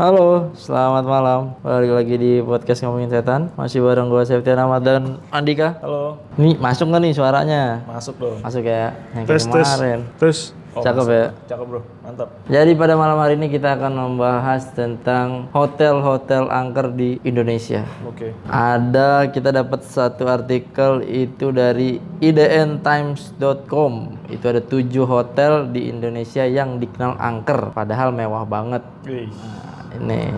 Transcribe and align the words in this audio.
Halo, 0.00 0.48
selamat 0.56 1.04
malam. 1.04 1.40
Balik 1.60 1.92
lagi 1.92 2.16
di 2.16 2.32
podcast 2.40 2.80
ngomongin 2.88 3.12
setan. 3.12 3.52
Masih 3.52 3.84
bareng 3.84 4.08
gue 4.08 4.24
Septian 4.24 4.56
Ahmad 4.56 4.80
dan 4.80 5.20
Andika. 5.28 5.76
Halo, 5.84 6.16
Nih 6.40 6.56
masuk 6.56 6.88
nggak 6.88 7.04
nih 7.04 7.12
suaranya? 7.12 7.84
masuk 7.84 8.16
dong. 8.16 8.40
Masuk 8.40 8.64
ya, 8.64 8.96
yang 9.12 9.28
Tes, 9.28 9.44
kemarin. 9.44 10.08
Tes. 10.16 10.56
Oh, 10.72 10.80
Cakep 10.80 11.06
ya. 11.10 11.26
Cakep 11.52 11.66
bro, 11.68 11.82
mantap. 12.00 12.32
Jadi 12.48 12.72
pada 12.78 12.96
malam 12.96 13.20
hari 13.20 13.36
ini 13.36 13.52
kita 13.52 13.76
akan 13.76 13.92
membahas 13.92 14.72
tentang 14.72 15.52
hotel-hotel 15.52 16.48
angker 16.48 16.96
di 16.96 17.20
Indonesia. 17.20 17.84
Oke. 18.06 18.32
Ada 18.48 19.28
kita 19.28 19.52
dapat 19.52 19.84
satu 19.84 20.30
artikel 20.30 21.04
itu 21.04 21.52
dari 21.52 22.00
idntimes.com. 22.24 23.92
Itu 24.32 24.44
ada 24.48 24.64
tujuh 24.64 25.04
hotel 25.04 25.68
di 25.68 25.92
Indonesia 25.92 26.46
yang 26.46 26.80
dikenal 26.80 27.20
angker, 27.20 27.74
padahal 27.76 28.14
mewah 28.14 28.46
banget. 28.48 28.86
Nah, 29.04 29.69
ini. 29.98 30.30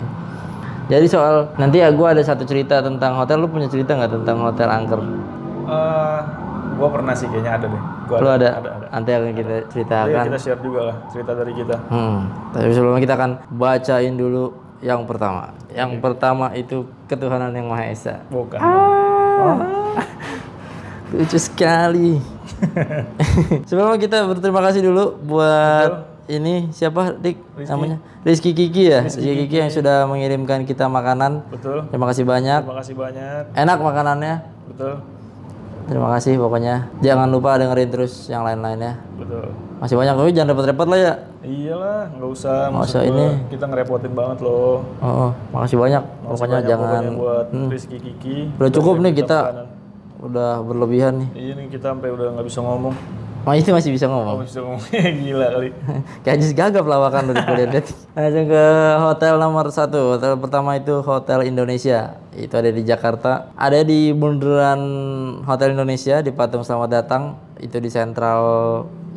Jadi 0.91 1.05
soal 1.07 1.47
nanti 1.55 1.79
ya 1.79 1.89
gue 1.93 2.07
ada 2.07 2.19
satu 2.19 2.43
cerita 2.43 2.83
tentang 2.83 3.15
hotel. 3.15 3.43
Lu 3.43 3.47
punya 3.47 3.71
cerita 3.71 3.95
nggak 3.95 4.23
tentang 4.23 4.37
hotel 4.43 4.67
angker? 4.67 4.99
Eh, 5.63 6.19
gua 6.75 6.89
pernah 6.91 7.13
sih 7.15 7.27
kayaknya 7.31 7.51
ada 7.55 7.65
deh. 7.71 7.83
Gua 8.11 8.17
Lu 8.19 8.27
ada? 8.27 8.49
Ada, 8.59 8.69
ada. 8.75 8.87
Nanti 8.91 9.09
akan 9.15 9.31
kita 9.31 9.55
ceritakan. 9.71 10.25
kita 10.27 10.39
share 10.39 10.61
juga 10.61 10.81
lah 10.91 10.97
cerita 11.07 11.31
dari 11.31 11.51
kita. 11.55 11.75
Hmm. 11.87 12.19
Tapi 12.51 12.71
sebelumnya 12.75 13.01
kita 13.01 13.15
akan 13.15 13.31
bacain 13.55 14.15
dulu 14.19 14.43
yang 14.83 15.07
pertama. 15.07 15.55
Yang 15.71 15.91
pertama 16.03 16.51
itu 16.51 16.83
ketuhanan 17.07 17.55
yang 17.55 17.71
maha 17.71 17.87
esa. 17.87 18.19
Bukan. 18.27 18.59
Lucu 21.15 21.39
sekali. 21.39 22.19
Sebelumnya 23.69 23.99
kita 24.01 24.27
berterima 24.27 24.59
kasih 24.65 24.83
dulu 24.83 25.15
buat 25.23 26.12
ini 26.25 26.69
siapa 26.69 27.15
Dik 27.15 27.35
namanya 27.65 27.97
Rizky 28.21 28.51
Kiki 28.51 28.87
ya 28.87 29.03
Rizky 29.03 29.27
Kiki 29.37 29.57
yang 29.57 29.67
sudah 29.67 30.05
mengirimkan 30.05 30.63
kita 30.63 30.87
makanan 30.87 31.43
Betul. 31.49 31.83
terima 31.87 32.07
kasih 32.07 32.23
banyak 32.23 32.61
Terima 32.63 32.77
kasih 32.79 32.95
banyak. 32.95 33.41
enak 33.53 33.77
makanannya 33.77 34.35
Betul. 34.71 34.93
terima 35.83 36.07
kasih 36.11 36.33
pokoknya 36.37 36.75
jangan 36.99 37.27
lupa 37.27 37.55
dengerin 37.55 37.89
terus 37.89 38.27
yang 38.27 38.41
lain-lainnya 38.41 39.03
Betul. 39.13 39.51
masih 39.77 39.95
banyak 39.95 40.13
tapi 40.13 40.29
jangan 40.31 40.49
repot-repot 40.49 40.87
lah 40.87 40.99
ya 41.01 41.13
Iyalah, 41.43 42.07
nggak 42.07 42.29
usah. 42.31 42.71
Nggak 42.71 42.87
usah 42.87 43.01
ini. 43.03 43.25
Kita 43.51 43.67
ngerepotin 43.67 44.15
banget 44.15 44.39
loh. 44.39 44.79
oh, 45.03 45.27
oh, 45.27 45.31
makasih 45.51 45.75
banyak 45.75 45.99
Makasih 45.99 46.23
pokoknya 46.31 46.55
banyak 46.55 46.69
jangan 46.71 46.87
pokoknya 46.87 47.11
buat 47.19 47.47
Rizky 47.67 47.97
Kiki. 47.99 48.37
udah 48.55 48.71
cukup 48.71 48.95
nih 49.03 49.11
kita 49.11 49.37
makanan. 49.43 49.67
udah 50.23 50.49
berlebihan 50.63 51.13
nih 51.19 51.29
Iya 51.35 51.51
nih 51.59 51.67
kita 51.67 51.85
sampai 51.91 52.09
udah 52.09 52.27
nggak 52.31 52.47
bisa 52.47 52.59
ngomong. 52.63 52.95
Oh 53.43 53.51
itu 53.51 53.75
masih 53.75 53.91
bisa 53.91 54.07
ngomong 54.07 54.39
Oh, 54.39 54.43
bisa 54.47 54.63
ngomong 54.63 54.79
gila 55.27 55.47
kali. 55.51 55.69
Kayak 56.23 56.35
Ajis 56.39 56.51
gagap 56.55 56.85
lawakan 56.87 57.27
lu 57.27 57.33
kuliah 57.35 57.67
lihat. 57.67 57.91
Langsung 58.15 58.47
ke 58.47 58.65
hotel 59.03 59.33
nomor 59.35 59.65
satu. 59.67 60.15
Hotel 60.15 60.39
pertama 60.39 60.79
itu 60.79 61.03
Hotel 61.03 61.51
Indonesia. 61.51 62.15
Itu 62.31 62.55
ada 62.55 62.71
di 62.71 62.87
Jakarta. 62.87 63.51
Ada 63.59 63.83
di 63.83 64.15
bundaran 64.15 64.79
Hotel 65.43 65.75
Indonesia 65.75 66.23
di 66.23 66.31
Patung 66.31 66.63
Selamat 66.63 67.03
Datang. 67.03 67.35
Itu 67.59 67.83
di 67.83 67.91
sentral 67.91 68.43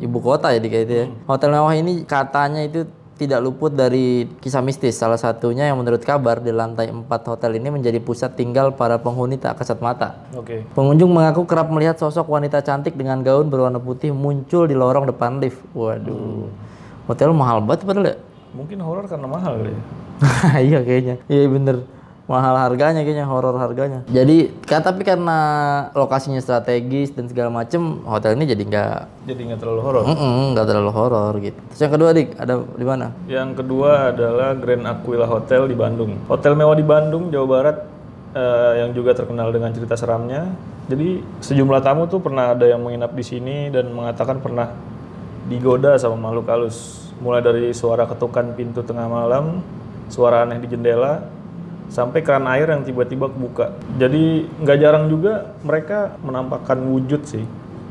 ibu 0.03 0.19
kota 0.19 0.51
ya 0.51 0.59
di 0.59 0.67
kayak 0.67 0.83
itu 0.91 0.93
ya. 0.93 1.05
Hotel 1.23 1.49
mewah 1.55 1.75
ini 1.79 2.03
katanya 2.03 2.67
itu 2.67 2.83
tidak 3.17 3.41
luput 3.41 3.73
dari 3.73 4.29
kisah 4.39 4.61
mistis. 4.61 4.95
Salah 4.95 5.17
satunya 5.17 5.65
yang 5.65 5.81
menurut 5.81 6.05
kabar 6.05 6.37
di 6.37 6.53
lantai 6.53 6.93
4 6.93 7.03
hotel 7.09 7.57
ini 7.57 7.73
menjadi 7.73 7.97
pusat 7.97 8.37
tinggal 8.37 8.77
para 8.77 9.01
penghuni 9.01 9.41
tak 9.41 9.57
kasat 9.57 9.81
mata. 9.81 10.21
Oke. 10.37 10.61
Pengunjung 10.77 11.09
mengaku 11.09 11.49
kerap 11.49 11.73
melihat 11.73 11.97
sosok 11.97 12.29
wanita 12.29 12.61
cantik 12.61 12.93
dengan 12.93 13.25
gaun 13.25 13.49
berwarna 13.49 13.81
putih 13.81 14.13
muncul 14.13 14.69
di 14.69 14.77
lorong 14.77 15.09
depan 15.09 15.41
lift. 15.41 15.57
Waduh. 15.73 16.45
Hotel 17.09 17.33
mahal 17.33 17.65
banget 17.65 17.81
padahal 17.83 18.05
ya. 18.13 18.15
Mungkin 18.53 18.77
horor 18.79 19.09
karena 19.09 19.27
mahal 19.27 19.53
kali 19.59 19.73
ya. 19.73 19.81
iya 20.69 20.79
kayaknya. 20.85 21.15
Iya 21.25 21.45
bener. 21.49 21.96
Mahal 22.27 22.59
harganya 22.59 23.01
kayaknya, 23.01 23.23
horor 23.23 23.55
harganya. 23.55 24.03
Jadi, 24.05 24.51
ka- 24.61 24.83
tapi 24.83 25.07
karena 25.07 25.39
lokasinya 25.91 26.37
strategis 26.37 27.15
dan 27.15 27.25
segala 27.25 27.47
macem, 27.49 28.03
hotel 28.03 28.35
ini 28.35 28.43
jadi 28.45 28.63
nggak 28.63 28.99
Jadi 29.25 29.41
nggak 29.47 29.59
terlalu 29.59 29.79
horor. 29.79 30.03
nggak 30.51 30.65
terlalu 30.67 30.91
horor 30.91 31.33
gitu. 31.39 31.55
Terus 31.71 31.81
yang 31.81 31.93
kedua 31.95 32.09
dik, 32.11 32.29
ada 32.35 32.53
di 32.59 32.83
mana? 32.83 33.05
Yang 33.25 33.49
kedua 33.57 34.11
adalah 34.11 34.51
Grand 34.53 34.83
Aquila 34.85 35.23
Hotel 35.23 35.65
di 35.65 35.75
Bandung. 35.75 36.19
Hotel 36.27 36.51
mewah 36.51 36.75
di 36.75 36.83
Bandung, 36.83 37.31
Jawa 37.31 37.47
Barat 37.47 37.77
eh, 38.35 38.73
yang 38.83 38.91
juga 38.91 39.15
terkenal 39.15 39.47
dengan 39.49 39.71
cerita 39.71 39.95
seramnya. 39.95 40.51
Jadi 40.87 41.19
sejumlah 41.39 41.79
tamu 41.79 42.05
tuh 42.05 42.19
pernah 42.19 42.51
ada 42.51 42.63
yang 42.63 42.79
menginap 42.79 43.11
di 43.11 43.23
sini 43.23 43.67
dan 43.67 43.87
mengatakan 43.89 44.39
pernah 44.39 44.75
digoda 45.45 45.95
sama 45.95 46.19
makhluk 46.21 46.47
halus. 46.47 47.07
Mulai 47.17 47.39
dari 47.39 47.65
suara 47.71 48.03
ketukan 48.03 48.51
pintu 48.51 48.83
tengah 48.83 49.07
malam, 49.07 49.63
suara 50.05 50.43
aneh 50.43 50.59
di 50.59 50.67
jendela, 50.67 51.23
sampai 51.87 52.19
keran 52.23 52.45
air 52.51 52.67
yang 52.67 52.83
tiba-tiba 52.83 53.31
kebuka. 53.31 53.75
Jadi 53.95 54.47
nggak 54.61 54.77
jarang 54.79 55.05
juga 55.07 55.55
mereka 55.63 56.15
menampakkan 56.21 56.79
wujud 56.83 57.23
sih 57.23 57.43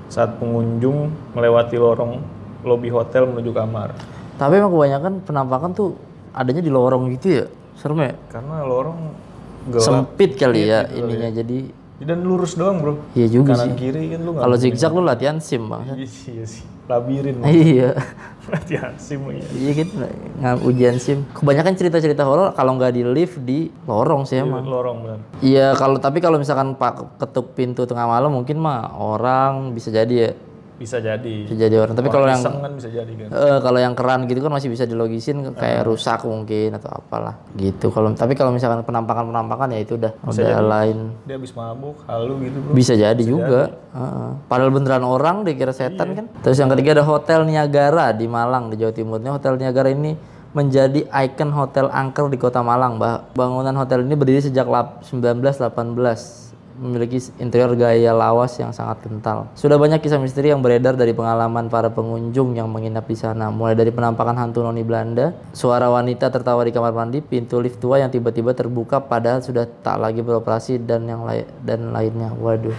saat 0.06 0.38
pengunjung 0.38 1.10
melewati 1.34 1.76
lorong 1.80 2.22
lobi 2.62 2.88
hotel 2.92 3.26
menuju 3.26 3.50
kamar. 3.52 3.96
Tapi 4.36 4.52
emang 4.60 4.72
kebanyakan 4.72 5.12
penampakan 5.24 5.70
tuh 5.72 5.96
adanya 6.36 6.60
di 6.60 6.70
lorong 6.70 7.08
gitu 7.16 7.26
ya. 7.42 7.46
Serem 7.76 8.00
ya? 8.04 8.14
Karena 8.28 8.64
lorong 8.64 9.00
gelap 9.72 9.84
Sempit 9.84 10.38
kali 10.38 10.70
ya 10.70 10.86
ininya 10.92 11.30
jadi 11.32 11.58
dan 12.04 12.20
lurus 12.20 12.52
doang 12.60 12.84
bro. 12.84 13.00
Iya 13.16 13.40
juga 13.40 13.56
Kanan 13.56 13.72
sih. 13.72 13.78
kiri 13.80 14.12
kan 14.12 14.20
lu. 14.20 14.30
Kalau 14.36 14.56
zigzag 14.60 14.92
lu 14.92 15.00
latihan 15.00 15.40
sim 15.40 15.64
bang. 15.64 15.82
Iya 15.96 16.06
sih, 16.08 16.32
iya 16.36 16.44
sih. 16.44 16.64
Labirin. 16.86 17.42
Iya. 17.42 17.98
Latihan 18.52 18.94
sim 18.94 19.18
lagi. 19.26 19.42
Iya 19.58 19.70
gitu 19.74 19.92
nggak 20.38 20.54
ujian 20.62 20.96
sim. 21.02 21.18
Kebanyakan 21.34 21.74
cerita-cerita 21.74 22.22
horor 22.22 22.54
kalau 22.54 22.78
nggak 22.78 22.92
di 22.94 23.02
lift 23.02 23.42
di 23.42 23.72
lorong 23.88 24.22
sih 24.22 24.38
emang. 24.38 24.62
Lorong 24.62 24.96
benar. 25.02 25.18
Iya 25.42 25.74
kalau 25.74 25.98
tapi 25.98 26.22
kalau 26.22 26.38
misalkan 26.38 26.78
pak 26.78 27.18
ketuk 27.18 27.56
pintu 27.58 27.88
tengah 27.88 28.06
malam 28.06 28.30
mungkin 28.30 28.60
mah 28.60 28.94
orang 28.94 29.74
bisa 29.74 29.90
jadi 29.90 30.14
ya 30.14 30.30
Bisa 30.76 31.00
jadi. 31.00 31.48
bisa 31.48 31.56
jadi 31.56 31.76
orang. 31.81 31.97
Tapi 31.97 32.09
kalau 32.12 32.28
yang 32.28 32.42
kan 32.44 32.72
bisa 32.76 32.88
jadi 32.92 33.09
kan. 33.09 33.28
eh, 33.32 33.59
kalau 33.64 33.78
yang 33.81 33.94
keran 33.97 34.28
gitu 34.28 34.44
kan 34.44 34.53
masih 34.53 34.69
bisa 34.69 34.84
dilogisin 34.84 35.41
kayak 35.56 35.88
rusak 35.88 36.20
mungkin 36.28 36.76
atau 36.76 37.00
apalah 37.00 37.41
gitu. 37.56 37.88
Kalau 37.88 38.12
tapi 38.12 38.37
kalau 38.37 38.53
misalkan 38.53 38.84
penampakan-penampakan 38.84 39.72
ya 39.72 39.81
itu 39.81 39.97
udah 39.97 40.12
udah 40.20 40.60
lain. 40.60 41.16
Dia 41.25 41.41
habis 41.41 41.56
mabuk, 41.56 41.97
halu 42.04 42.44
gitu 42.44 42.59
bro. 42.60 42.72
Bisa 42.76 42.92
jadi 42.92 43.22
juga. 43.25 43.72
Heeh. 43.97 44.31
Padahal 44.47 44.70
beneran 44.70 45.04
orang 45.04 45.48
dikira 45.48 45.72
setan 45.72 46.12
kan. 46.12 46.26
Terus 46.44 46.60
yang 46.60 46.69
ketiga 46.76 47.00
ada 47.00 47.04
Hotel 47.09 47.48
Niagara 47.48 48.12
di 48.12 48.28
Malang 48.28 48.69
di 48.69 48.76
Jawa 48.76 48.92
Timur. 48.92 49.16
Ini 49.16 49.32
Hotel 49.32 49.56
Niagara 49.56 49.88
ini 49.88 50.12
menjadi 50.53 51.04
ikon 51.04 51.53
hotel 51.53 51.92
angker 51.92 52.32
di 52.32 52.41
Kota 52.41 52.65
Malang. 52.65 52.97
Bah. 52.97 53.28
Bangunan 53.36 53.76
hotel 53.76 54.04
ini 54.04 54.16
berdiri 54.16 54.41
sejak 54.41 54.65
lap- 54.65 55.04
1918 55.04 56.45
memiliki 56.76 57.19
interior 57.41 57.72
gaya 57.75 58.12
lawas 58.12 58.56
yang 58.60 58.70
sangat 58.70 59.03
kental. 59.04 59.48
Sudah 59.56 59.81
banyak 59.81 59.98
kisah 60.00 60.20
misteri 60.20 60.53
yang 60.53 60.60
beredar 60.60 60.94
dari 60.94 61.16
pengalaman 61.16 61.72
para 61.72 61.88
pengunjung 61.88 62.54
yang 62.54 62.69
menginap 62.69 63.09
di 63.09 63.16
sana, 63.16 63.48
mulai 63.48 63.75
dari 63.75 63.91
penampakan 63.91 64.37
hantu 64.37 64.62
noni 64.62 64.84
Belanda, 64.84 65.32
suara 65.56 65.88
wanita 65.88 66.28
tertawa 66.28 66.62
di 66.62 66.72
kamar 66.72 66.92
mandi, 66.92 67.25
pintu 67.25 67.59
lift 67.59 67.81
tua 67.81 68.00
yang 68.00 68.12
tiba-tiba 68.12 68.53
terbuka 68.53 69.00
padahal 69.00 69.41
sudah 69.41 69.65
tak 69.82 69.97
lagi 69.98 70.20
beroperasi 70.20 70.84
dan 70.84 71.09
yang 71.09 71.25
lain 71.25 71.48
dan 71.65 71.91
lainnya. 71.91 72.31
Waduh, 72.36 72.76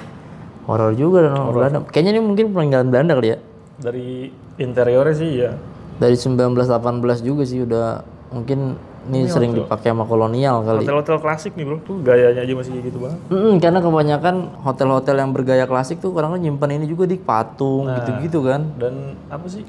horor 0.70 0.94
juga 0.94 1.28
dan 1.28 1.34
orang 1.36 1.54
Belanda. 1.54 1.80
Kayaknya 1.90 2.12
ini 2.18 2.22
mungkin 2.22 2.46
peninggalan 2.54 2.88
Belanda 2.94 3.14
kali 3.18 3.30
ya. 3.34 3.38
Dari 3.78 4.30
interiornya 4.58 5.16
sih 5.18 5.32
ya. 5.38 5.52
Dari 5.98 6.14
1918 6.14 7.26
juga 7.26 7.44
sih 7.46 7.66
udah 7.66 8.06
mungkin 8.30 8.78
ini 9.08 9.28
sering 9.32 9.52
dipakai 9.56 9.96
sama 9.96 10.04
kolonial 10.04 10.62
kali. 10.62 10.84
Hotel-hotel 10.84 11.18
klasik 11.24 11.52
nih 11.56 11.66
bro. 11.66 11.78
Tuh 11.84 11.98
gayanya 12.04 12.44
aja 12.44 12.54
masih 12.54 12.72
kayak 12.76 12.86
gitu 12.92 12.98
banget. 13.00 13.20
Mm, 13.32 13.54
karena 13.64 13.80
kebanyakan 13.80 14.36
hotel-hotel 14.62 15.16
yang 15.18 15.32
bergaya 15.32 15.66
klasik 15.66 15.98
tuh 16.04 16.12
kadang 16.12 16.36
nyimpan 16.36 16.78
ini 16.78 16.86
juga 16.86 17.08
di 17.08 17.18
patung 17.18 17.88
gitu-gitu 17.88 18.44
kan. 18.44 18.68
Dan 18.76 19.16
apa 19.32 19.48
sih? 19.48 19.64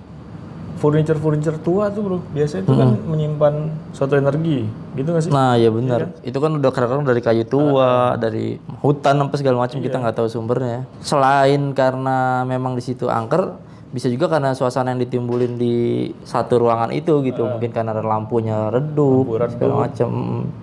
Furniture-furniture 0.79 1.59
tua 1.59 1.91
tuh 1.91 2.03
bro. 2.07 2.19
Biasanya 2.31 2.63
itu 2.63 2.73
kan 2.79 2.91
menyimpan 3.03 3.55
suatu 3.91 4.15
energi. 4.15 4.63
Gitu 4.95 5.11
gak 5.11 5.23
sih? 5.27 5.31
Nah, 5.35 5.59
ya 5.59 5.75
benar. 5.75 6.15
Itu 6.23 6.39
kan 6.39 6.55
udah 6.55 6.71
kadang-kadang 6.71 7.07
dari 7.07 7.19
kayu 7.19 7.43
tua, 7.47 8.15
dari 8.15 8.63
hutan 8.79 9.19
apa 9.19 9.35
segala 9.35 9.67
macam 9.67 9.83
kita 9.83 9.99
nggak 9.99 10.15
tahu 10.15 10.31
sumbernya. 10.31 10.87
Selain 11.03 11.75
karena 11.75 12.47
memang 12.47 12.79
di 12.79 12.83
situ 12.87 13.11
angker, 13.11 13.59
bisa 13.89 14.13
juga 14.13 14.29
karena 14.29 14.53
suasana 14.53 14.93
yang 14.93 15.01
ditimbulin 15.01 15.57
di 15.57 16.09
satu 16.25 16.61
ruangan 16.61 16.93
itu 16.93 17.25
gitu. 17.25 17.49
Mungkin 17.49 17.73
karena 17.73 17.97
lampunya 17.97 18.69
redup, 18.69 19.29
segala 19.49 19.89
macam. 19.89 20.11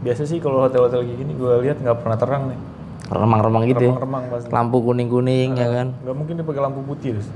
Biasa 0.06 0.22
sih 0.30 0.38
kalau 0.38 0.66
hotel-hotel 0.70 1.02
kayak 1.02 1.18
gini 1.18 1.34
gue 1.34 1.54
lihat 1.66 1.78
nggak 1.82 1.98
pernah 2.06 2.18
terang 2.18 2.44
nih. 2.54 2.60
Remang-remang 3.06 3.64
gitu 3.70 3.84
ya. 3.86 3.94
Remang-remang 3.94 4.24
pasti. 4.34 4.50
Lampu 4.50 4.78
kuning-kuning 4.82 5.50
ya 5.58 5.70
kan. 5.70 5.88
Nggak 6.02 6.16
mungkin 6.18 6.34
dia 6.42 6.46
pakai 6.46 6.62
lampu 6.62 6.82
putih. 6.86 7.18
Des. 7.18 7.28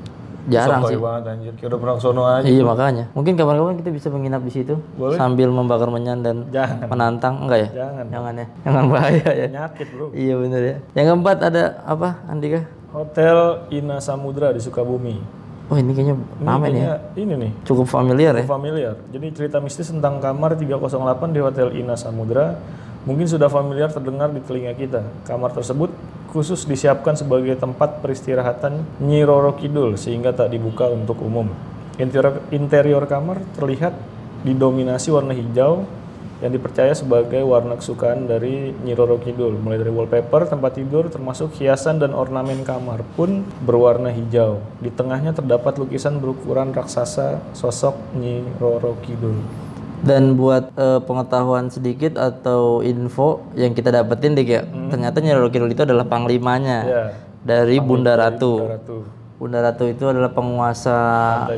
Jarang 0.49 0.81
Sotoy 0.81 0.97
sih. 0.97 1.01
banget 1.03 1.23
anjir. 1.29 1.53
Kayak 1.61 1.69
udah 1.69 1.79
pernah 1.79 1.95
sono 2.01 2.23
aja. 2.25 2.45
Iya 2.47 2.63
makanya. 2.65 3.05
Mungkin 3.13 3.33
kapan-kapan 3.37 3.75
kita 3.85 3.89
bisa 3.93 4.07
menginap 4.09 4.41
di 4.41 4.49
situ 4.49 4.81
sambil 5.13 5.53
membakar 5.53 5.93
menyan 5.93 6.25
dan 6.25 6.49
Jangan. 6.49 6.89
menantang 6.89 7.45
enggak 7.45 7.59
ya? 7.59 7.69
Jangan. 7.85 8.05
Jangan 8.09 8.33
ya. 8.33 8.47
Jangan 8.65 8.83
bahaya 8.89 9.29
ya. 9.29 9.47
Penyakit 9.51 9.87
bro. 9.93 10.05
Iya 10.09 10.33
bener 10.41 10.61
ya. 10.61 10.75
Yang 10.97 11.05
keempat 11.13 11.37
ada 11.53 11.63
apa 11.85 12.09
Andika? 12.25 12.61
Hotel 12.89 13.37
Ina 13.69 14.01
Samudra 14.01 14.49
di 14.49 14.61
Sukabumi. 14.63 15.38
Oh 15.69 15.77
ini 15.77 15.93
kayaknya 15.93 16.15
Ini 16.17 16.45
rame 16.49 16.67
nih 16.67 16.81
ya. 16.81 16.95
ini 17.13 17.33
nih, 17.37 17.51
Cukup 17.61 17.85
familiar 17.85 18.33
ya. 18.33 18.43
familiar. 18.43 18.95
Jadi 19.09 19.27
cerita 19.31 19.61
mistis 19.61 19.87
tentang 19.87 20.17
kamar 20.17 20.57
308 20.57 21.29
di 21.29 21.39
Hotel 21.39 21.67
Ina 21.77 21.93
Samudra 21.93 22.57
mungkin 23.05 23.29
sudah 23.29 23.47
familiar 23.47 23.87
terdengar 23.87 24.33
di 24.33 24.41
telinga 24.41 24.73
kita. 24.73 25.05
Kamar 25.23 25.53
tersebut 25.53 25.93
khusus 26.29 26.65
disiapkan 26.65 27.13
sebagai 27.13 27.53
tempat 27.53 28.01
peristirahatan 28.01 28.81
Nyi 28.99 29.21
Roro 29.21 29.53
Kidul 29.53 29.93
sehingga 29.93 30.29
tak 30.29 30.49
dibuka 30.49 30.89
untuk 30.89 31.21
umum. 31.21 31.53
Interior, 31.97 32.41
interior 32.49 33.03
kamar 33.05 33.37
terlihat 33.53 33.93
didominasi 34.41 35.11
warna 35.11 35.35
hijau 35.35 35.85
yang 36.39 36.55
dipercaya 36.55 36.95
sebagai 36.95 37.43
warna 37.43 37.75
kesukaan 37.75 38.23
dari 38.23 38.71
Nyi 38.71 38.95
Roro 38.95 39.19
Kidul. 39.19 39.59
Mulai 39.59 39.83
dari 39.83 39.91
wallpaper, 39.91 40.47
tempat 40.47 40.79
tidur, 40.79 41.11
termasuk 41.11 41.51
hiasan 41.59 41.99
dan 41.99 42.15
ornamen 42.15 42.63
kamar 42.63 43.03
pun 43.19 43.43
berwarna 43.67 44.07
hijau. 44.07 44.63
Di 44.79 44.87
tengahnya 44.87 45.35
terdapat 45.35 45.75
lukisan 45.75 46.23
berukuran 46.23 46.71
raksasa 46.71 47.43
sosok 47.51 47.99
Nyi 48.15 48.47
Roro 48.55 48.95
Kidul. 49.03 49.35
Dan 49.99 50.39
buat 50.39 50.71
eh, 50.79 51.03
pengetahuan 51.03 51.67
sedikit 51.67 52.15
atau 52.15 52.79
info 52.79 53.43
yang 53.59 53.75
kita 53.75 53.91
dapetin 53.91 54.31
dik 54.31 54.47
ya, 54.47 54.63
ternyata 54.63 55.19
Nyi 55.19 55.35
Roro 55.35 55.51
Kidul 55.51 55.75
itu 55.75 55.83
adalah 55.83 56.07
panglimanya 56.07 56.77
Ya, 56.87 57.03
dari 57.43 57.83
Bunda 57.83 58.15
Ratu. 58.15 58.63
Ratu. 58.63 59.18
Bunda 59.39 59.63
Ratu 59.63 59.87
itu 59.87 60.03
adalah 60.03 60.35
penguasa 60.35 60.99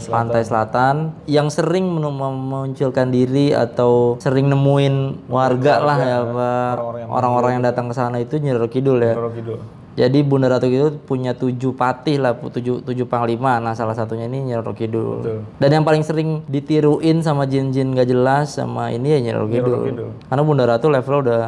pantai 0.05 0.45
selatan, 0.45 1.17
yang 1.25 1.49
sering 1.49 1.89
memunculkan 1.89 3.09
diri 3.09 3.57
atau 3.57 4.21
sering 4.21 4.53
nemuin 4.53 5.25
warga 5.25 5.81
lah 5.81 5.97
ya 5.97 6.19
Pak. 6.21 6.73
Orang-orang 7.09 7.57
yang 7.57 7.65
datang 7.65 7.89
ke 7.89 7.97
sana 7.97 8.21
itu 8.21 8.37
Nyi 8.37 8.53
Roro 8.53 8.69
Kidul 8.69 9.01
ya. 9.01 9.17
Roro 9.17 9.33
Kidul. 9.33 9.80
Jadi 9.91 10.23
Bunda 10.23 10.47
Ratu 10.47 10.71
itu 10.71 10.95
punya 11.03 11.35
tujuh 11.35 11.75
patih 11.75 12.21
lah, 12.21 12.31
tujuh, 12.35 12.79
tujuh 12.81 13.05
panglima. 13.07 13.59
Nah 13.59 13.75
salah 13.75 13.91
satunya 13.91 14.27
ini 14.31 14.47
Nyi 14.47 14.55
Roro 14.59 14.71
Kidul. 14.71 15.19
Betul. 15.19 15.39
Dan 15.59 15.69
yang 15.81 15.85
paling 15.85 16.03
sering 16.03 16.47
ditiruin 16.47 17.19
sama 17.19 17.43
jin-jin 17.43 17.91
gak 17.91 18.07
jelas 18.07 18.55
sama 18.55 18.91
ini 18.95 19.15
ya 19.15 19.19
Nyi 19.19 19.31
Roro 19.35 19.47
Kidul. 19.51 19.79
Kidul. 19.91 20.09
Karena 20.31 20.41
Bunda 20.47 20.63
Ratu 20.63 20.87
levelnya 20.87 21.19
udah, 21.19 21.43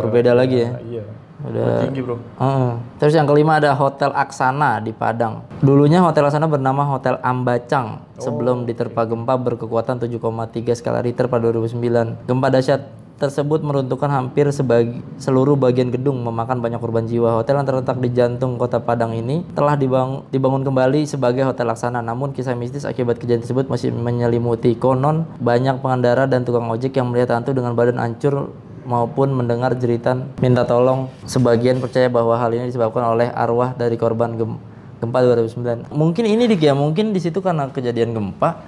berbeda 0.00 0.32
lagi 0.32 0.56
ya. 0.64 0.70
Iya. 0.80 1.04
Udah 1.42 1.62
Udah 1.62 1.82
tinggi, 1.82 2.00
Bro. 2.06 2.16
Heeh. 2.38 2.72
Terus 3.02 3.14
yang 3.18 3.26
kelima 3.26 3.58
ada 3.58 3.74
Hotel 3.74 4.14
Aksana 4.14 4.78
di 4.78 4.94
Padang. 4.94 5.42
Dulunya 5.58 5.98
Hotel 5.98 6.22
Aksana 6.22 6.46
bernama 6.46 6.86
Hotel 6.86 7.18
Ambacang 7.18 8.06
sebelum 8.14 8.62
diterpa 8.62 9.02
gempa 9.02 9.34
berkekuatan 9.34 9.98
7,3 9.98 10.78
skala 10.78 11.02
Richter 11.02 11.26
pada 11.26 11.50
2009. 11.50 12.30
Gempa 12.30 12.46
dahsyat 12.46 12.86
tersebut 13.22 13.62
meruntuhkan 13.62 14.10
hampir 14.10 14.50
sebagi, 14.50 14.98
seluruh 15.14 15.54
bagian 15.54 15.94
gedung 15.94 16.18
memakan 16.26 16.58
banyak 16.58 16.82
korban 16.82 17.06
jiwa. 17.06 17.38
Hotel 17.38 17.62
yang 17.62 17.68
terletak 17.70 18.02
di 18.02 18.10
jantung 18.10 18.58
kota 18.58 18.82
Padang 18.82 19.14
ini 19.14 19.46
telah 19.54 19.78
dibangun, 19.78 20.26
dibangun 20.34 20.66
kembali 20.66 21.06
sebagai 21.06 21.46
Hotel 21.46 21.70
Aksana. 21.70 22.02
Namun 22.02 22.34
kisah 22.34 22.58
mistis 22.58 22.82
akibat 22.82 23.22
kejadian 23.22 23.46
tersebut 23.46 23.70
masih 23.70 23.94
menyelimuti 23.94 24.74
konon 24.74 25.22
banyak 25.38 25.78
pengendara 25.78 26.26
dan 26.26 26.42
tukang 26.42 26.66
ojek 26.66 26.98
yang 26.98 27.14
melihat 27.14 27.38
hantu 27.38 27.54
dengan 27.54 27.78
badan 27.78 28.02
hancur 28.02 28.50
maupun 28.82 29.30
mendengar 29.30 29.78
jeritan 29.78 30.26
minta 30.42 30.66
tolong. 30.66 31.06
Sebagian 31.22 31.78
percaya 31.78 32.10
bahwa 32.10 32.34
hal 32.34 32.50
ini 32.50 32.74
disebabkan 32.74 33.06
oleh 33.06 33.30
arwah 33.30 33.70
dari 33.78 33.94
korban 33.94 34.34
gem- 34.34 34.58
gempa 34.98 35.22
2009. 35.22 35.94
Mungkin 35.94 36.24
ini 36.26 36.50
dik 36.50 36.62
ya, 36.62 36.74
mungkin 36.74 37.14
di 37.14 37.22
situ 37.22 37.38
karena 37.38 37.70
kejadian 37.70 38.14
gempa 38.18 38.66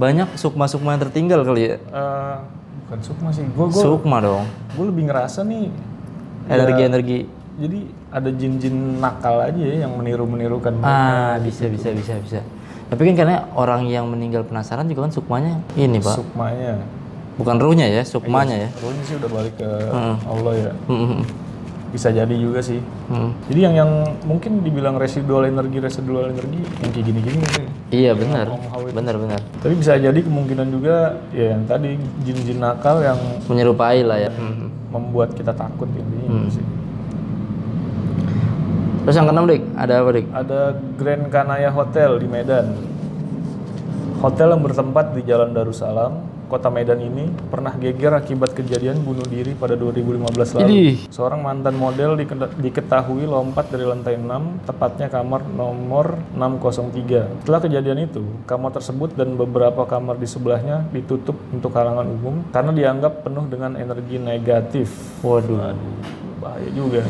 banyak 0.00 0.28
sukma-sukma 0.40 0.96
yang 0.96 1.02
tertinggal 1.08 1.40
kali 1.44 1.62
ya. 1.72 1.76
Eh, 1.76 2.36
bukan 2.92 3.00
sukma 3.00 3.28
sih. 3.32 3.40
Gue 3.48 3.72
gue 3.72 3.80
Sukma 3.80 4.20
dong. 4.20 4.44
gue 4.76 4.84
lebih 4.84 5.08
ngerasa 5.08 5.40
nih 5.42 5.72
Energi-energi. 6.44 7.24
jadi 7.54 7.78
ada 8.12 8.28
jin-jin 8.28 9.00
nakal 9.00 9.40
aja 9.40 9.56
ya 9.56 9.88
yang 9.88 9.96
meniru-menirukan 9.96 10.76
Ah, 10.84 11.40
bisa 11.40 11.72
bisa 11.72 11.88
bisa 11.88 12.20
bisa. 12.20 12.44
Tapi 12.92 13.08
kan 13.08 13.14
karena 13.16 13.48
orang 13.56 13.88
yang 13.88 14.04
meninggal 14.04 14.44
penasaran 14.44 14.84
juga 14.84 15.08
kan 15.08 15.12
sukmanya 15.12 15.56
ini, 15.72 15.96
Pak. 15.96 16.20
sukmanya. 16.20 16.76
Bukan 17.32 17.56
ruhnya 17.56 17.88
ya, 17.88 18.04
sukmanya 18.04 18.56
ya. 18.58 18.68
Ruhnya 18.76 19.02
sih 19.08 19.16
udah 19.16 19.30
balik 19.32 19.56
ke 19.56 19.70
Allah 20.28 20.52
ya. 20.52 20.72
Hmm, 20.84 21.06
hmm, 21.08 21.22
Bisa 21.92 22.08
jadi 22.08 22.32
juga 22.32 22.64
sih. 22.64 22.80
hmm. 22.80 23.52
Jadi 23.52 23.60
yang 23.60 23.74
yang 23.76 23.90
mungkin 24.24 24.64
dibilang 24.64 24.96
residual 24.96 25.44
energi 25.44 25.76
residual 25.76 26.32
energi 26.32 26.64
yang 26.80 26.90
kayak 26.90 27.04
gini-gini 27.04 27.44
sih. 27.52 27.66
Iya 27.92 28.16
benar. 28.16 28.48
Benar 28.96 29.14
benar. 29.20 29.40
Tapi 29.60 29.76
bisa 29.76 30.00
jadi 30.00 30.16
kemungkinan 30.16 30.72
juga 30.72 31.20
ya 31.36 31.52
yang 31.52 31.68
tadi 31.68 32.00
jin-jin 32.24 32.64
nakal 32.64 33.04
yang 33.04 33.20
Menyerupai 33.44 34.00
lah 34.02 34.18
ya. 34.18 34.32
Hmm. 34.32 34.72
membuat 34.92 35.32
kita 35.32 35.52
takut 35.56 35.88
intinya 35.92 36.28
gitu 36.48 36.60
sih. 36.60 36.64
Terus 39.02 39.18
yang 39.18 39.26
keenam, 39.26 39.50
Dik, 39.50 39.62
ada 39.74 39.94
apa, 39.98 40.10
Dik? 40.14 40.26
Ada 40.30 40.60
Grand 40.94 41.26
Kanaya 41.26 41.70
Hotel 41.74 42.22
di 42.22 42.26
Medan. 42.30 42.66
Hotel 44.22 44.54
yang 44.54 44.62
bertempat 44.62 45.10
di 45.18 45.26
Jalan 45.26 45.50
Darussalam, 45.50 46.22
Kota 46.52 46.68
Medan 46.68 47.00
ini 47.00 47.32
pernah 47.48 47.72
geger 47.80 48.12
akibat 48.12 48.52
kejadian 48.52 49.00
bunuh 49.00 49.24
diri 49.24 49.56
pada 49.56 49.72
2015 49.72 50.60
lalu. 50.60 50.68
Idih. 50.68 51.08
Seorang 51.08 51.40
mantan 51.40 51.80
model 51.80 52.12
diketahui 52.60 53.24
lompat 53.24 53.72
dari 53.72 53.88
lantai 53.88 54.20
6, 54.20 54.68
tepatnya 54.68 55.08
kamar 55.08 55.48
nomor 55.48 56.20
603. 56.36 57.40
Setelah 57.40 57.60
kejadian 57.64 58.04
itu, 58.04 58.20
kamar 58.44 58.68
tersebut 58.76 59.16
dan 59.16 59.32
beberapa 59.32 59.88
kamar 59.88 60.20
di 60.20 60.28
sebelahnya 60.28 60.84
ditutup 60.92 61.40
untuk 61.56 61.72
kalangan 61.72 62.04
umum 62.04 62.44
karena 62.52 62.76
dianggap 62.76 63.24
penuh 63.24 63.48
dengan 63.48 63.72
energi 63.72 64.20
negatif. 64.20 64.92
Waduh. 65.24 65.72
Bahaya 66.36 66.68
juga. 66.76 67.00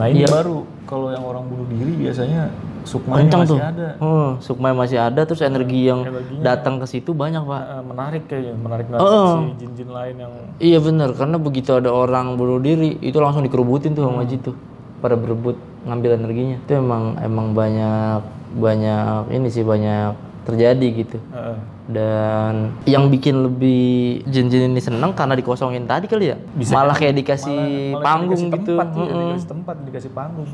Nah 0.00 0.08
ini 0.08 0.24
baru 0.24 0.64
kalau 0.88 1.12
yang 1.12 1.28
orang 1.28 1.44
bunuh 1.52 1.68
diri 1.68 2.08
biasanya 2.08 2.48
Kencang 2.84 3.40
masih 3.44 3.52
tuh. 3.52 3.58
ada. 3.60 3.88
Hmm, 3.98 4.30
sukma 4.40 4.68
masih 4.72 4.98
ada 4.98 5.20
terus 5.22 5.40
energi 5.40 5.86
yang 5.86 6.00
Energinya. 6.04 6.42
datang 6.42 6.80
ke 6.80 6.86
situ 6.88 7.10
banyak, 7.12 7.42
Pak. 7.42 7.62
Eh, 7.62 7.82
menarik 7.84 8.22
kayaknya, 8.26 8.54
menarik 8.56 8.86
menarik 8.88 9.08
si 9.10 9.64
jin-jin 9.64 9.88
lain 9.88 10.14
yang 10.16 10.32
Iya 10.56 10.78
benar, 10.80 11.08
karena 11.12 11.36
begitu 11.36 11.70
ada 11.72 11.90
orang 11.90 12.34
bunuh 12.34 12.58
diri 12.58 12.96
itu 13.00 13.18
langsung 13.18 13.44
dikerubutin 13.44 13.92
tuh 13.92 14.08
sama 14.08 14.24
jin 14.24 14.40
tuh. 14.40 14.56
Pada 15.00 15.16
berebut 15.16 15.56
ngambil 15.88 16.20
energinya. 16.20 16.56
Itu 16.60 16.76
emang 16.76 17.16
emang 17.20 17.56
banyak 17.56 18.20
banyak 18.50 19.32
ini 19.32 19.48
sih 19.48 19.64
banyak 19.64 20.12
terjadi 20.44 20.86
gitu. 20.92 21.18
eh, 21.32 21.56
Dan 21.90 22.70
yang 22.86 23.10
bikin 23.10 23.50
lebih 23.50 24.22
jin-jin 24.24 24.70
ini 24.70 24.78
seneng 24.78 25.10
karena 25.10 25.34
dikosongin 25.34 25.90
tadi 25.90 26.06
kali 26.06 26.30
ya. 26.30 26.36
malah 26.70 26.94
kayak 26.94 27.18
dikasih 27.18 27.96
malah 27.98 28.04
panggung 28.04 28.42
dikasih 28.46 28.62
gitu. 28.62 28.72
tempat, 28.78 28.86
iya, 28.94 29.14
dikasih 29.26 29.48
tempat, 29.50 29.76
dikasih 29.88 30.10
panggung. 30.14 30.48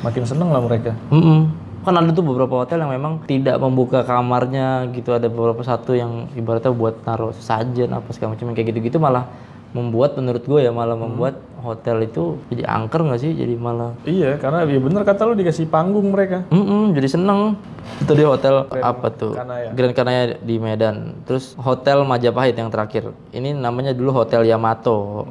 Makin 0.00 0.24
seneng 0.24 0.48
lah 0.48 0.62
mereka. 0.64 0.96
Mm-mm. 1.12 1.52
Kan 1.80 1.96
ada 1.96 2.12
tuh 2.12 2.24
beberapa 2.24 2.60
hotel 2.60 2.84
yang 2.84 2.92
memang 2.92 3.24
tidak 3.24 3.56
membuka 3.56 4.04
kamarnya 4.04 4.88
gitu. 4.92 5.16
Ada 5.16 5.32
beberapa 5.32 5.64
satu 5.64 5.96
yang 5.96 6.28
ibaratnya 6.36 6.72
buat 6.76 7.04
naruh 7.08 7.32
sajen 7.36 7.88
apa 7.92 8.08
segala 8.12 8.36
macam 8.36 8.52
kayak 8.52 8.68
gitu-gitu 8.72 9.00
malah 9.00 9.28
membuat 9.70 10.18
menurut 10.18 10.42
gue 10.42 10.66
ya 10.66 10.74
malah 10.74 10.98
membuat 10.98 11.38
hotel 11.62 12.02
itu 12.02 12.42
jadi 12.50 12.66
angker 12.66 13.06
nggak 13.06 13.20
sih? 13.22 13.32
Jadi 13.32 13.54
malah 13.54 13.94
Iya, 14.02 14.36
karena 14.36 14.66
ya 14.66 14.80
bener 14.82 15.06
kata 15.06 15.30
lu 15.30 15.38
dikasih 15.38 15.70
panggung 15.70 16.10
mereka. 16.10 16.42
Mm-mm, 16.50 16.92
jadi 16.92 17.08
seneng. 17.16 17.54
Itu 18.02 18.12
di 18.12 18.26
hotel 18.26 18.66
apa 18.66 19.08
tuh? 19.14 19.32
Kanaya. 19.38 19.70
Grand 19.72 19.94
Kanaya 19.94 20.22
di 20.36 20.58
Medan. 20.58 21.22
Terus 21.24 21.54
Hotel 21.56 22.02
Majapahit 22.04 22.58
yang 22.58 22.68
terakhir. 22.68 23.14
Ini 23.30 23.56
namanya 23.56 23.94
dulu 23.96 24.10
Hotel 24.20 24.44
Yamato. 24.44 25.24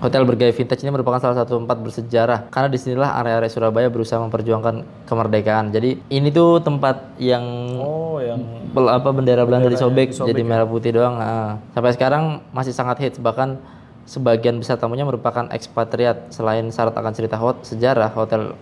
Hotel 0.00 0.24
bergaya 0.24 0.48
vintage 0.48 0.80
ini 0.80 0.96
merupakan 0.96 1.20
salah 1.20 1.36
satu 1.36 1.60
tempat 1.60 1.76
bersejarah 1.76 2.48
karena 2.48 2.72
di 2.72 2.80
sinilah 2.80 3.20
area-area 3.20 3.52
Surabaya 3.52 3.92
berusaha 3.92 4.16
memperjuangkan 4.16 5.04
kemerdekaan. 5.04 5.68
Jadi 5.76 6.00
ini 6.08 6.32
tuh 6.32 6.56
tempat 6.64 7.20
yang 7.20 7.44
Oh, 7.76 8.16
yang 8.16 8.40
bel- 8.72 8.88
apa 8.88 9.12
bendera 9.12 9.44
Belanda 9.44 9.68
disobek, 9.68 10.16
jadi 10.16 10.40
merah 10.40 10.64
putih 10.64 10.96
doang. 10.96 11.20
Nah, 11.20 11.60
sampai 11.76 11.92
sekarang 11.92 12.40
masih 12.48 12.72
sangat 12.72 12.96
hits 12.96 13.20
bahkan 13.20 13.60
sebagian 14.08 14.56
besar 14.56 14.80
tamunya 14.80 15.04
merupakan 15.04 15.52
ekspatriat. 15.52 16.32
Selain 16.32 16.64
syarat 16.72 16.96
akan 16.96 17.12
cerita 17.12 17.36
hot 17.36 17.68
sejarah 17.68 18.08
hotel 18.16 18.56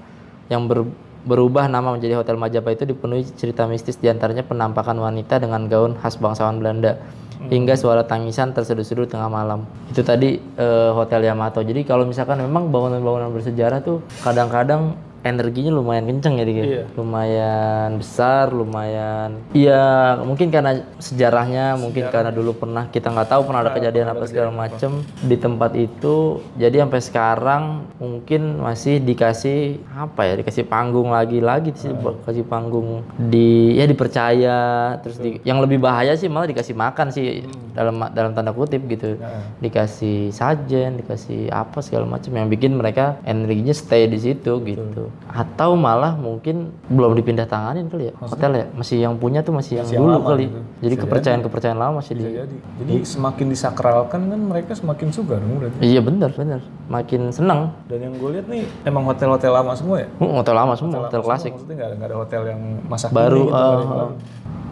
yang 0.50 0.66
ber- 0.66 0.90
berubah 1.22 1.70
nama 1.70 1.94
menjadi 1.94 2.18
Hotel 2.18 2.34
Majapahit 2.34 2.82
itu 2.82 2.94
dipenuhi 2.94 3.22
cerita 3.36 3.68
mistis 3.70 3.94
di 3.94 4.08
antaranya 4.08 4.42
penampakan 4.42 4.96
wanita 4.96 5.38
dengan 5.38 5.66
gaun 5.66 5.94
khas 5.94 6.16
bangsawan 6.16 6.58
Belanda 6.58 6.98
hingga 7.46 7.78
suara 7.78 8.02
tangisan 8.02 8.50
terseduh-seduh 8.50 9.06
tengah 9.06 9.30
malam. 9.30 9.62
Itu 9.94 10.02
tadi 10.02 10.42
eh, 10.42 10.90
Hotel 10.90 11.30
Yamato. 11.30 11.62
Jadi 11.62 11.86
kalau 11.86 12.02
misalkan 12.02 12.42
memang 12.42 12.74
bangunan-bangunan 12.74 13.30
bersejarah 13.30 13.78
tuh 13.86 14.02
kadang-kadang 14.26 14.98
energinya 15.26 15.74
lumayan 15.74 16.06
kenceng 16.06 16.38
ya 16.38 16.44
Dik, 16.46 16.56
ya? 16.56 16.64
Iya. 16.64 16.84
lumayan 16.94 17.88
besar 17.98 18.50
lumayan 18.50 19.42
iya 19.50 20.14
mungkin 20.22 20.48
karena 20.48 20.86
sejarahnya 20.98 21.74
mungkin 21.74 22.06
karena 22.08 22.30
dulu 22.30 22.54
pernah 22.54 22.86
kita 22.88 23.10
nggak 23.10 23.28
tahu 23.28 23.42
pernah 23.44 23.60
ada 23.66 23.72
kejadian 23.74 24.08
apa 24.08 24.24
segala 24.24 24.50
macem. 24.50 25.02
Di 25.20 25.36
tempat 25.36 25.74
itu 25.74 26.38
jadi 26.54 26.86
sampai 26.86 27.00
sekarang 27.02 27.62
mungkin 27.98 28.62
masih 28.62 29.02
dikasih 29.02 29.82
apa 29.92 30.22
ya 30.24 30.34
dikasih 30.38 30.64
panggung 30.64 31.10
lagi 31.10 31.42
lagi 31.42 31.74
sih 31.74 31.90
kasih 32.24 32.44
panggung 32.46 33.02
di 33.18 33.74
ya 33.74 33.84
dipercaya 33.84 34.58
terus 35.02 35.18
di- 35.18 35.40
yang 35.42 35.58
lebih 35.58 35.78
bahaya 35.78 36.14
sih 36.14 36.26
malah 36.26 36.46
dikasih 36.46 36.74
makan 36.74 37.10
sih 37.10 37.42
dalam 37.74 38.00
dalam 38.12 38.32
tanda 38.32 38.52
kutip 38.52 38.84
gitu. 38.86 39.18
Dikasih 39.58 40.30
sajen 40.30 40.98
dikasih 40.98 41.50
apa 41.50 41.82
segala 41.82 42.06
macam 42.06 42.30
yang 42.30 42.46
bikin 42.46 42.74
mereka 42.74 43.18
energinya 43.24 43.74
stay 43.74 44.06
di 44.06 44.18
situ 44.18 44.52
gitu 44.62 45.07
atau 45.26 45.72
malah 45.72 46.12
mungkin 46.12 46.56
belum 46.86 47.12
dipindah 47.14 47.44
tanganin 47.44 47.86
kali 47.86 48.08
ya 48.08 48.14
hotel 48.16 48.50
ya 48.54 48.64
masih 48.72 48.96
yang 48.98 49.14
punya 49.14 49.40
tuh 49.40 49.52
masih, 49.52 49.78
Masih 49.78 49.94
yang 49.94 50.04
yang 50.04 50.14
dulu 50.14 50.18
kali 50.26 50.44
gitu. 50.46 50.60
jadi 50.80 50.94
kepercayaan 50.98 51.40
kepercayaan 51.42 51.78
lama 51.78 51.92
masih 51.98 52.12
di 52.12 52.22
Bisa 52.22 52.36
jadi. 52.40 52.56
Jadi 52.78 52.94
semakin 53.04 53.46
disakralkan 53.48 54.20
kan 54.26 54.40
mereka 54.40 54.72
semakin 54.72 55.08
suka 55.08 55.34
dong 55.36 55.58
berarti. 55.58 55.78
iya 55.80 56.00
bener 56.00 56.30
bener 56.30 56.60
makin 56.86 57.20
seneng 57.28 57.60
Dan 57.86 57.98
yang 58.00 58.14
gue 58.14 58.30
lihat 58.34 58.46
nih 58.46 58.64
emang 58.82 59.04
hotel-hotel 59.04 59.52
lama 59.52 59.72
semua 59.72 59.96
ya. 60.00 60.08
Hmm, 60.16 60.32
hotel 60.34 60.54
lama 60.54 60.72
semua 60.72 60.98
hotel, 61.04 61.18
Lama 61.18 61.26
klasik 61.26 61.44
semua, 61.46 61.56
Maksudnya 61.58 61.74
nggak 61.74 61.88
ada, 61.88 61.94
nggak 61.96 62.08
ada 62.08 62.16
hotel 62.16 62.42
yang 62.46 62.60
masa 62.84 63.06
Baru, 63.08 63.42
kini 63.42 63.50
gitu, 63.50 63.56
ah, 63.56 63.76
baru. 63.78 64.08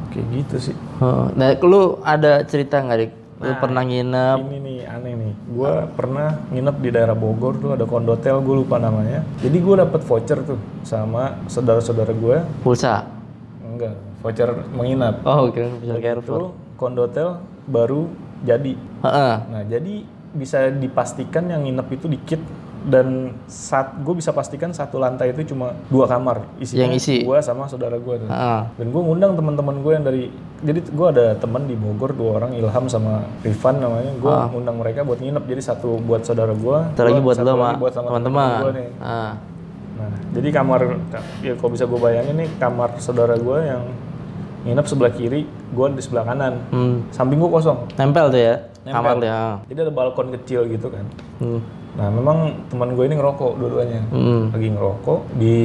Kayak 0.06 0.26
gitu 0.32 0.56
sih. 0.62 0.76
Heeh. 0.96 1.24
nah 1.34 1.48
lu 1.60 1.80
ada 2.00 2.32
cerita 2.42 2.76
nggak 2.78 2.98
lu 3.36 3.52
pernah 3.60 3.84
nginep 3.84 4.38
Ini 4.48 4.58
nih 4.64 4.78
aneh 4.88 5.12
nih. 5.12 5.32
Gue 5.52 5.72
pernah 5.92 6.40
nginep 6.48 6.76
di 6.80 6.88
daerah 6.88 7.12
Bogor 7.12 7.60
tuh 7.60 7.76
ada 7.76 7.84
kondotel 7.84 8.40
gue 8.40 8.54
lupa 8.64 8.80
namanya. 8.80 9.20
Jadi 9.44 9.56
gue 9.60 9.74
dapet 9.76 10.00
voucher 10.08 10.38
tuh 10.40 10.58
sama 10.88 11.36
saudara-saudara 11.44 12.16
gue. 12.16 12.36
pulsa 12.64 13.04
Enggak, 13.60 13.92
voucher 14.24 14.50
menginap. 14.72 15.20
oh 15.28 15.52
kira 15.52 15.68
careful 16.00 16.32
Itu 16.32 16.46
kondotel 16.80 17.40
baru 17.68 18.08
jadi. 18.40 18.72
Heeh. 19.04 19.34
Nah, 19.52 19.62
jadi 19.68 20.04
bisa 20.36 20.68
dipastikan 20.68 21.48
yang 21.48 21.64
nginep 21.64 21.88
itu 21.96 22.06
dikit 22.08 22.40
dan 22.86 23.34
saat 23.44 23.98
gue 23.98 24.14
bisa 24.14 24.30
pastikan 24.30 24.70
satu 24.70 24.96
lantai 24.96 25.34
itu 25.34 25.50
cuma 25.50 25.74
dua 25.90 26.06
kamar 26.06 26.46
isinya 26.56 26.86
Yang 26.86 26.92
isi? 27.02 27.16
gue 27.26 27.38
sama 27.42 27.66
saudara 27.66 27.98
gue 27.98 28.14
tuh. 28.16 28.28
Heeh. 28.30 28.60
Dan 28.78 28.86
gue 28.88 29.02
ngundang 29.02 29.34
teman-teman 29.34 29.82
gue 29.82 29.92
yang 29.92 30.04
dari 30.06 30.22
jadi 30.62 30.80
gue 30.80 31.06
ada 31.10 31.26
teman 31.34 31.66
di 31.66 31.74
Bogor 31.74 32.14
dua 32.14 32.38
orang 32.38 32.54
Ilham 32.54 32.86
sama 32.86 33.26
Rifan 33.42 33.82
namanya. 33.82 34.14
Gue 34.16 34.30
ngundang 34.30 34.78
mereka 34.78 35.02
buat 35.02 35.18
nginep 35.18 35.44
jadi 35.44 35.62
satu 35.66 35.98
buat 35.98 36.22
saudara 36.22 36.54
gue, 36.54 36.78
Satu 36.94 37.02
lagi 37.04 37.20
buat 37.20 37.36
lagi 37.36 37.50
sama 37.50 37.68
buat 37.74 37.92
sama 37.92 38.06
teman-teman. 38.14 38.58
gue 38.62 38.72
nih. 38.78 38.88
Ah. 39.02 39.32
Nah, 39.96 40.12
jadi 40.30 40.48
kamar 40.52 40.80
ya 41.40 41.52
kalau 41.56 41.70
bisa 41.72 41.84
gue 41.84 41.98
bayangin 41.98 42.36
nih 42.36 42.48
kamar 42.56 42.94
saudara 43.02 43.34
gue 43.34 43.58
yang 43.64 43.82
nginep 44.62 44.86
sebelah 44.86 45.10
kiri, 45.10 45.42
gue 45.46 45.86
di 45.90 46.02
sebelah 46.02 46.22
kanan. 46.24 46.54
Hmm. 46.70 47.02
Samping 47.10 47.38
gue 47.38 47.50
kosong. 47.50 47.86
Nempel 47.94 48.30
tuh 48.30 48.38
ya 48.38 48.54
Nempel. 48.82 48.94
kamar 48.94 49.14
tuh 49.16 49.26
ya. 49.26 49.40
Jadi 49.66 49.78
ada 49.80 49.90
balkon 49.90 50.28
kecil 50.34 50.66
gitu 50.68 50.86
kan. 50.86 51.02
Hmm. 51.42 51.60
Nah, 51.96 52.08
memang 52.12 52.52
teman 52.68 52.92
gue 52.92 53.04
ini 53.08 53.14
ngerokok 53.16 53.52
dua-duanya. 53.56 54.00
Hmm. 54.12 54.52
Lagi 54.52 54.68
ngerokok 54.68 55.20
di 55.40 55.56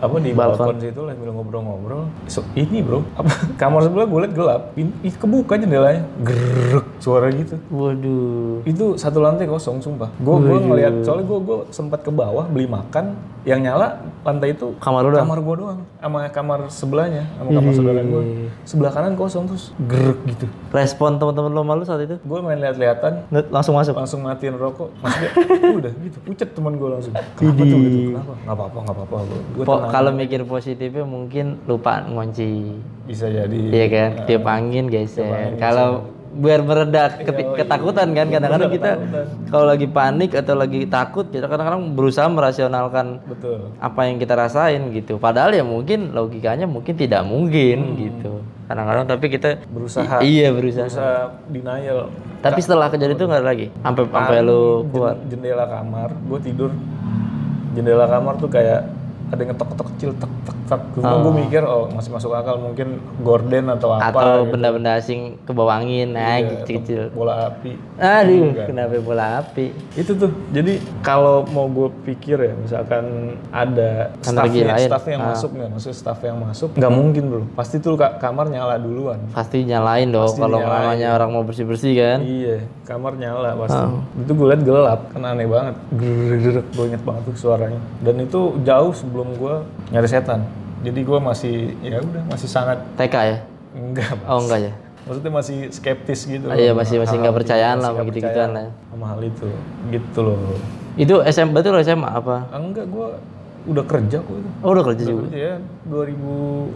apa 0.00 0.16
di 0.20 0.30
balkon, 0.36 0.76
situ 0.76 1.00
lah 1.08 1.16
sambil 1.16 1.32
ngobrol-ngobrol. 1.32 2.02
So, 2.28 2.44
ini, 2.52 2.84
Bro. 2.84 3.00
Apa 3.16 3.32
kamar 3.60 3.88
sebelah 3.88 4.04
gue 4.04 4.20
liat 4.28 4.34
gelap. 4.36 4.62
Ini 4.76 5.08
kebuka 5.16 5.56
jendelanya. 5.56 6.04
Gerrek 6.20 6.86
suara 7.00 7.32
gitu. 7.32 7.56
Waduh. 7.72 8.60
Itu 8.68 9.00
satu 9.00 9.24
lantai 9.24 9.48
kosong 9.48 9.80
sumpah. 9.80 10.12
Gue 10.20 10.36
gue 10.44 10.58
ngeliat 10.60 11.00
soalnya 11.00 11.24
gue 11.24 11.38
gue 11.40 11.58
sempat 11.72 12.04
ke 12.04 12.12
bawah 12.12 12.44
beli 12.44 12.68
makan 12.68 13.16
yang 13.42 13.58
nyala 13.58 13.96
lantai 14.20 14.52
itu 14.52 14.76
Kamar 14.76 15.00
lu 15.00 15.14
kamar 15.14 15.38
gue 15.38 15.54
doang. 15.56 15.80
Sama 15.96 16.28
kamar 16.28 16.60
sebelahnya 16.68 17.24
sama 17.34 17.48
kamar 17.50 17.72
saudara 17.72 18.00
gue 18.00 18.22
sebelah 18.62 18.90
kanan 18.90 19.14
kosong 19.14 19.44
terus 19.46 19.72
gerek 19.82 20.20
gitu. 20.26 20.44
Respon 20.70 21.16
teman-teman 21.16 21.50
lo 21.50 21.62
malu 21.62 21.82
saat 21.82 22.00
itu? 22.00 22.16
gue 22.16 22.38
main 22.38 22.58
lihat-lihatan 22.58 23.24
Langsung 23.48 23.74
masuk. 23.74 23.94
langsung 23.94 24.20
matiin 24.20 24.54
rokok. 24.54 24.92
Maksudnya 24.98 25.30
udah 25.80 25.92
gitu 25.98 26.18
pucet 26.20 26.48
teman 26.50 26.72
gue 26.74 26.88
langsung. 26.90 27.14
Kenapa 27.34 27.62
tuh 27.62 27.78
gitu? 27.80 27.98
Kenapa? 28.10 28.32
Nggak 28.38 28.54
apa-apa 28.54 28.78
nggak 28.78 28.96
apa-apa. 28.98 29.16
Gue 29.50 29.64
Po- 29.64 29.84
kalau 29.88 30.10
mikir 30.12 30.40
positifnya 30.44 31.02
mungkin 31.02 31.46
lupa 31.64 32.04
ngunci. 32.04 32.76
bisa 33.02 33.26
jadi. 33.26 33.58
Iya 33.66 33.86
kan? 33.88 34.10
Tiup 34.24 34.44
angin 34.44 34.86
geser. 34.86 35.56
Kalau 35.56 36.06
biar 36.30 36.62
mereda 36.62 37.10
keti- 37.10 37.58
ketakutan 37.58 38.14
kan 38.14 38.30
kadang-kadang 38.30 38.70
kita 38.70 38.90
kalau 39.50 39.66
lagi 39.66 39.90
panik 39.90 40.30
atau 40.30 40.54
lagi 40.54 40.86
takut 40.86 41.26
kita 41.26 41.50
kadang-kadang 41.50 41.90
berusaha 41.98 42.30
merasionalkan 42.30 43.18
betul 43.26 43.74
apa 43.82 44.00
yang 44.06 44.16
kita 44.16 44.38
rasain 44.38 44.94
gitu. 44.94 45.18
Padahal 45.18 45.50
ya 45.50 45.66
mungkin 45.66 46.14
logikanya 46.14 46.70
mungkin 46.70 46.94
tidak 46.94 47.26
mungkin 47.26 47.98
gitu. 47.98 48.46
Kadang-kadang 48.70 49.10
tapi 49.10 49.26
kita 49.26 49.58
berusaha 49.66 50.22
iya 50.22 50.54
berusaha. 50.54 50.86
berusaha 50.86 51.14
denial 51.50 52.06
Tapi 52.38 52.60
setelah 52.62 52.86
kejadian 52.86 53.18
itu 53.18 53.26
nggak 53.26 53.44
lagi. 53.44 53.66
Sampai 53.82 54.02
sampai 54.06 54.38
lu 54.46 54.86
keluar. 54.88 55.18
Jen- 55.26 55.42
jendela 55.42 55.66
kamar 55.66 56.14
gue 56.14 56.38
tidur 56.40 56.70
jendela 57.74 58.06
kamar 58.06 58.38
tuh 58.38 58.46
kayak 58.46 58.86
ada 59.30 59.38
yang 59.38 59.50
ngetok-ngetok 59.50 59.86
kecil 59.90 60.10
tek 60.12 60.32
tek 60.40 60.56
tek 60.66 60.80
cuma 60.92 61.14
gue 61.20 61.32
mikir 61.40 61.62
oh 61.62 61.86
masih 61.88 62.10
masuk 62.10 62.30
akal 62.32 62.56
mungkin 62.56 62.88
gorden 63.18 63.66
atau 63.68 63.88
apa 63.92 64.10
Atau 64.10 64.34
gitu. 64.40 64.50
benda-benda 64.52 64.90
asing 64.96 65.20
ke 65.40 65.50
bawah 65.50 65.76
angin, 65.76 66.10
nah 66.10 66.36
Iya, 66.36 66.62
kecil-kecil. 66.62 67.02
bola 67.10 67.48
api 67.48 67.72
Aduh, 67.96 68.54
kenapa 68.60 68.98
bola 68.98 69.24
api? 69.40 69.70
itu 69.92 70.12
tuh 70.12 70.30
jadi 70.48 70.72
kalau 71.00 71.46
mau 71.46 71.66
gue 71.66 71.88
pikir 72.04 72.38
ya 72.40 72.54
misalkan 72.54 73.04
ada 73.50 74.14
staffnya 74.20 74.64
lain. 74.72 74.86
staff 74.86 75.04
yang 75.06 75.20
Ah. 75.20 75.28
masuk 75.30 75.50
nggak 75.52 75.68
maksudnya 75.70 75.96
staff 75.96 76.20
yang 76.20 76.38
masuk 76.38 76.70
nggak 76.72 76.92
mungkin 76.92 77.22
bro 77.24 77.42
pasti 77.52 77.76
tuh 77.78 77.94
ka- 77.94 78.16
kamar 78.16 78.46
nyala 78.46 78.74
duluan 78.76 79.18
Pasti 79.30 79.62
nyalain 79.62 80.08
dong 80.08 80.26
kalau 80.32 80.58
namanya 80.58 81.12
orang 81.12 81.30
mau 81.30 81.42
bersih-bersih 81.42 81.92
kan. 81.92 82.18
iya 82.20 82.56
kamar 82.84 83.14
nyala 83.14 83.54
pasti 83.56 83.78
Ah. 83.80 84.02
itu 84.16 84.32
gue 84.32 84.46
liat 84.48 84.62
gelap 84.62 85.00
kan 85.08 85.22
aneh 85.24 85.46
banget 85.46 85.76
gue 85.92 86.84
inget 86.84 87.02
banget 87.02 87.22
tuh 87.24 87.36
suaranya 87.36 87.80
dan 88.00 88.14
itu 88.16 88.40
jauh 88.62 88.92
sebelum 88.92 89.19
gue 89.30 89.54
nyari 89.90 90.08
setan 90.08 90.40
jadi 90.80 91.00
gue 91.00 91.18
masih 91.20 91.54
ya 91.80 92.00
udah 92.00 92.22
masih 92.26 92.48
sangat 92.48 92.78
TK 92.94 93.14
ya? 93.14 93.38
enggak 93.72 94.10
Oh 94.24 94.40
enggak 94.40 94.60
ya? 94.62 94.72
maksudnya 95.00 95.32
masih 95.32 95.58
skeptis 95.68 96.20
gitu 96.22 96.44
Ah, 96.44 96.54
iya, 96.54 96.70
masih- 96.70 96.96
masih 96.96 97.16
nggak 97.16 97.32
percayaan 97.34 97.76
gitu, 97.76 97.84
lah 97.86 97.90
gitu-gituan 98.02 98.32
percaya 98.48 98.64
lah. 98.64 98.66
sama 98.86 99.04
hal 99.08 99.20
itu 99.22 99.46
gitu 99.90 100.18
loh 100.22 100.38
Itu 100.94 101.14
berarti 101.22 101.68
lo 101.68 101.78
SMA 101.78 102.08
apa? 102.10 102.36
Ah, 102.46 102.58
enggak 102.58 102.84
gue 102.86 103.08
udah 103.66 103.84
kerja 103.84 104.16
kok 104.18 104.34
itu 104.34 104.50
Oh 104.60 104.70
udah 104.70 104.84
kerja 104.86 105.02
juga. 105.02 105.22
kerja 105.26 105.38
ya 105.38 105.54
2000 105.84 106.72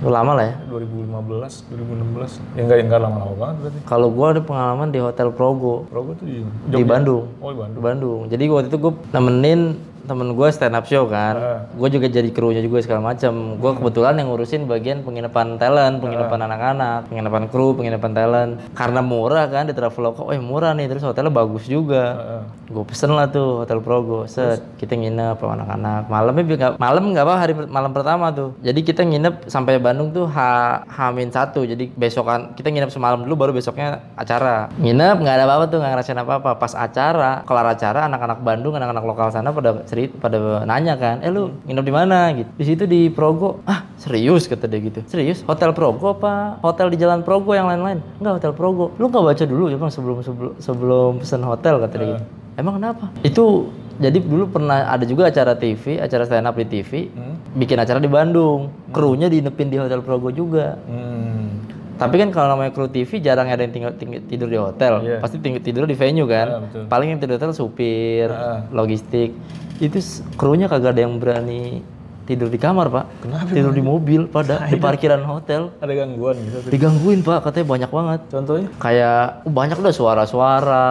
Udah 0.00 0.12
lama 0.16 0.32
lah 0.32 0.44
ya. 0.46 0.54
2015 0.66 1.68
2016 1.68 2.40
ya 2.56 2.62
enggak 2.62 2.76
enggak 2.80 3.00
lama-lama 3.00 3.34
banget 3.36 3.56
berarti 3.60 3.78
Kalau 3.84 4.08
gua 4.08 4.26
ada 4.30 4.40
pengalaman 4.40 4.88
di 4.88 4.98
Hotel 4.98 5.28
Progo 5.28 5.84
Progo 5.86 6.10
tuh 6.14 6.24
di 6.24 6.40
di 6.66 6.82
Bandung. 6.82 7.28
oh 7.36 7.48
di 7.48 7.58
Bandung 7.58 7.76
Di 7.76 7.82
Bandung. 7.82 8.20
Jadi 8.26 8.44
waktu 8.46 8.66
itu 8.66 8.78
gue 8.78 8.92
nemenin 9.10 9.60
temen 10.04 10.32
gue 10.36 10.48
stand 10.52 10.76
up 10.76 10.86
show 10.88 11.04
kan. 11.08 11.34
Ah. 11.36 11.60
Gue 11.72 11.88
juga 11.92 12.06
jadi 12.08 12.28
krunya 12.32 12.60
juga 12.64 12.80
segala 12.84 13.12
macam. 13.12 13.56
Gue 13.60 13.72
kebetulan 13.76 14.16
yang 14.20 14.32
ngurusin 14.32 14.64
bagian 14.64 15.02
penginapan 15.04 15.60
talent, 15.60 16.00
penginapan 16.00 16.46
anak-anak, 16.46 17.10
penginapan 17.10 17.44
kru, 17.48 17.76
penginapan 17.76 18.12
talent. 18.12 18.52
Karena 18.72 19.00
murah 19.00 19.46
kan 19.48 19.68
di 19.68 19.74
Traveloka, 19.76 20.24
oh 20.24 20.34
murah 20.40 20.72
nih 20.76 20.86
terus 20.88 21.04
hotelnya 21.04 21.32
bagus 21.32 21.66
juga. 21.66 22.04
Heeh. 22.16 22.42
Gue 22.70 22.84
pesen 22.86 23.10
lah 23.10 23.26
tuh 23.26 23.66
hotel 23.66 23.82
Progo, 23.82 24.30
set 24.30 24.62
kita 24.78 24.94
nginep 24.94 25.42
sama 25.42 25.58
anak-anak. 25.58 26.02
Malamnya 26.06 26.42
nggak 26.46 26.72
malam 26.78 27.02
nggak 27.10 27.24
apa 27.26 27.34
hari 27.34 27.52
malam 27.66 27.90
pertama 27.90 28.30
tuh. 28.30 28.54
Jadi 28.62 28.80
kita 28.86 29.02
nginep 29.02 29.50
sampai 29.50 29.82
Bandung 29.82 30.14
tuh 30.14 30.30
H 30.30 30.38
Hamin 30.86 31.34
satu. 31.34 31.66
Jadi 31.66 31.90
besokan 31.90 32.54
kita 32.54 32.70
nginep 32.70 32.94
semalam 32.94 33.26
dulu 33.26 33.34
baru 33.34 33.52
besoknya 33.56 34.06
acara. 34.14 34.70
Nginep 34.78 35.16
nggak 35.18 35.34
ada 35.34 35.44
apa-apa 35.50 35.64
tuh 35.66 35.78
nggak 35.82 35.92
ngerasain 35.98 36.20
apa-apa. 36.22 36.50
Pas 36.62 36.72
acara 36.78 37.42
kelar 37.42 37.66
acara 37.66 38.06
anak-anak 38.06 38.38
Bandung 38.38 38.78
anak-anak 38.78 39.02
lokal 39.02 39.34
sana 39.34 39.50
pada 39.50 39.82
cerita 39.90 40.14
pada 40.16 40.62
nanya 40.62 40.94
kan, 40.94 41.18
eh 41.18 41.34
lu 41.34 41.50
nginep 41.66 41.82
di 41.82 41.92
mana 41.92 42.18
gitu. 42.30 42.50
Di 42.54 42.64
situ 42.64 42.86
di 42.86 43.10
Progo. 43.10 43.58
Ah 43.66 43.90
serius 43.98 44.46
kata 44.46 44.70
dia 44.70 44.78
gitu. 44.78 45.02
Serius 45.10 45.42
hotel 45.42 45.74
Progo 45.74 46.14
apa 46.14 46.62
hotel 46.62 46.94
di 46.94 47.02
Jalan 47.02 47.26
Progo 47.26 47.50
yang 47.50 47.66
lain-lain? 47.66 47.98
Enggak 48.22 48.38
hotel 48.38 48.52
Progo. 48.54 48.94
Lu 48.94 49.10
nggak 49.10 49.24
baca 49.26 49.44
dulu 49.44 49.66
ya 49.66 49.76
bang 49.76 49.90
sebelum 49.90 50.16
sebelum 50.22 50.52
sebelum 50.62 51.10
pesen 51.18 51.42
hotel 51.42 51.82
kata 51.82 51.94
dia 51.98 52.06
gitu. 52.14 52.24
Emang 52.54 52.78
kenapa? 52.78 53.10
Itu 53.20 53.74
jadi 54.00 54.16
dulu 54.16 54.48
pernah 54.48 54.88
ada 54.88 55.04
juga 55.04 55.28
acara 55.28 55.52
TV, 55.52 56.00
acara 56.00 56.24
stand 56.24 56.48
up 56.48 56.56
di 56.56 56.64
TV, 56.64 57.12
Hmm. 57.12 57.36
bikin 57.52 57.76
acara 57.76 58.00
di 58.00 58.08
Bandung. 58.08 58.72
Krunya 58.96 59.28
diinepin 59.28 59.68
di 59.68 59.76
Hotel 59.76 60.00
Progo 60.00 60.32
juga. 60.32 60.80
Hmm. 60.88 61.59
Tapi 62.00 62.16
kan 62.16 62.28
kalau 62.30 62.48
namanya 62.50 62.72
kru 62.72 62.88
TV 62.88 63.20
jarang 63.20 63.44
ada 63.44 63.60
yang 63.60 63.70
tinggal, 63.70 63.92
ting- 63.92 64.24
tidur 64.24 64.48
di 64.48 64.56
hotel. 64.56 64.92
Iya. 65.00 65.18
Pasti 65.20 65.36
ting- 65.36 65.60
tidur 65.60 65.84
di 65.84 65.92
venue 65.92 66.24
kan. 66.24 66.46
Ah, 66.48 66.60
betul. 66.60 66.82
Paling 66.88 67.08
yang 67.10 67.18
tidur 67.18 67.30
di 67.30 67.38
hotel 67.38 67.52
supir, 67.52 68.26
Ah. 68.26 68.64
logistik. 68.70 69.36
Itu 69.76 70.00
krunya 70.34 70.64
kagak 70.64 70.96
ada 70.96 71.02
yang 71.02 71.16
berani 71.16 71.84
tidur 72.30 72.46
di 72.46 72.56
kamar, 72.56 72.86
Pak. 72.86 73.04
Kenapa 73.20 73.50
Tidur 73.50 73.74
di 73.74 73.82
mobil 73.82 74.30
pada 74.30 74.62
di 74.64 74.78
parkiran 74.78 75.18
hotel. 75.20 75.74
ada 75.76 75.90
gangguan 75.90 76.38
gitu 76.38 76.70
Digangguin, 76.70 77.20
Pak. 77.20 77.42
Katanya 77.42 77.66
banyak 77.66 77.90
banget 77.90 78.20
contohnya 78.30 78.68
kayak 78.78 79.42
oh, 79.42 79.50
banyak 79.50 79.76
udah 79.76 79.90
suara-suara 79.90 80.88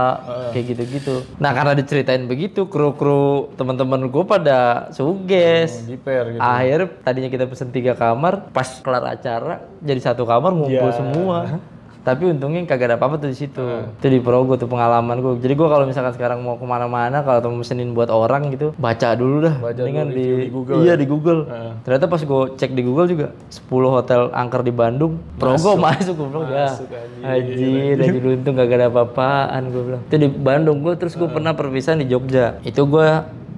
kayak 0.52 0.66
gitu-gitu. 0.70 1.24
Nah 1.38 1.56
karena 1.56 1.72
diceritain 1.74 2.28
begitu, 2.28 2.68
kru-kru 2.68 3.56
teman-teman 3.56 4.06
gue 4.06 4.24
pada 4.24 4.92
suges. 4.92 5.88
jiper 5.88 6.36
gitu 6.36 6.44
Akhirnya 6.44 6.92
tadinya 7.00 7.30
kita 7.30 7.48
pesen 7.48 7.72
tiga 7.72 7.96
kamar, 7.96 8.52
pas 8.52 8.68
kelar 8.80 9.08
acara 9.10 9.64
jadi 9.80 10.02
satu 10.04 10.24
kamar 10.24 10.52
ngumpul 10.52 10.92
Ya. 10.92 10.96
semua. 10.96 11.38
Tapi 12.00 12.24
untungnya 12.26 12.64
kagak 12.64 12.90
ada 12.90 12.96
apa-apa 12.96 13.20
tuh 13.20 13.28
di 13.28 13.38
situ. 13.38 13.60
Itu 13.94 14.08
di 14.08 14.20
Progo 14.20 14.56
tuh 14.56 14.66
pengalaman 14.66 15.20
gue. 15.20 15.34
Jadi 15.38 15.54
gue 15.54 15.68
kalau 15.68 15.84
misalkan 15.84 16.16
sekarang 16.16 16.40
mau 16.40 16.56
ke 16.56 16.64
mana-mana, 16.64 17.22
kalau 17.22 17.44
mau 17.50 17.60
mesenin 17.60 17.92
buat 17.92 18.08
orang 18.08 18.50
gitu, 18.50 18.72
baca 18.76 19.14
dulu 19.14 19.44
dah. 19.44 19.56
Baca 19.60 19.76
Mendingan 19.76 20.08
dulu 20.08 20.16
di, 20.16 20.26
di 20.40 20.50
Google 20.50 20.78
Iya 20.80 20.88
ya? 20.88 20.94
di 20.96 21.06
Google. 21.06 21.40
Ternyata 21.82 22.06
pas 22.08 22.22
gue 22.22 22.42
cek 22.56 22.72
di 22.72 22.82
Google 22.82 23.08
juga 23.08 23.28
10 23.50 23.68
hotel 23.92 24.22
angker 24.32 24.62
di 24.62 24.72
Bandung, 24.72 25.20
Progo 25.36 25.76
masuk, 25.76 26.16
gue 26.16 26.28
bilang 26.30 26.48
ya. 26.48 26.68
Masuk, 26.72 26.88
anjir. 26.90 27.22
Anjir, 27.22 27.96
anjir 28.00 28.24
untung 28.26 28.54
gak 28.56 28.72
ada 28.72 28.88
apa-apaan 28.88 29.62
gue 29.68 29.82
bilang. 29.84 30.02
Itu 30.08 30.16
di 30.16 30.30
Bandung 30.30 30.78
gue 30.80 30.94
terus 30.96 31.14
gue 31.14 31.28
pernah 31.28 31.52
perpisahan 31.52 32.00
di 32.00 32.08
Jogja. 32.08 32.64
Itu 32.64 32.88
gue 32.88 33.08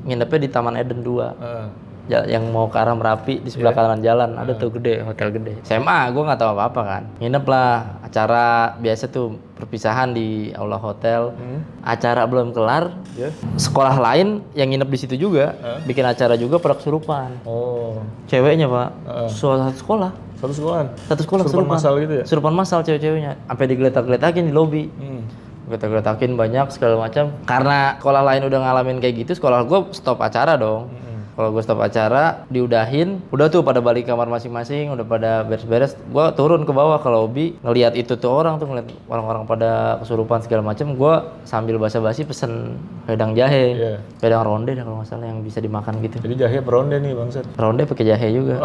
nginepnya 0.01 0.39
di 0.39 0.49
Taman 0.49 0.75
Eden 0.75 1.05
2 1.05 1.13
Ah. 1.37 1.69
Yang 2.07 2.43
mau 2.49 2.65
ke 2.65 2.75
arah 2.75 2.91
Merapi 2.91 3.39
di 3.39 3.47
sebelah 3.47 3.71
kanan 3.71 4.01
jalan 4.01 4.33
ada 4.33 4.51
tuh 4.51 4.71
gede 4.71 4.99
hotel 5.01 5.31
gede. 5.31 5.61
SMA 5.61 6.09
gue 6.09 6.21
nggak 6.21 6.37
tahu 6.37 6.49
apa 6.51 6.63
apa 6.67 6.81
kan. 6.81 7.03
Nginep 7.17 7.45
lah 7.45 7.71
acara 8.01 8.45
biasa 8.75 9.07
tuh 9.07 9.37
perpisahan 9.53 10.11
di 10.11 10.49
aula 10.51 10.75
hotel. 10.75 11.31
Hmm. 11.31 11.61
acara 11.81 12.25
belum 12.25 12.51
kelar. 12.51 12.91
Ya. 13.13 13.27
sekolah 13.53 13.95
lain 13.97 14.39
yang 14.51 14.71
nginep 14.71 14.87
di 14.87 14.97
situ 14.97 15.15
juga 15.15 15.51
bikin 15.83 16.01
acara 16.01 16.33
juga 16.33 16.57
pada 16.57 16.73
kesurupan 16.73 17.43
Oh. 17.43 17.99
ceweknya 18.25 18.65
pak. 18.65 18.89
Satu 19.29 19.75
sekolah. 19.75 20.11
Satu 20.35 20.53
sekolahan. 20.57 20.87
satu 21.05 21.21
sekolah 21.21 21.43
Kesurupan 21.45 21.69
kesurupan 21.69 21.77
masal 21.77 21.93
gitu 22.01 22.13
ya? 22.17 22.23
kesurupan 22.25 22.53
masal 22.53 22.79
cewek-ceweknya. 22.81 23.37
Sampai 23.45 23.65
digeletak-geletakin 23.67 24.49
di 24.49 24.53
lobi. 24.53 24.89
Hmm. 24.97 25.21
geletak-geletakin 25.69 26.35
banyak 26.35 26.67
segala 26.67 26.99
macam. 26.99 27.31
Karena 27.45 27.95
sekolah 27.95 28.23
lain 28.25 28.43
udah 28.43 28.59
ngalamin 28.59 28.97
kayak 28.99 29.23
gitu 29.23 29.37
sekolah 29.37 29.63
gue 29.63 29.79
stop 29.93 30.19
acara 30.19 30.57
dong 30.57 30.89
kalau 31.41 31.57
gue 31.57 31.63
stop 31.65 31.81
acara 31.81 32.45
diudahin. 32.53 33.17
Udah 33.33 33.49
tuh 33.49 33.65
pada 33.65 33.81
balik 33.81 34.05
kamar 34.05 34.29
masing-masing 34.29 34.93
udah 34.93 35.01
pada 35.01 35.41
beres-beres. 35.41 35.97
Gue 36.13 36.29
turun 36.37 36.61
ke 36.61 36.69
bawah 36.69 37.01
ke 37.01 37.09
lobby 37.09 37.57
ngelihat 37.65 37.97
itu 37.97 38.13
tuh 38.13 38.29
orang 38.29 38.61
tuh 38.61 38.69
ngeliat 38.69 38.93
orang-orang 39.09 39.49
pada 39.49 39.97
kesurupan 40.05 40.45
segala 40.45 40.61
macam 40.61 40.93
gue 40.93 41.13
sambil 41.49 41.81
basa-basi 41.81 42.29
pesen 42.29 42.77
wedang 43.09 43.33
jahe. 43.33 43.73
Iya. 43.73 43.93
wedang 44.21 44.45
ronde 44.45 44.77
kalau 44.77 45.01
nggak 45.01 45.09
salah 45.09 45.25
yang 45.25 45.41
bisa 45.41 45.57
dimakan 45.57 45.97
gitu. 46.05 46.21
Jadi 46.21 46.35
jahe 46.37 46.61
peronde 46.61 47.01
nih 47.01 47.17
bangsat. 47.17 47.45
ronde 47.57 47.89
pakai 47.89 48.05
jahe 48.05 48.27
juga. 48.29 48.61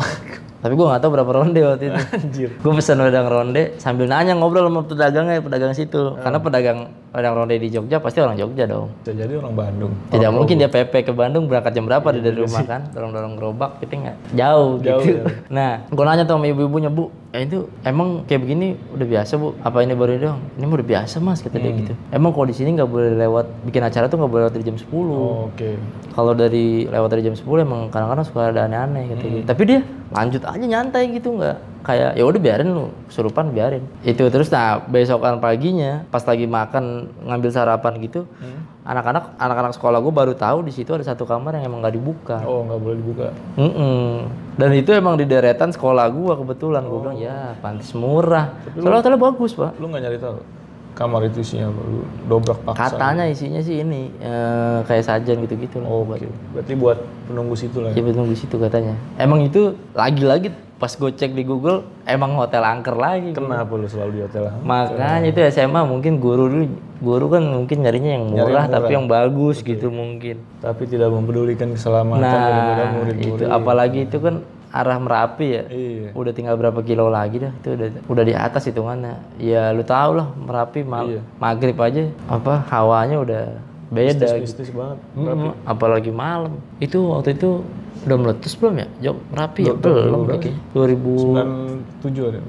Tapi 0.61 0.73
gue 0.77 0.87
nggak 0.89 1.01
tahu 1.01 1.11
berapa 1.17 1.31
ronde 1.33 1.61
waktu 1.65 1.85
itu. 1.89 2.01
Anjir. 2.13 2.51
gue 2.61 2.73
pesan 2.77 3.01
wedang 3.01 3.25
ronde 3.33 3.81
sambil 3.81 4.05
nanya 4.05 4.37
ngobrol 4.37 4.69
sama 4.69 4.85
pedagangnya 4.85 5.41
pedagang 5.41 5.73
situ. 5.73 6.21
Karena 6.21 6.37
pedagang 6.45 6.93
wedang 7.17 7.33
ronde 7.33 7.57
di 7.57 7.73
Jogja 7.73 7.97
pasti 8.03 8.21
orang 8.21 8.37
Jogja 8.37 8.69
dong. 8.69 8.93
Jadi 9.07 9.33
orang 9.41 9.55
Bandung. 9.57 9.93
tidak 10.13 10.31
mungkin 10.35 10.61
dia 10.61 10.69
PP 10.69 10.93
ke 11.07 11.13
Bandung 11.17 11.47
berangkat 11.49 11.73
jam 11.73 11.87
berapa 11.87 12.05
dia 12.13 12.21
dari 12.21 12.37
rumah 12.43 12.66
kan 12.67 12.91
dorong-dorong 12.91 13.39
gerobak 13.39 13.79
gitu 13.81 13.97
nggak 13.97 14.17
jauh, 14.35 14.83
Jauh, 14.83 15.01
gitu. 15.01 15.23
nah 15.57 15.87
gue 15.87 16.05
nanya 16.05 16.27
tuh 16.27 16.37
sama 16.37 16.51
ibu-ibunya 16.51 16.91
bu 16.91 17.09
ya 17.31 17.45
itu 17.45 17.69
emang 17.85 18.25
kayak 18.25 18.43
begini 18.43 18.67
udah 18.93 19.07
biasa 19.07 19.33
bu? 19.37 19.53
Apa 19.61 19.85
ini 19.85 19.93
baru 19.93 20.17
ini 20.17 20.23
dong 20.25 20.41
ini 20.57 20.65
udah 20.67 20.87
biasa 20.87 21.21
mas 21.21 21.45
kata 21.45 21.57
dia 21.57 21.73
gitu. 21.73 21.93
Emang 22.09 22.33
kalau 22.33 22.49
di 22.49 22.57
sini 22.57 22.75
nggak 22.75 22.89
boleh 22.89 23.13
lewat 23.15 23.47
bikin 23.65 23.83
acara 23.85 24.09
tuh 24.09 24.17
nggak 24.19 24.31
boleh 24.31 24.43
lewat 24.49 24.55
dari 24.57 24.67
jam 24.67 24.77
10 24.77 24.89
Oh, 25.07 25.53
Oke. 25.53 25.77
kalau 26.11 26.33
dari 26.33 26.89
lewat 26.89 27.09
dari 27.13 27.23
jam 27.23 27.37
10 27.37 27.45
emang 27.61 27.93
kadang-kadang 27.93 28.25
suka 28.25 28.51
ada 28.51 28.65
aneh-aneh 28.65 29.15
gitu, 29.15 29.25
gitu. 29.29 29.45
Tapi 29.47 29.63
dia 29.69 29.81
lanjut 30.11 30.43
aja 30.43 30.65
nyantai 30.65 31.03
gitu 31.13 31.29
nggak 31.37 31.57
kayak 31.87 32.19
ya 32.19 32.25
udah 32.27 32.41
biarin 32.43 32.75
lu 32.75 32.91
kesurupan 33.07 33.55
biarin. 33.55 33.87
Itu 34.03 34.27
terus 34.27 34.51
nah 34.51 34.83
besokan 34.83 35.39
paginya 35.39 36.03
pas 36.11 36.27
lagi 36.27 36.51
makan 36.51 37.15
ngambil 37.23 37.51
sarapan 37.55 37.95
gitu 38.03 38.27
anak-anak 38.83 39.39
anak-anak 39.39 39.73
sekolah 39.75 39.99
gue 39.99 40.15
baru 40.15 40.35
tahu 40.35 40.67
di 40.67 40.75
situ 40.75 40.91
ada 40.95 41.03
satu 41.03 41.27
kamar 41.27 41.59
yang 41.59 41.71
emang 41.71 41.83
nggak 41.87 41.95
dibuka. 41.95 42.39
Oh, 42.43 42.67
nggak 42.67 42.79
boleh 42.83 42.97
dibuka. 42.99 43.29
Mm-mm. 43.55 44.27
Dan 44.59 44.71
itu 44.75 44.91
emang 44.95 45.15
di 45.15 45.27
deretan 45.27 45.71
sekolah 45.71 46.07
gua 46.11 46.35
kebetulan 46.39 46.83
gue 46.87 46.99
bilang 46.99 47.19
ya 47.19 47.55
pantas 47.63 47.95
murah. 47.95 48.51
Soalnya 48.75 48.99
hotelnya 48.99 49.21
bagus 49.23 49.55
pak. 49.55 49.79
Lu 49.79 49.87
nggak 49.91 50.03
nyari 50.07 50.19
tahu 50.19 50.39
kamar 50.97 51.29
itu 51.29 51.45
isinya 51.45 51.69
dobrak 52.25 52.57
paksa. 52.65 52.89
Katanya 52.91 53.29
isinya 53.29 53.61
sih 53.61 53.85
ini 53.85 54.09
eh, 54.17 54.79
kayak 54.83 55.05
sajen 55.05 55.45
gitu-gitu 55.45 55.79
lah. 55.79 55.89
Oh, 55.89 56.03
Oke. 56.03 56.25
Berarti 56.51 56.73
buat 56.73 56.99
penunggu 57.29 57.53
situ 57.53 57.79
lah. 57.79 57.93
ya? 57.93 58.01
Betul 58.01 58.27
di 58.27 58.35
situ 58.35 58.57
katanya. 58.57 58.97
Emang 59.15 59.45
itu 59.45 59.77
lagi-lagi 59.93 60.49
pas 60.77 60.93
gue 60.93 61.09
cek 61.09 61.33
di 61.33 61.41
Google 61.41 61.85
emang 62.05 62.37
hotel 62.37 62.61
angker 62.61 62.97
lagi. 62.97 63.33
Kenapa 63.33 63.69
lu 63.71 63.85
selalu 63.85 64.11
di 64.11 64.21
hotel? 64.25 64.53
Makanya 64.61 65.25
itu 65.25 65.41
SMA 65.47 65.85
mungkin 65.85 66.17
guru 66.17 66.49
dulu 66.49 66.65
guru 66.97 67.27
kan 67.31 67.45
mungkin 67.45 67.81
nyarinya 67.81 68.13
yang 68.13 68.25
murah, 68.29 68.65
tapi 68.67 68.93
yang 68.93 69.05
bagus 69.05 69.61
gitu 69.61 69.89
mungkin. 69.89 70.41
Tapi 70.61 70.85
tidak 70.85 71.13
mempedulikan 71.13 71.73
keselamatan 71.73 72.25
daripada 72.25 72.83
Nah, 72.83 72.93
murid-murid. 72.95 73.37
itu 73.37 73.45
apalagi 73.49 74.01
itu 74.05 74.17
kan 74.17 74.35
arah 74.77 74.99
Merapi 74.99 75.47
ya. 75.49 75.63
Iya. 75.67 76.09
Udah 76.13 76.33
tinggal 76.33 76.55
berapa 76.55 76.81
kilo 76.81 77.09
lagi 77.09 77.41
dah 77.41 77.53
itu 77.55 77.69
udah 77.73 77.89
udah 78.07 78.25
di 78.25 78.35
atas 78.35 78.65
hitungannya. 78.65 79.15
Ya 79.37 79.71
lu 79.71 79.83
tau 79.83 80.13
lah 80.13 80.29
Merapi 80.33 80.81
mal- 80.83 81.09
Iya. 81.09 81.23
maghrib 81.37 81.77
aja 81.79 82.07
apa 82.27 82.65
hawanya 82.69 83.17
udah 83.19 83.43
beda 83.87 84.27
gitu. 84.27 84.43
Mistis 84.43 84.71
banget. 84.71 84.99
Mm, 85.15 85.55
apalagi 85.65 86.11
malam. 86.11 86.59
Itu 86.77 87.09
waktu 87.09 87.33
itu 87.33 87.63
udah 88.03 88.17
meletus 88.17 88.53
belum 88.55 88.75
ya? 88.77 88.87
Jok 89.01 89.17
Merapi 89.33 89.61
ya? 89.63 89.75
Belum. 89.75 90.21
2000 90.75 91.15
97 91.95 92.29
ada. 92.29 92.41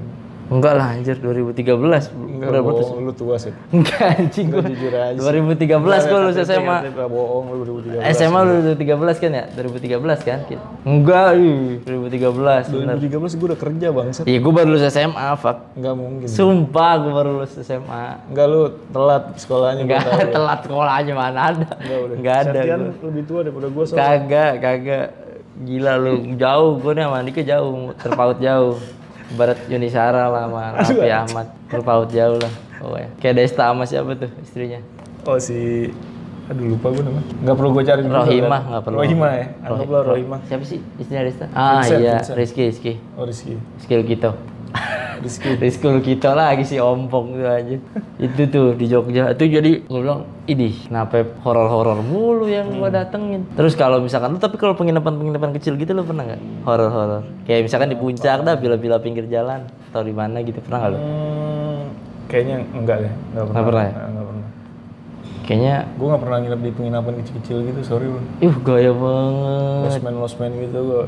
Enggak 0.48 0.80
lah 0.80 0.96
anjir 0.96 1.20
2013 1.20 1.76
Enggak 1.76 2.48
meletus. 2.48 2.88
bohong, 2.88 2.98
lu 3.04 3.12
tua 3.12 3.36
sih. 3.36 3.52
Enggak 3.68 4.16
anjing 4.16 4.46
gua. 4.48 4.64
jujur 4.64 4.92
aja. 4.96 5.20
2013 5.20 6.08
gua 6.08 6.18
lulus 6.24 6.38
SMA. 6.40 6.76
Enggak 6.88 7.08
bohong 7.12 7.46
lu 7.52 7.62
2013. 7.84 8.16
SMA 8.16 8.40
lu 8.48 8.52
2013 8.72 9.20
kan 9.20 9.30
ya? 9.36 9.44
2013 9.52 10.24
kan? 10.24 10.38
Enggak, 10.88 11.28
ih, 11.36 11.84
2013 11.84 12.72
bener. 12.72 12.96
2013 12.96 13.36
gue 13.36 13.46
udah 13.52 13.60
kerja 13.60 13.86
bangsat. 13.92 14.24
Iya, 14.24 14.38
gua 14.40 14.52
baru 14.56 14.68
lulus 14.72 14.84
SMA, 14.88 15.28
fuck. 15.36 15.58
Enggak 15.76 15.94
mungkin. 16.00 16.26
Sumpah 16.32 16.92
gua 16.96 17.12
baru 17.12 17.30
lulus 17.36 17.52
SMA. 17.60 18.04
Enggak 18.32 18.46
lu 18.48 18.62
telat 18.88 19.24
sekolahnya 19.36 19.82
gua 19.84 20.00
Enggak 20.00 20.02
tahu. 20.08 20.32
telat 20.40 20.60
sekolah 20.64 20.92
aja 20.96 21.12
mana 21.12 21.40
ada. 21.52 21.68
Enggak 21.76 21.98
udah. 22.00 22.16
Enggak 22.16 22.36
ada. 22.40 22.50
Septian 22.56 22.80
gua. 22.80 23.04
lebih 23.04 23.22
tua 23.28 23.40
daripada 23.44 23.66
gua 23.68 23.84
soalnya. 23.84 24.00
Kagak, 24.00 24.52
kagak. 24.64 25.06
Gila 25.58 25.92
lu, 25.98 26.38
jauh 26.38 26.78
gua 26.78 26.92
nih 26.94 27.02
sama 27.04 27.16
Andika 27.18 27.42
jauh, 27.42 27.90
terpaut 27.98 28.38
jauh. 28.40 28.78
Barat 29.36 29.58
Yunisara 29.68 30.32
lah 30.32 30.48
sama 30.48 30.62
Raffi 30.80 31.10
Ahmad, 31.12 31.46
terpaut 31.68 32.08
jauh 32.08 32.40
lah. 32.40 32.52
Oh 32.80 32.94
ya. 32.96 33.10
Kayak 33.18 33.34
Desta 33.44 33.68
sama 33.68 33.84
siapa 33.84 34.14
tuh 34.16 34.30
istrinya? 34.40 34.80
Oh 35.26 35.36
si 35.36 35.90
Aduh 36.48 36.64
lupa 36.64 36.88
gue 36.88 37.04
namanya. 37.04 37.28
Enggak 37.44 37.56
perlu 37.60 37.70
gue 37.76 37.84
cari 37.84 38.02
Rohimah 38.08 38.60
nggak 38.72 38.82
perlu. 38.88 38.96
Rohimah 39.04 39.32
ya. 39.36 39.46
Anggaplah 39.68 40.00
Rohimah. 40.00 40.40
Siapa 40.48 40.64
sih 40.64 40.80
istrinya 40.96 41.22
Desta? 41.28 41.46
Ah 41.52 41.84
Vincent, 41.84 42.00
iya, 42.00 42.16
Vincent. 42.16 42.36
Rizky, 42.40 42.62
Rizky. 42.72 42.92
Oh 43.20 43.24
Rizky. 43.28 43.52
Rizky 43.76 43.94
Lukito. 44.00 44.32
Rizky. 45.18 45.50
Rizky 45.56 45.86
Lukito 45.86 46.30
lagi 46.30 46.62
si 46.62 46.76
ompong 46.76 47.34
tuh 47.34 47.44
aja. 47.44 47.76
itu 48.18 48.42
tuh 48.46 48.74
di 48.74 48.86
Jogja. 48.86 49.30
Itu 49.30 49.44
jadi 49.44 49.82
gue 49.82 50.00
bilang, 50.00 50.26
idih, 50.44 50.74
kenapa 50.86 51.22
horor-horor 51.42 52.00
mulu 52.00 52.46
yang 52.46 52.70
gua 52.74 52.88
datengin. 52.88 53.46
Terus 53.52 53.74
kalau 53.74 53.98
misalkan 53.98 54.34
lu 54.34 54.38
tapi 54.38 54.56
kalau 54.56 54.72
penginapan-penginapan 54.72 55.54
kecil 55.54 55.74
gitu 55.74 55.92
lu 55.92 56.02
pernah 56.02 56.24
nggak 56.24 56.40
horor-horor? 56.64 57.22
Kayak 57.44 57.66
misalkan 57.66 57.88
di 57.90 57.98
puncak 57.98 58.42
dah, 58.42 58.54
bila-bila 58.54 58.96
pinggir 58.98 59.26
jalan 59.26 59.66
atau 59.90 60.02
di 60.02 60.12
mana 60.12 60.40
gitu 60.40 60.58
pernah 60.58 60.78
nggak 60.80 60.90
lu? 60.90 60.98
Hmm, 60.98 61.82
kayaknya 62.26 62.56
enggak 62.72 62.96
deh. 63.02 63.12
Enggak 63.12 63.44
pernah. 63.44 63.52
Nggak 63.52 63.66
pernah 63.66 63.82
ya? 63.82 63.92
Enggak 64.06 64.26
pernah. 64.26 64.46
Kayaknya, 65.48 65.74
Gue 65.96 66.06
nggak 66.12 66.22
pernah 66.28 66.38
nginep 66.44 66.60
di 66.60 66.70
penginapan 66.76 67.12
kecil-kecil 67.24 67.56
gitu, 67.72 67.80
sorry 67.80 68.04
bro. 68.04 68.20
ih 68.44 68.54
gaya 68.60 68.92
banget. 68.92 69.80
Losmen 69.88 70.14
losmen 70.20 70.50
gitu 70.60 70.78
gue 70.84 71.04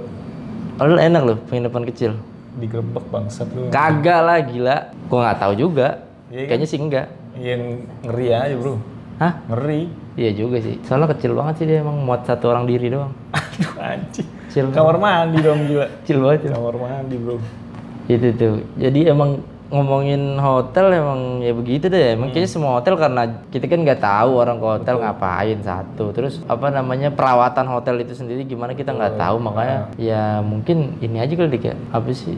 Oh, 0.81 0.89
enak 0.89 1.23
loh 1.29 1.37
penginapan 1.45 1.85
kecil. 1.85 2.17
Digerebek 2.61 3.05
bangsat 3.09 3.49
lu. 3.51 3.73
Kagak 3.73 4.21
lah 4.21 4.39
gila. 4.45 4.77
Gua 5.09 5.19
nggak 5.25 5.39
tahu 5.41 5.53
juga. 5.57 5.89
Kan? 6.29 6.47
Kayaknya 6.47 6.67
sih 6.69 6.79
enggak. 6.79 7.07
Yang 7.35 7.63
ngeri 8.05 8.27
aja 8.31 8.55
bro. 8.55 8.75
Hah? 9.19 9.33
Ngeri. 9.49 9.81
Iya 10.15 10.31
juga 10.37 10.57
sih. 10.61 10.77
Soalnya 10.85 11.09
kecil 11.11 11.33
banget 11.33 11.55
sih 11.59 11.67
dia 11.67 11.81
emang 11.81 11.97
muat 12.01 12.23
satu 12.23 12.53
orang 12.53 12.69
diri 12.69 12.93
doang. 12.93 13.11
Aduh 13.33 13.73
anjing. 13.81 14.29
Kecil, 14.51 14.65
Kamar 14.75 14.99
mandi 14.99 15.39
dong 15.41 15.65
gila. 15.65 15.87
kecil 16.03 16.19
banget. 16.21 16.41
ya. 16.47 16.51
Kamar 16.55 16.75
mandi 16.77 17.17
bro. 17.17 17.37
Itu 18.07 18.29
tuh. 18.35 18.55
Jadi 18.77 19.01
emang 19.07 19.39
ngomongin 19.71 20.37
hotel 20.37 20.91
emang 20.91 21.41
ya 21.41 21.55
begitu 21.55 21.87
deh. 21.87 22.19
Emang 22.19 22.35
kayaknya 22.35 22.51
semua 22.51 22.77
hotel 22.79 22.99
karena 22.99 23.23
kita 23.49 23.71
kan 23.71 23.81
nggak 23.87 24.03
tahu 24.03 24.31
orang 24.37 24.59
ke 24.59 24.67
hotel 24.67 24.95
ngapain 24.99 25.59
satu. 25.63 26.05
Terus 26.11 26.43
apa 26.51 26.69
namanya 26.69 27.15
perawatan 27.15 27.67
hotel 27.71 28.03
itu 28.03 28.19
sendiri 28.19 28.43
gimana 28.45 28.75
kita 28.75 28.91
nggak 28.91 29.17
tahu 29.17 29.39
makanya 29.39 29.95
ya 29.95 30.43
mungkin 30.43 30.99
ini 30.99 31.23
aja 31.23 31.33
kali 31.39 31.49
Dik, 31.55 31.65
ya. 31.71 31.75
Apa 31.95 32.11
sih? 32.11 32.35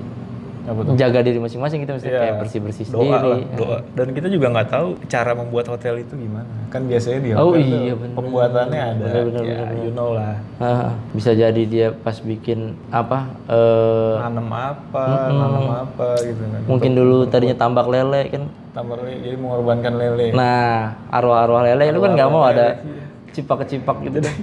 Jaga 0.95 1.21
diri 1.21 1.37
masing-masing 1.37 1.83
kita 1.83 1.93
mesti 1.93 2.07
Iya. 2.07 2.19
kayak 2.19 2.35
bersih-bersih 2.39 2.87
Doa 2.87 3.03
lah, 3.03 3.21
sendiri. 3.21 3.43
doa. 3.57 3.79
Dan 3.93 4.07
kita 4.13 4.29
juga 4.29 4.47
nggak 4.49 4.69
tahu 4.69 4.87
cara 5.05 5.31
membuat 5.33 5.67
hotel 5.69 5.99
itu 5.99 6.15
gimana. 6.15 6.47
Kan 6.69 6.87
biasanya 6.87 7.19
di 7.19 7.31
hotel 7.31 7.43
Oh 7.43 7.55
iya, 7.57 7.93
bener. 7.93 8.15
pembuatannya 8.15 8.81
ada. 8.81 9.05
Bener, 9.05 9.23
bener, 9.27 9.43
ya, 9.45 9.61
you 9.77 9.91
know 9.91 10.11
lah. 10.13 10.39
Ah, 10.57 10.95
bisa 11.11 11.31
jadi 11.33 11.63
dia 11.65 11.91
pas 11.91 12.15
bikin 12.17 12.59
apa 12.89 13.27
eh 13.45 14.15
Nanam 14.21 14.47
apa, 14.49 15.05
nanam 15.29 15.67
apa 15.83 16.09
gitu 16.21 16.39
kan. 16.41 16.61
mungkin 16.65 16.91
dulu 16.93 17.27
tadinya 17.27 17.57
tambak 17.57 17.87
lele 17.87 18.23
kan 18.29 18.45
Tambah 18.73 18.97
lele, 18.97 19.15
jadi 19.21 19.37
mengorbankan 19.37 19.93
lele. 19.95 20.27
nah 20.31 20.95
arwah-arwah 21.09 21.67
lele 21.67 21.91
lu 21.91 21.99
kan 21.99 22.15
nggak 22.15 22.31
mau 22.31 22.47
ada 22.47 22.79
cipak-cipak 23.29 23.97
gitu 24.03 24.19
deh 24.23 24.37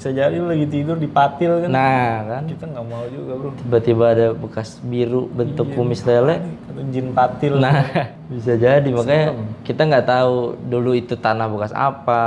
Bisa 0.00 0.16
jadi 0.16 0.32
lu 0.40 0.48
lagi 0.48 0.64
tidur 0.64 0.96
dipatil 0.96 1.60
kan. 1.60 1.68
nah 1.68 2.24
kan. 2.24 2.42
Kita 2.48 2.64
nggak 2.72 2.86
mau 2.88 3.04
juga 3.12 3.32
bro. 3.36 3.50
tiba-tiba 3.52 4.04
ada 4.08 4.26
bekas 4.32 4.80
biru 4.80 5.28
bentuk 5.28 5.76
kumis 5.76 6.00
lele. 6.08 6.40
Atau 6.72 6.88
jin 6.88 7.12
patil. 7.12 7.60
nah 7.60 7.84
bisa 8.32 8.56
jadi. 8.56 8.88
Makanya 8.88 9.36
kita 9.60 9.84
nggak 9.84 10.06
tahu 10.08 10.56
dulu 10.72 10.96
itu 10.96 11.20
tanah 11.20 11.52
bekas 11.52 11.76
apa. 11.76 12.24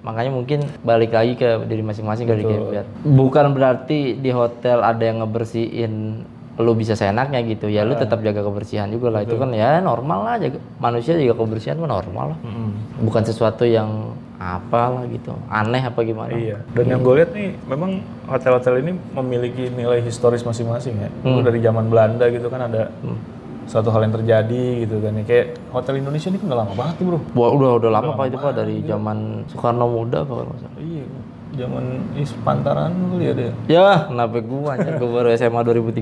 Makanya 0.00 0.32
mungkin 0.32 0.64
balik 0.80 1.12
lagi 1.12 1.36
ke 1.36 1.60
diri 1.68 1.84
masing-masing 1.84 2.24
kali 2.24 2.40
kayak 2.40 2.88
bukan 3.04 3.52
berarti 3.52 4.16
di 4.16 4.32
hotel 4.32 4.80
ada 4.80 5.04
yang 5.04 5.20
ngebersihin 5.20 6.24
lu 6.60 6.76
bisa 6.76 6.92
seenaknya 6.92 7.40
gitu 7.42 7.66
ya 7.66 7.82
lu 7.82 7.96
tetap 7.96 8.20
jaga 8.20 8.44
kebersihan 8.44 8.86
juga 8.88 9.08
lah 9.10 9.20
itu 9.24 9.34
kan 9.34 9.50
ya 9.50 9.80
normal 9.80 10.18
lah 10.22 10.34
jaga 10.36 10.60
manusia 10.76 11.16
juga 11.16 11.34
kebersihan 11.34 11.80
mah 11.80 11.90
normal 11.90 12.36
lah 12.36 12.38
bukan 13.00 13.22
sesuatu 13.24 13.64
yang 13.64 14.12
apalah 14.40 15.04
gitu 15.04 15.36
aneh 15.52 15.84
apa 15.84 16.00
gimana 16.00 16.32
Iya. 16.32 16.64
Dan 16.72 16.84
yang 16.88 17.00
gue 17.04 17.12
lihat 17.12 17.36
nih, 17.36 17.60
memang 17.68 18.00
hotel-hotel 18.24 18.80
ini 18.80 18.96
memiliki 19.12 19.68
nilai 19.68 20.00
historis 20.00 20.40
masing-masing 20.48 20.96
ya. 20.96 21.12
Dulu 21.20 21.44
dari 21.44 21.60
zaman 21.60 21.92
Belanda 21.92 22.24
gitu 22.32 22.48
kan 22.48 22.64
ada 22.64 22.88
suatu 23.68 23.92
hal 23.92 24.08
yang 24.08 24.16
terjadi 24.16 24.64
gitu 24.88 24.96
kan 25.04 25.12
ya. 25.20 25.24
Kayak 25.28 25.46
hotel 25.68 26.00
Indonesia 26.00 26.32
ini 26.32 26.40
kan 26.40 26.46
udah 26.48 26.60
lama 26.64 26.72
banget 26.72 26.94
tuh 26.96 27.04
bro. 27.04 27.18
Wah, 27.36 27.50
udah 27.52 27.70
udah 27.84 27.90
lama 27.92 28.10
pak 28.16 28.24
itu 28.32 28.36
pak 28.40 28.52
dari 28.56 28.76
zaman 28.80 29.18
Soekarno 29.52 29.86
muda 29.92 30.24
apa 30.24 30.32
kalau. 30.32 30.52
Iya. 30.80 31.04
Zaman 31.60 31.84
is 32.16 32.32
pantaran 32.40 32.88
ada 33.20 33.52
ya. 33.52 33.52
Ya, 33.68 34.08
kenapa 34.08 34.40
gua 34.40 34.80
aja 34.80 34.96
gua 34.96 35.08
baru 35.20 35.28
SMA 35.36 35.60
2013. 35.60 35.92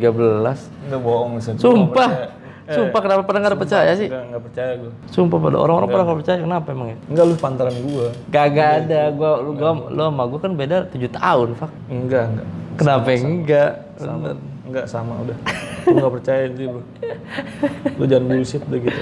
Enggak 0.87 1.01
bohong 1.03 1.42
Ustaz. 1.42 1.59
Sumpah. 1.59 2.31
Sumpah 2.68 3.01
kenapa 3.01 3.23
pada 3.27 3.42
nggak 3.42 3.59
percaya 3.59 3.90
sih? 3.99 4.07
Enggak, 4.07 4.25
enggak 4.29 4.42
percaya 4.44 4.73
gue. 4.77 4.92
Sumpah 5.09 5.38
pada 5.40 5.57
orang-orang 5.57 5.88
pada 5.88 6.03
nggak 6.05 6.18
percaya 6.21 6.38
kenapa 6.38 6.68
emang 6.71 6.88
ya? 6.94 6.99
Enggak 7.11 7.25
lu 7.27 7.35
pantaran 7.40 7.77
gua. 7.83 8.07
Kagak 8.31 8.71
ada, 8.85 9.01
gua 9.11 9.31
lu 9.42 9.51
gua 9.57 9.71
lu 9.88 10.03
sama 10.07 10.23
gua 10.31 10.40
kan 10.44 10.53
beda 10.55 10.77
7 10.94 11.11
tahun, 11.11 11.49
Pak. 11.59 11.71
Enggak, 11.90 12.25
enggak. 12.31 12.47
Kenapa 12.79 13.09
enggak? 13.11 13.73
Sama. 13.99 14.27
Enggak 14.68 14.85
sama 14.85 15.12
udah. 15.25 15.37
Lu 15.88 15.94
enggak 15.97 16.12
percaya 16.21 16.42
itu 16.44 16.62
bro. 16.68 16.83
Lu 17.97 18.05
jangan 18.05 18.25
bullshit 18.29 18.62
deh 18.68 18.79
gitu. 18.85 19.01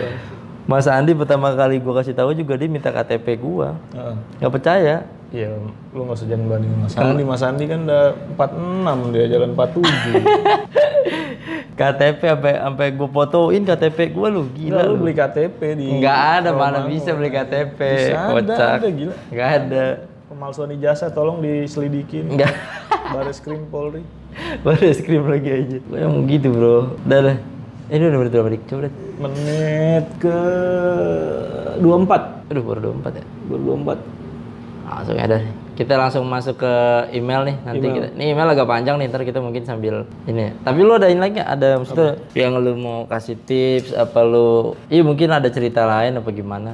Mas 0.66 0.90
Andi 0.90 1.14
pertama 1.14 1.54
kali 1.54 1.78
gua 1.78 2.02
kasih 2.02 2.14
tahu 2.14 2.34
juga 2.34 2.58
dia 2.58 2.66
minta 2.66 2.90
KTP 2.90 3.38
gua. 3.38 3.78
Heeh. 3.94 4.16
Nggak 4.42 4.52
percaya. 4.52 4.96
Iya, 5.34 5.58
lu 5.90 6.06
nggak 6.06 6.18
usah 6.22 6.26
jangan 6.26 6.46
bandingin 6.50 6.78
Mas 6.82 6.94
Andi. 6.98 7.22
Mas 7.22 7.42
Andi 7.42 7.64
kan 7.70 7.80
udah 7.86 8.04
46 8.34 9.14
dia 9.14 9.24
jalan 9.30 9.50
47. 9.54 9.86
KTP 11.78 12.20
sampai 12.24 12.54
sampai 12.56 12.86
gua 12.96 13.08
fotoin 13.12 13.62
KTP 13.62 13.98
gua 14.16 14.32
lu 14.32 14.48
Gila, 14.48 14.82
lu 14.88 14.96
beli 14.96 15.12
KTP 15.12 15.60
di 15.76 15.86
Enggak 16.00 16.18
ada 16.40 16.50
mana 16.56 16.88
bisa 16.88 17.12
beli 17.14 17.30
KTP. 17.30 17.78
Bisa 17.78 18.16
ada, 18.16 18.32
Kocak. 18.32 18.70
ada, 18.80 18.88
gila. 18.90 19.14
Enggak 19.30 19.50
ada. 19.60 19.84
Pemalsuan 20.26 20.70
ijazah 20.74 21.10
tolong 21.14 21.38
diselidikin. 21.38 22.32
Enggak. 22.32 22.56
Baris 23.14 23.38
Krim 23.38 23.68
Polri. 23.70 24.02
Baru 24.64 24.84
es 24.84 25.00
krim 25.00 25.24
lagi 25.28 25.48
aja. 25.48 25.78
Gua 25.88 25.98
yang 26.00 26.28
gitu, 26.28 26.48
Bro. 26.52 26.76
Udah 27.08 27.20
lah. 27.32 27.36
Ini 27.86 28.02
udah 28.02 28.18
berarti 28.18 28.34
berapa 28.34 28.50
dik? 28.50 28.62
Coba 28.66 28.80
deh. 28.86 28.92
Menit 29.22 30.04
ke 30.18 30.38
24. 31.78 32.50
Aduh, 32.50 32.62
baru 32.66 32.80
24 32.98 33.20
ya. 33.20 33.24
24. 33.50 33.98
Langsung 34.86 35.18
ada 35.18 35.36
nih. 35.42 35.52
Kita 35.76 35.92
langsung 36.00 36.24
masuk 36.24 36.56
ke 36.64 36.74
email 37.12 37.44
nih 37.44 37.56
nanti 37.60 37.84
kita. 37.84 38.08
Ini 38.16 38.32
email 38.32 38.48
agak 38.48 38.64
panjang 38.64 38.96
nih, 38.96 39.12
ntar 39.12 39.28
kita 39.28 39.44
mungkin 39.44 39.66
sambil 39.68 40.08
ini. 40.24 40.48
ya. 40.48 40.50
Tapi 40.64 40.78
lu 40.80 40.96
ada 40.96 41.10
ini 41.12 41.20
lagi 41.20 41.36
ada 41.36 41.76
maksudnya 41.76 42.16
yang 42.32 42.56
lu 42.56 42.72
mau 42.80 43.04
kasih 43.04 43.36
tips 43.44 43.92
apa 43.92 44.24
lu 44.24 44.72
iya 44.88 45.04
mungkin 45.04 45.28
ada 45.36 45.52
cerita 45.52 45.84
lain 45.84 46.16
apa 46.16 46.30
gimana 46.32 46.72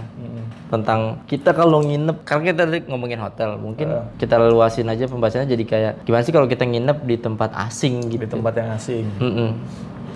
tentang 0.71 1.19
kita 1.27 1.51
kalau 1.51 1.83
nginep 1.83 2.23
karena 2.23 2.43
kita 2.55 2.63
tadi 2.63 2.79
ngomongin 2.87 3.19
hotel 3.19 3.59
mungkin 3.59 3.91
kita 4.23 4.39
luasin 4.39 4.87
aja 4.87 5.11
pembahasannya 5.11 5.51
jadi 5.51 5.65
kayak 5.67 5.93
gimana 6.07 6.23
sih 6.23 6.33
kalau 6.33 6.47
kita 6.47 6.63
nginep 6.63 7.03
di 7.03 7.17
tempat 7.19 7.51
asing 7.59 8.07
Di 8.07 8.17
gitu 8.23 8.39
tempat 8.39 8.55
yang 8.55 8.71
asing. 8.79 9.05
Mm-mm. 9.19 9.51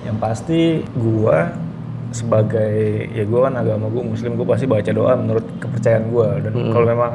Yang 0.06 0.16
pasti 0.22 0.60
gua 0.94 1.50
sebagai 2.14 3.10
ya 3.10 3.26
gua 3.26 3.50
kan 3.50 3.60
agama 3.60 3.90
gua 3.90 4.06
muslim 4.06 4.38
gua 4.38 4.54
pasti 4.54 4.64
baca 4.70 4.90
doa 4.94 5.12
menurut 5.18 5.44
kepercayaan 5.58 6.04
gua. 6.08 6.38
Dan 6.38 6.52
kalau 6.70 6.86
memang 6.86 7.12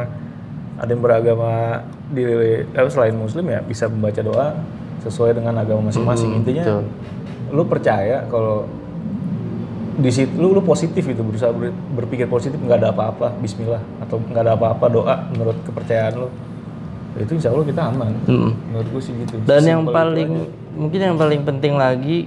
ada 0.81 0.89
yang 0.91 1.01
beragama 1.01 1.79
di 2.11 2.23
eh, 2.67 2.89
selain 2.91 3.15
muslim 3.15 3.47
ya 3.47 3.63
bisa 3.63 3.87
membaca 3.87 4.19
doa 4.19 4.47
sesuai 5.01 5.39
dengan 5.39 5.55
agama 5.57 5.89
masing-masing. 5.89 6.43
Intinya 6.43 6.63
betul. 6.67 6.83
lu 7.55 7.63
percaya 7.65 8.27
kalau 8.27 8.67
di 10.01 10.09
situ 10.09 10.33
lu, 10.39 10.55
lu 10.55 10.61
positif 10.63 11.03
itu 11.05 11.21
berusaha 11.21 11.51
ber- 11.53 11.75
berpikir 11.93 12.25
positif 12.25 12.57
nggak 12.57 12.79
ada 12.81 12.89
apa-apa 12.89 13.37
Bismillah 13.37 13.83
atau 14.01 14.17
nggak 14.17 14.43
ada 14.43 14.53
apa-apa 14.57 14.85
doa 14.89 15.15
menurut 15.31 15.57
kepercayaan 15.63 16.13
lu. 16.17 16.29
Itu 17.19 17.35
insya 17.35 17.51
Allah 17.51 17.67
kita 17.67 17.81
aman. 17.91 18.11
Mm-mm. 18.25 18.51
menurut 18.71 18.87
gua 18.87 19.01
sih 19.03 19.13
gitu. 19.19 19.35
Dan 19.43 19.61
yang 19.67 19.83
Simpel 19.83 19.91
itu 19.91 19.97
paling 19.99 20.31
mungkin 20.79 20.99
yang 21.03 21.17
paling 21.19 21.41
penting 21.43 21.73
lagi 21.75 22.17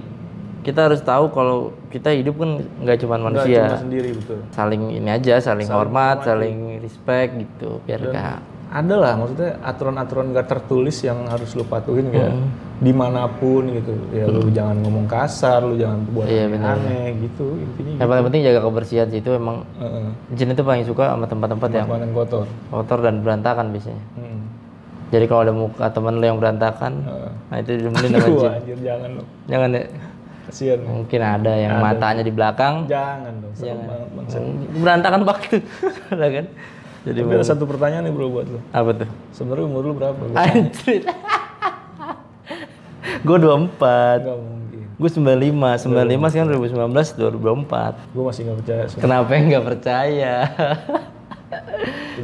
kita 0.65 0.89
harus 0.89 0.99
tahu 0.99 1.29
kalau 1.29 1.57
kita 1.87 2.09
hidup 2.09 2.35
kan 2.35 2.49
nggak 2.81 2.97
cuma 2.97 3.21
manusia. 3.21 3.69
cuma 3.69 3.85
sendiri 3.85 4.09
betul 4.11 4.41
Saling 4.49 4.81
ini 4.91 5.07
aja, 5.07 5.37
saling, 5.37 5.69
hormat, 5.69 6.25
saling 6.25 6.81
respect 6.81 7.37
gitu 7.37 7.77
biar 7.85 8.01
gak 8.03 8.41
ada 8.65 8.95
lah 8.97 9.13
maksudnya 9.15 9.55
aturan-aturan 9.61 10.33
gak 10.33 10.49
tertulis 10.49 10.99
yang 10.99 11.29
harus 11.29 11.53
lu 11.53 11.63
patuhin 11.63 12.09
kayak 12.09 12.33
di 12.75 12.91
mana 12.91 13.23
pun 13.29 13.71
gitu 13.71 13.93
ya 14.11 14.25
lu 14.25 14.51
jangan 14.51 14.83
ngomong 14.83 15.05
kasar 15.05 15.63
lu 15.63 15.77
jangan 15.77 16.01
buat 16.11 16.27
Iya, 16.27 16.49
yang 16.49 16.59
aneh 16.59 17.15
gitu 17.23 17.55
intinya 17.55 17.93
yang 17.95 18.09
paling 18.09 18.23
penting 18.25 18.41
jaga 18.43 18.59
kebersihan 18.59 19.07
sih 19.07 19.21
itu 19.21 19.31
emang 19.31 19.63
Heeh. 19.79 20.09
Jin 20.33 20.51
itu 20.51 20.59
paling 20.59 20.83
suka 20.83 21.07
sama 21.07 21.23
tempat-tempat 21.23 21.69
yang 21.71 21.87
yang 21.87 22.11
kotor 22.11 22.43
kotor 22.67 22.99
dan 22.99 23.21
berantakan 23.21 23.69
biasanya. 23.71 24.03
hmm. 24.17 24.39
Jadi 25.05 25.25
kalau 25.29 25.41
ada 25.45 25.53
muka 25.53 25.85
temen 25.87 26.17
lu 26.17 26.25
yang 26.25 26.35
berantakan, 26.35 26.93
Heeh. 26.99 27.31
nah 27.47 27.57
itu 27.61 27.69
didemenin 27.79 28.11
sama 28.11 28.27
Jin. 28.41 28.51
anjir 28.51 28.77
jangan 28.81 29.09
lu 29.13 29.23
Jangan 29.45 29.69
ya. 29.71 29.83
Kasihan 30.45 30.79
Mungkin 30.81 31.21
ada 31.21 31.53
yang 31.53 31.81
matanya 31.81 32.21
di 32.21 32.29
belakang, 32.29 32.85
jangan 32.85 33.33
dong 33.41 33.53
serem 33.53 33.81
banget 33.83 34.09
bang 34.13 34.45
berantakan 34.77 35.21
waktu, 35.25 35.55
Ada 36.13 36.27
kan? 36.29 36.45
Jadi 37.05 37.19
tapi 37.21 37.33
ada 37.37 37.45
satu 37.45 37.63
pertanyaan 37.69 38.09
nih 38.09 38.13
bro 38.13 38.33
buat 38.33 38.45
lu 38.49 38.57
apa 38.73 38.89
tuh? 38.97 39.09
sebenarnya 39.29 39.65
umur 39.69 39.81
lu 39.85 39.93
berapa? 39.93 40.17
Anjir. 40.33 41.05
gue 43.21 43.37
24. 43.37 44.25
Gak 44.25 44.37
mungkin 44.37 44.79
Gue 44.95 45.09
95. 45.11 45.85
95 45.91 46.31
sekarang 46.31 46.47
2019 46.55 47.19
2024. 47.35 48.15
gue 48.15 48.23
masih 48.23 48.41
gak 48.47 48.57
percaya 48.63 48.83
sumpah. 48.89 49.01
Kenapa 49.05 49.29
nggak 49.35 49.65
percaya? 49.65 50.33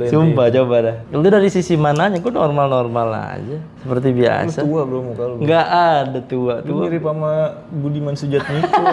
Sumpah 0.08 0.48
coba 0.50 0.76
dah. 0.82 0.96
Lu 1.10 1.22
dari 1.22 1.48
sisi 1.48 1.76
mananya? 1.76 2.18
Gue 2.18 2.32
normal-normal 2.32 3.08
aja. 3.12 3.58
Seperti 3.80 4.08
lu 4.10 4.18
biasa. 4.18 4.60
tua 4.62 4.82
bro 4.84 5.00
muka 5.04 5.24
lu 5.26 5.36
Nggak 5.42 5.68
ada 5.68 6.20
tua. 6.24 6.54
lu 6.62 6.74
mirip 6.82 7.04
sama 7.04 7.32
Budiman 7.70 8.16
Sujatmiko 8.16 8.82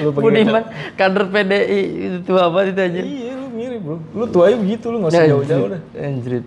lu 0.00 0.08
pakai 0.08 0.24
Budiman 0.24 0.62
kader 0.94 1.24
PDI 1.28 1.80
itu 2.00 2.18
tua 2.24 2.48
apa 2.48 2.64
itu 2.64 2.80
aja? 2.80 3.00
Iya, 3.00 3.32
lu 3.36 3.46
mirip 3.50 3.80
bro. 3.82 3.96
Lu 4.14 4.24
tuanya 4.26 4.56
begitu, 4.56 4.86
lu 4.88 4.96
nggak 5.00 5.12
usah 5.12 5.26
jauh-jauh 5.28 5.66
dah. 5.68 5.80
Anjrit. 5.94 6.46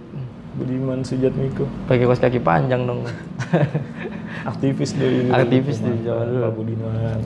Budiman 0.55 1.03
Sujatmiko, 1.03 1.67
Pakai 1.83 2.07
kaos 2.07 2.17
kaki 2.17 2.39
panjang 2.39 2.87
dong. 2.87 3.03
aktivis 4.51 4.95
dari 4.95 5.27
Aktivis 5.27 5.83
di 5.83 5.91
zaman 6.01 6.31
dulu. 6.31 6.63
Budiman. 6.63 7.19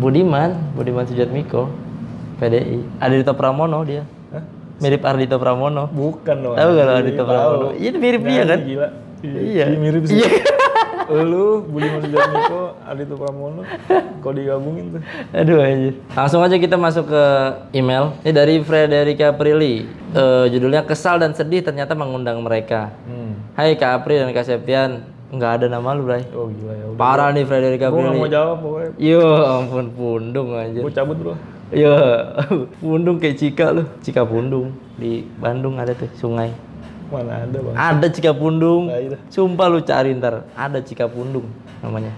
Budiman, 0.00 0.50
Budiman 0.72 1.04
Sujatmiko. 1.04 1.68
PDI. 2.40 2.78
Ardito 2.96 3.32
Pramono 3.36 3.84
dia. 3.84 4.08
Hah? 4.32 4.42
Mirip 4.80 5.04
Ardito 5.04 5.36
Pramono. 5.36 5.92
Bukan 5.92 6.36
dong. 6.40 6.56
Tahu 6.56 6.70
gak 6.72 6.84
lo 6.88 6.92
anjir, 6.96 7.00
Ardito 7.04 7.22
tahu. 7.22 7.28
Pramono? 7.28 7.68
Iya 7.76 7.90
mirip 8.00 8.22
dia 8.24 8.42
kan? 8.48 8.58
Gila. 8.64 8.88
Iya. 9.20 9.40
Iya, 9.44 9.64
mirip 9.76 10.02
sih. 10.08 10.16
Iya. 10.16 10.28
lu 11.10 11.66
Budiman 11.66 12.00
Sujatmiko, 12.06 12.62
Ardito 12.86 13.14
Pramono, 13.18 13.66
kok 14.22 14.32
digabungin 14.32 14.94
tuh? 14.94 15.02
Aduh 15.34 15.58
anjir. 15.58 15.94
Langsung 16.14 16.38
aja 16.38 16.54
kita 16.54 16.78
masuk 16.78 17.10
ke 17.10 17.24
email. 17.74 18.14
Ini 18.22 18.30
dari 18.30 18.62
Frederica 18.62 19.34
Prilly. 19.34 19.90
Eh, 20.14 20.44
judulnya 20.54 20.86
kesal 20.86 21.18
dan 21.18 21.34
sedih 21.34 21.66
ternyata 21.66 21.98
mengundang 21.98 22.38
mereka. 22.46 22.94
Hmm. 23.10 23.42
Hai 23.58 23.74
Kak 23.74 24.02
April 24.02 24.22
dan 24.22 24.30
Kak 24.30 24.46
Septian. 24.46 25.02
Nggak 25.30 25.62
ada 25.62 25.66
nama 25.70 25.94
lu, 25.94 26.10
Bray. 26.10 26.26
Oh 26.34 26.50
gila 26.50 26.74
ya 26.74 26.84
udah. 26.90 26.98
Parah 26.98 27.30
nih 27.30 27.46
Frederica 27.46 27.86
gak 27.86 27.94
Prilly. 27.94 28.18
mau 28.18 28.30
jawab 28.30 28.56
pokoknya. 28.62 28.90
Yo 28.98 29.22
ampun 29.46 29.86
pundung 29.94 30.48
anjir. 30.58 30.82
Gue 30.82 30.94
cabut 30.94 31.18
bro. 31.18 31.34
Yo 31.76 31.94
pundung 32.82 33.22
kayak 33.22 33.38
Cika 33.38 33.70
lu. 33.70 33.86
Cika 34.02 34.26
Pundung 34.26 34.74
di 34.98 35.22
Bandung 35.38 35.78
ada 35.78 35.94
tuh 35.94 36.10
sungai. 36.18 36.50
Mana 37.14 37.46
ada 37.46 37.58
bang? 37.62 37.74
Ada 37.78 38.06
Cika 38.10 38.34
Pundung. 38.34 38.90
Nah, 38.90 38.98
iya. 38.98 39.18
Sumpah 39.30 39.70
lu 39.70 39.78
cari 39.78 40.10
ntar. 40.18 40.50
Ada 40.58 40.82
Cika 40.82 41.06
Pundung 41.06 41.46
namanya. 41.78 42.10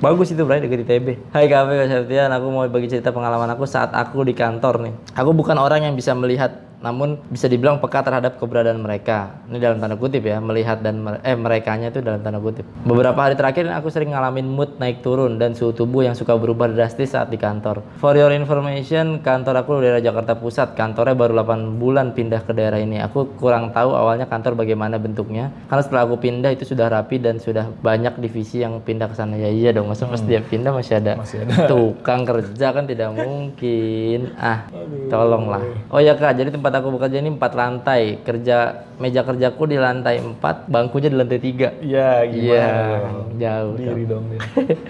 Bagus 0.00 0.32
itu 0.32 0.40
Bray 0.48 0.64
dekat 0.64 0.88
ITB. 0.88 1.20
Hai 1.36 1.52
Kak 1.52 1.68
Kak 1.68 1.86
Septian, 1.88 2.32
aku 2.32 2.46
mau 2.48 2.64
bagi 2.64 2.88
cerita 2.88 3.12
pengalaman 3.12 3.48
aku 3.52 3.68
saat 3.68 3.92
aku 3.92 4.24
di 4.24 4.32
kantor 4.32 4.88
nih. 4.88 4.94
Aku 5.20 5.36
bukan 5.36 5.60
orang 5.60 5.84
yang 5.84 5.94
bisa 5.96 6.16
melihat 6.16 6.64
namun 6.84 7.16
bisa 7.32 7.48
dibilang 7.48 7.80
peka 7.80 8.04
terhadap 8.04 8.36
keberadaan 8.36 8.76
mereka. 8.76 9.40
Ini 9.48 9.56
dalam 9.56 9.80
tanda 9.80 9.96
kutip 9.96 10.20
ya, 10.20 10.36
melihat 10.36 10.84
dan 10.84 11.00
mer- 11.00 11.24
eh 11.24 11.32
merekanya 11.32 11.88
itu 11.88 12.04
dalam 12.04 12.20
tanda 12.20 12.36
kutip. 12.36 12.68
Beberapa 12.84 13.16
hari 13.16 13.40
terakhir 13.40 13.72
aku 13.72 13.88
sering 13.88 14.12
ngalamin 14.12 14.44
mood 14.44 14.76
naik 14.76 15.00
turun 15.00 15.40
dan 15.40 15.56
suhu 15.56 15.72
tubuh 15.72 16.04
yang 16.04 16.12
suka 16.12 16.36
berubah 16.36 16.68
drastis 16.68 17.16
saat 17.16 17.32
di 17.32 17.40
kantor. 17.40 17.80
For 17.96 18.12
your 18.12 18.28
information, 18.36 19.24
kantor 19.24 19.64
aku 19.64 19.80
di 19.80 19.88
daerah 19.88 20.04
Jakarta 20.04 20.36
Pusat. 20.36 20.76
Kantornya 20.76 21.16
baru 21.16 21.32
8 21.40 21.80
bulan 21.80 22.12
pindah 22.12 22.44
ke 22.44 22.52
daerah 22.52 22.76
ini. 22.76 23.00
Aku 23.00 23.32
kurang 23.40 23.72
tahu 23.72 23.96
awalnya 23.96 24.28
kantor 24.28 24.52
bagaimana 24.52 25.00
bentuknya. 25.00 25.48
Karena 25.72 25.80
setelah 25.80 26.04
aku 26.04 26.20
pindah 26.20 26.52
itu 26.52 26.68
sudah 26.68 26.92
rapi 26.92 27.16
dan 27.16 27.40
sudah 27.40 27.72
banyak 27.80 28.20
divisi 28.20 28.60
yang 28.60 28.84
pindah 28.84 29.08
ke 29.08 29.16
sana. 29.16 29.40
Ya 29.40 29.48
iya 29.48 29.72
dong, 29.72 29.88
masa 29.88 30.04
pas 30.04 30.20
dia 30.20 30.44
pindah 30.44 30.76
masih 30.76 31.00
ada 31.00 31.16
Masih 31.16 31.48
ada. 31.48 31.64
tukang 31.72 32.28
kerja 32.28 32.76
kan 32.76 32.84
tidak 32.84 33.08
mungkin. 33.16 34.36
Ah, 34.36 34.68
tolonglah. 35.08 35.64
Oh 35.88 36.02
ya 36.02 36.12
Kak, 36.12 36.36
jadi 36.36 36.52
tempat 36.52 36.73
tempat 36.74 36.90
aku 36.90 36.98
bekerja 36.98 37.22
ini 37.22 37.30
empat 37.38 37.52
lantai. 37.54 38.02
Kerja 38.26 38.56
meja 38.98 39.22
kerjaku 39.22 39.70
di 39.70 39.78
lantai 39.78 40.18
empat, 40.18 40.66
bangkunya 40.66 41.06
di 41.06 41.16
lantai 41.22 41.38
tiga. 41.38 41.70
Iya, 41.78 42.26
gimana? 42.26 42.50
Iya, 42.50 42.74
dong? 42.98 43.30
jauh. 43.38 43.74
Diri 43.78 44.04
dong 44.10 44.24
dia. 44.34 44.40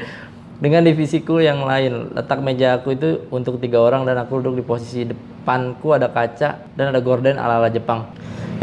Dengan 0.64 0.81
divisiku 0.81 1.44
yang 1.44 1.61
lain, 1.68 2.16
letak 2.16 2.40
meja 2.40 2.81
aku 2.81 2.97
itu 2.97 3.29
untuk 3.29 3.61
tiga 3.61 3.85
orang 3.85 4.09
dan 4.09 4.16
aku 4.16 4.40
duduk 4.40 4.55
di 4.57 4.64
posisi 4.64 5.05
depanku 5.05 5.92
ada 5.92 6.09
kaca 6.09 6.73
dan 6.73 6.88
ada 6.88 7.05
gorden 7.05 7.37
ala-ala 7.37 7.68
Jepang 7.68 8.09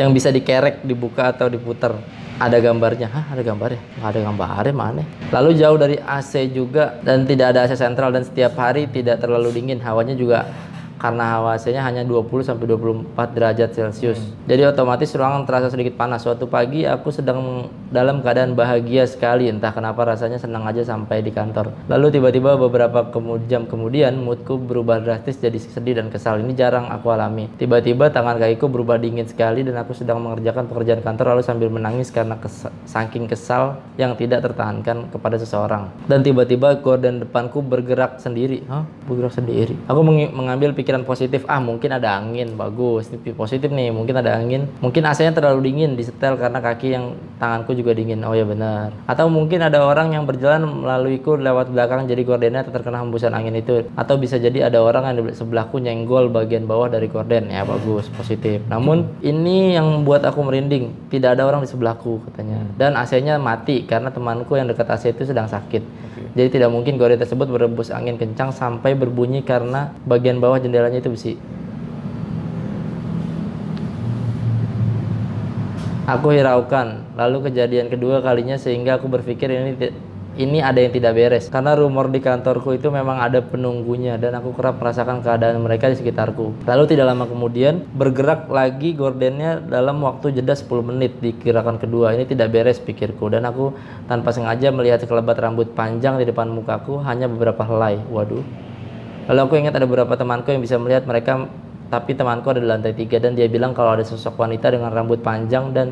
yang 0.02 0.10
bisa 0.10 0.34
dikerek, 0.34 0.82
dibuka 0.82 1.30
atau 1.30 1.46
diputar. 1.46 1.94
Ada 2.42 2.58
gambarnya, 2.58 3.06
hah 3.06 3.38
ada 3.38 3.46
gambarnya? 3.46 4.02
Nggak 4.02 4.10
ada 4.18 4.20
gambarnya 4.26 4.74
mana? 4.74 5.06
Lalu 5.30 5.62
jauh 5.62 5.78
dari 5.78 6.02
AC 6.02 6.50
juga 6.50 6.98
dan 7.06 7.22
tidak 7.30 7.54
ada 7.54 7.70
AC 7.70 7.78
sentral 7.78 8.10
dan 8.10 8.26
setiap 8.26 8.58
hari 8.58 8.90
tidak 8.90 9.22
terlalu 9.22 9.54
dingin, 9.54 9.78
hawanya 9.78 10.18
juga 10.18 10.50
karena 11.02 11.34
hawa 11.34 11.58
AC-nya 11.58 11.82
hanya 11.82 12.06
20 12.06 12.46
sampai 12.46 12.70
24 12.70 13.34
derajat 13.34 13.74
Celcius. 13.74 14.22
Jadi 14.46 14.62
otomatis 14.70 15.10
ruangan 15.18 15.50
terasa 15.50 15.74
sedikit 15.74 15.98
panas. 15.98 16.22
Suatu 16.22 16.46
pagi 16.46 16.86
aku 16.86 17.10
sedang 17.10 17.66
dalam 17.90 18.22
keadaan 18.22 18.54
bahagia 18.54 19.10
sekali, 19.10 19.50
entah 19.50 19.74
kenapa 19.74 20.06
rasanya 20.06 20.38
senang 20.38 20.62
aja 20.70 20.86
sampai 20.86 21.26
di 21.26 21.34
kantor. 21.34 21.74
Lalu 21.90 22.22
tiba-tiba 22.22 22.54
beberapa 22.54 23.10
jam 23.50 23.66
kemudian 23.66 24.22
moodku 24.22 24.62
berubah 24.62 25.02
drastis 25.02 25.42
jadi 25.42 25.58
sedih 25.58 25.98
dan 25.98 26.14
kesal. 26.14 26.38
Ini 26.38 26.54
jarang 26.54 26.94
aku 26.94 27.10
alami. 27.10 27.50
Tiba-tiba 27.58 28.14
tangan 28.14 28.38
kakiku 28.38 28.70
berubah 28.70 29.02
dingin 29.02 29.26
sekali 29.26 29.66
dan 29.66 29.82
aku 29.82 29.98
sedang 29.98 30.22
mengerjakan 30.22 30.70
pekerjaan 30.70 31.02
kantor 31.02 31.34
lalu 31.34 31.42
sambil 31.42 31.74
menangis 31.74 32.14
karena 32.14 32.38
kes- 32.38 32.70
saking 32.86 33.26
kesal 33.26 33.82
yang 33.98 34.14
tidak 34.14 34.46
tertahankan 34.46 35.10
kepada 35.10 35.42
seseorang. 35.42 35.90
Dan 36.06 36.22
tiba-tiba 36.22 36.78
gorden 36.78 37.26
depanku 37.26 37.66
bergerak 37.66 38.22
sendiri. 38.22 38.62
Hah? 38.70 38.86
Bergerak 39.10 39.34
sendiri. 39.34 39.74
Aku 39.88 40.06
mengambil 40.06 40.76
pikiran 40.76 40.91
positif. 41.08 41.48
Ah, 41.48 41.64
mungkin 41.64 41.96
ada 41.96 42.20
angin. 42.20 42.60
Bagus. 42.60 43.08
Ini 43.08 43.32
positif 43.32 43.72
nih. 43.72 43.96
Mungkin 43.96 44.20
ada 44.20 44.36
angin. 44.36 44.68
Mungkin 44.84 45.08
AC-nya 45.08 45.32
terlalu 45.32 45.72
dingin 45.72 45.96
di 45.96 46.04
setel 46.04 46.36
karena 46.36 46.60
kaki 46.60 46.88
yang 46.92 47.16
tanganku 47.40 47.72
juga 47.72 47.96
dingin. 47.96 48.20
Oh 48.28 48.36
ya 48.36 48.44
benar. 48.44 48.92
Atau 49.08 49.32
mungkin 49.32 49.64
ada 49.64 49.80
orang 49.88 50.12
yang 50.12 50.28
berjalan 50.28 50.68
melaluiku 50.68 51.40
lewat 51.40 51.72
belakang 51.72 52.12
jadi 52.12 52.22
gordennya 52.28 52.68
terkena 52.68 53.00
hembusan 53.00 53.32
angin 53.32 53.56
itu. 53.56 53.88
Atau 53.96 54.20
bisa 54.20 54.36
jadi 54.36 54.68
ada 54.68 54.84
orang 54.84 55.08
yang 55.08 55.16
di 55.24 55.24
sebelahku 55.32 55.80
nyenggol 55.80 56.28
bagian 56.28 56.68
bawah 56.68 56.92
dari 56.92 57.08
gorden. 57.08 57.48
Ya 57.48 57.64
bagus, 57.64 58.12
positif. 58.12 58.60
Namun 58.68 59.08
ini 59.24 59.80
yang 59.80 59.88
membuat 59.88 60.28
aku 60.28 60.44
merinding. 60.44 60.92
Tidak 61.08 61.40
ada 61.40 61.48
orang 61.48 61.64
di 61.64 61.70
sebelahku 61.72 62.28
katanya. 62.28 62.68
Dan 62.76 63.00
AC-nya 63.00 63.40
mati 63.40 63.88
karena 63.88 64.12
temanku 64.12 64.60
yang 64.60 64.68
dekat 64.68 64.92
AC 64.92 65.16
itu 65.16 65.24
sedang 65.24 65.48
sakit. 65.48 66.11
Jadi 66.32 66.60
tidak 66.60 66.72
mungkin 66.72 66.96
gorden 66.96 67.20
tersebut 67.20 67.52
berembus 67.52 67.92
angin 67.92 68.16
kencang 68.16 68.56
sampai 68.56 68.96
berbunyi 68.96 69.44
karena 69.44 69.92
bagian 70.08 70.40
bawah 70.40 70.60
jendelanya 70.64 71.04
itu 71.04 71.12
besi. 71.12 71.34
Aku 76.08 76.32
hiraukan. 76.32 77.16
Lalu 77.16 77.52
kejadian 77.52 77.92
kedua 77.92 78.24
kalinya 78.24 78.56
sehingga 78.56 79.00
aku 79.00 79.08
berpikir 79.12 79.52
ini 79.52 79.76
ini 80.40 80.64
ada 80.64 80.80
yang 80.80 80.96
tidak 80.96 81.12
beres. 81.12 81.52
Karena 81.52 81.76
rumor 81.76 82.08
di 82.08 82.24
kantorku 82.24 82.72
itu 82.72 82.88
memang 82.88 83.20
ada 83.20 83.44
penunggunya 83.44 84.16
dan 84.16 84.40
aku 84.40 84.56
kerap 84.56 84.80
merasakan 84.80 85.20
keadaan 85.20 85.60
mereka 85.60 85.92
di 85.92 86.00
sekitarku. 86.00 86.64
Lalu 86.64 86.84
tidak 86.88 87.12
lama 87.12 87.28
kemudian 87.28 87.84
bergerak 87.92 88.48
lagi 88.48 88.96
gordennya 88.96 89.60
dalam 89.60 90.00
waktu 90.00 90.32
jeda 90.32 90.56
10 90.56 90.72
menit 90.88 91.20
di 91.20 91.36
gerakan 91.36 91.76
kedua. 91.76 92.16
Ini 92.16 92.24
tidak 92.24 92.56
beres 92.56 92.80
pikirku 92.80 93.28
dan 93.28 93.44
aku 93.44 93.76
tanpa 94.08 94.32
sengaja 94.32 94.72
melihat 94.72 95.04
sekelebat 95.04 95.36
rambut 95.36 95.76
panjang 95.76 96.16
di 96.16 96.24
depan 96.24 96.48
mukaku 96.48 97.04
hanya 97.04 97.28
beberapa 97.28 97.68
helai. 97.68 98.00
Waduh. 98.08 98.44
Lalu 99.28 99.40
aku 99.44 99.54
ingat 99.60 99.76
ada 99.76 99.86
beberapa 99.86 100.16
temanku 100.16 100.50
yang 100.50 100.64
bisa 100.64 100.80
melihat 100.80 101.04
mereka 101.04 101.46
tapi 101.92 102.16
temanku 102.16 102.48
ada 102.48 102.64
di 102.64 102.68
lantai 102.72 102.96
tiga 102.96 103.20
dan 103.20 103.36
dia 103.36 103.52
bilang 103.52 103.76
kalau 103.76 104.00
ada 104.00 104.08
sosok 104.08 104.40
wanita 104.40 104.72
dengan 104.72 104.96
rambut 104.96 105.20
panjang 105.20 105.76
dan 105.76 105.92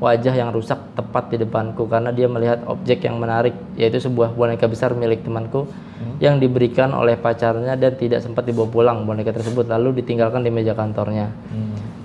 wajah 0.00 0.32
yang 0.32 0.48
rusak 0.50 0.80
tepat 0.96 1.28
di 1.28 1.36
depanku 1.44 1.84
karena 1.84 2.08
dia 2.08 2.24
melihat 2.24 2.64
objek 2.64 3.04
yang 3.04 3.20
menarik 3.20 3.52
yaitu 3.76 4.00
sebuah 4.00 4.32
boneka 4.32 4.64
besar 4.64 4.96
milik 4.96 5.20
temanku 5.20 5.68
yang 6.16 6.40
diberikan 6.40 6.96
oleh 6.96 7.20
pacarnya 7.20 7.76
dan 7.76 7.92
tidak 8.00 8.24
sempat 8.24 8.48
dibawa 8.48 8.68
pulang 8.72 9.04
boneka 9.04 9.36
tersebut 9.36 9.68
lalu 9.68 10.00
ditinggalkan 10.00 10.40
di 10.40 10.48
meja 10.48 10.72
kantornya. 10.72 11.28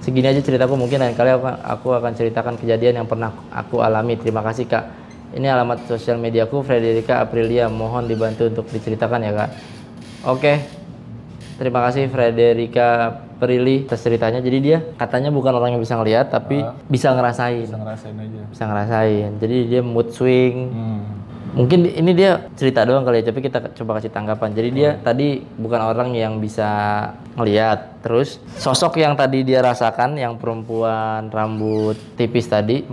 Segini 0.04 0.28
aja 0.30 0.38
ceritaku 0.38 0.78
mungkin 0.78 1.02
lain 1.02 1.18
kali 1.18 1.34
aku, 1.34 1.48
aku 1.50 1.88
akan 1.98 2.12
ceritakan 2.14 2.54
kejadian 2.62 3.02
yang 3.02 3.08
pernah 3.10 3.34
aku 3.50 3.82
alami. 3.82 4.20
Terima 4.20 4.46
kasih 4.46 4.70
kak. 4.70 4.86
Ini 5.34 5.50
alamat 5.50 5.90
sosial 5.90 6.22
mediaku 6.22 6.62
Frederica 6.62 7.26
Aprilia. 7.26 7.72
Mohon 7.72 8.06
dibantu 8.06 8.46
untuk 8.46 8.70
diceritakan 8.70 9.20
ya 9.26 9.32
kak. 9.34 9.50
Oke. 10.30 10.54
Terima 11.56 11.82
kasih 11.88 12.12
Frederica 12.12 13.18
Prilly 13.38 13.88
ceritanya. 13.90 14.40
Jadi 14.40 14.58
dia 14.64 14.78
katanya 14.96 15.30
bukan 15.30 15.54
orang 15.56 15.76
yang 15.76 15.82
bisa 15.84 16.00
ngelihat 16.00 16.32
tapi 16.32 16.64
bisa 16.88 17.12
ngerasain. 17.12 17.68
Bisa 17.68 17.80
ngerasain 17.80 18.16
aja. 18.16 18.42
Bisa 18.52 18.64
ngerasain. 18.68 19.30
Jadi 19.40 19.58
dia 19.70 19.82
mood 19.84 20.10
swing. 20.12 20.72
Hmm. 20.72 21.04
Mungkin 21.56 21.88
ini 21.88 22.12
dia 22.12 22.52
cerita 22.60 22.84
doang 22.84 23.08
kali 23.08 23.24
ya, 23.24 23.32
tapi 23.32 23.40
kita 23.40 23.72
coba 23.72 23.96
kasih 23.96 24.12
tanggapan. 24.12 24.52
Jadi 24.52 24.70
dia 24.76 25.00
tadi 25.00 25.40
bukan 25.56 25.82
orang 25.88 26.12
yang 26.12 26.44
bisa 26.44 26.68
ngelihat. 27.40 28.04
Terus 28.04 28.44
sosok 28.60 29.00
yang 29.00 29.16
tadi 29.16 29.48
dia 29.48 29.64
rasakan 29.64 30.20
yang 30.20 30.36
perempuan 30.36 31.32
rambut 31.32 31.96
tipis 32.20 32.52
tadi 32.52 32.84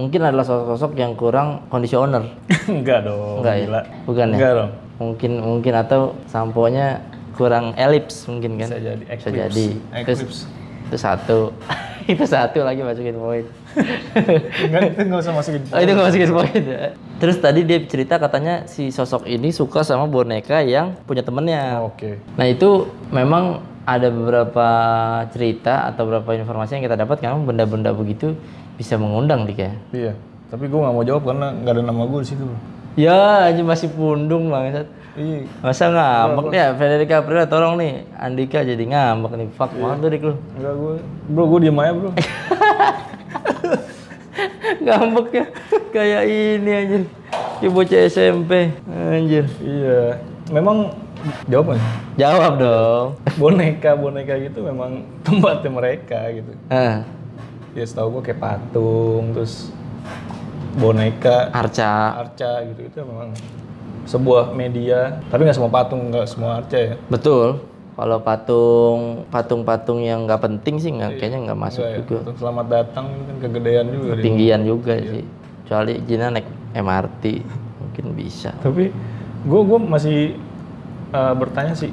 mungkin 0.00 0.20
adalah 0.24 0.48
sosok-sosok 0.48 0.96
yang 0.96 1.12
kurang 1.12 1.68
conditioner. 1.68 2.24
Enggak 2.72 3.04
dong. 3.04 3.44
Enggak 3.44 3.54
ya? 3.54 3.62
gila. 3.68 3.80
Bukan 4.08 4.26
ya? 4.32 4.36
Enggak 4.36 4.52
dong. 4.56 4.70
Mungkin 5.00 5.32
mungkin 5.40 5.74
atau 5.76 6.00
samponya 6.24 7.04
kurang 7.40 7.72
elips 7.80 8.28
mungkin 8.28 8.60
kan? 8.60 8.68
Bisa 8.68 8.78
jadi. 8.84 9.04
Bisa 9.08 9.14
Eclipse. 9.16 9.40
jadi. 9.40 9.66
Terus, 10.04 10.18
Eclipse. 10.20 10.40
itu 10.92 10.96
satu. 11.00 11.38
itu 12.12 12.24
satu 12.28 12.58
lagi 12.60 12.84
masukin 12.84 13.16
poin. 13.16 13.44
Enggak, 14.66 14.80
itu 14.92 15.00
enggak 15.08 15.20
usah 15.24 15.32
masukin. 15.32 15.60
Oh 15.72 15.80
itu 15.80 15.90
nggak 15.96 16.06
masukin 16.12 16.30
poin 16.36 16.60
ya. 16.60 16.84
Terus 17.16 17.36
tadi 17.40 17.60
dia 17.64 17.78
cerita 17.88 18.20
katanya 18.20 18.68
si 18.68 18.92
sosok 18.92 19.24
ini 19.24 19.48
suka 19.54 19.80
sama 19.80 20.04
boneka 20.04 20.60
yang 20.60 21.00
punya 21.08 21.24
temennya. 21.24 21.80
Oke. 21.80 22.20
Nah 22.36 22.44
itu 22.44 22.90
memang 23.08 23.64
ada 23.88 24.12
beberapa 24.12 24.68
cerita 25.32 25.88
atau 25.88 26.04
beberapa 26.04 26.36
informasi 26.36 26.78
yang 26.78 26.84
kita 26.84 27.00
dapat 27.00 27.24
kan 27.24 27.40
benda-benda 27.42 27.90
begitu 27.96 28.36
bisa 28.76 29.00
mengundang 29.00 29.48
dik 29.48 29.58
ya. 29.58 29.72
Iya. 29.92 30.12
Tapi 30.50 30.66
gue 30.66 30.78
nggak 30.78 30.94
mau 30.94 31.04
jawab 31.06 31.22
karena 31.30 31.54
nggak 31.54 31.72
ada 31.78 31.82
nama 31.84 32.02
gue 32.04 32.20
di 32.26 32.28
situ. 32.28 32.44
Ya 32.98 33.46
aja 33.46 33.62
masih 33.62 33.88
pundung 33.94 34.50
banget. 34.50 34.90
Iya. 35.12 35.42
Masa 35.60 35.84
ngambek 35.88 36.46
ya 36.50 36.66
Federica 36.72 37.14
April 37.18 37.42
tolong 37.44 37.74
nih 37.76 37.92
Andika 38.14 38.60
jadi 38.60 38.78
ngambek 38.80 39.32
nih 39.34 39.48
fuck 39.50 39.70
banget 39.72 39.96
tuh 39.98 40.08
dik 40.08 40.22
lu. 40.22 40.34
Enggak 40.54 40.74
gue. 40.76 40.94
Bro, 41.28 41.42
gue 41.48 41.58
diem 41.60 41.76
aja 41.76 41.92
bro. 41.92 42.10
ngambek 44.80 45.28
ya 45.32 45.44
kayak 45.90 46.22
ini 46.24 46.70
anjir. 46.72 47.02
Kayak 47.58 47.72
bocah 47.72 48.00
SMP 48.06 48.52
anjir. 48.88 49.44
iya. 49.60 50.00
Memang 50.50 50.94
jawab 51.46 51.74
nggak? 51.74 51.82
Jawab 52.16 52.52
dong. 52.56 53.06
boneka 53.36 53.90
boneka 53.94 54.34
gitu 54.38 54.62
memang 54.62 55.02
tempatnya 55.26 55.70
mereka 55.70 56.18
gitu. 56.30 56.52
Ah, 56.68 57.02
Ya 57.70 57.86
setahu 57.86 58.18
gue 58.18 58.22
kayak 58.26 58.40
patung 58.40 59.30
terus 59.30 59.70
boneka 60.74 61.50
Arca. 61.50 62.18
arca 62.20 62.62
gitu 62.64 62.80
itu 62.84 62.98
memang 63.00 63.30
sebuah 64.02 64.52
media 64.52 65.20
tapi 65.28 65.42
nggak 65.42 65.54
semua 65.54 65.70
patung 65.70 66.08
nggak 66.08 66.26
semua 66.26 66.58
arca 66.58 66.76
ya 66.76 66.94
Betul. 67.06 67.60
Kalau 67.92 68.16
patung 68.18 69.00
patung-patung 69.28 70.00
yang 70.00 70.24
nggak 70.24 70.40
penting 70.40 70.80
sih 70.80 70.88
nggak 70.90 71.20
kayaknya 71.20 71.38
nggak 71.44 71.60
masuk 71.60 71.84
ya? 71.84 72.00
juga. 72.00 72.16
patung 72.22 72.38
selamat 72.38 72.66
datang 72.70 73.06
kan 73.12 73.36
kegedean 73.38 73.86
juga 73.90 74.10
dia. 74.10 74.24
Tinggian 74.24 74.60
juga 74.62 74.92
sih. 74.98 75.24
Kecuali 75.60 75.92
Jina 76.02 76.26
naik 76.30 76.48
MRT 76.72 77.24
mungkin 77.76 78.04
bisa. 78.14 78.56
tapi 78.58 78.88
gue 79.42 79.60
gue 79.62 79.78
masih 79.78 80.18
uh, 81.10 81.34
bertanya 81.34 81.74
sih 81.74 81.92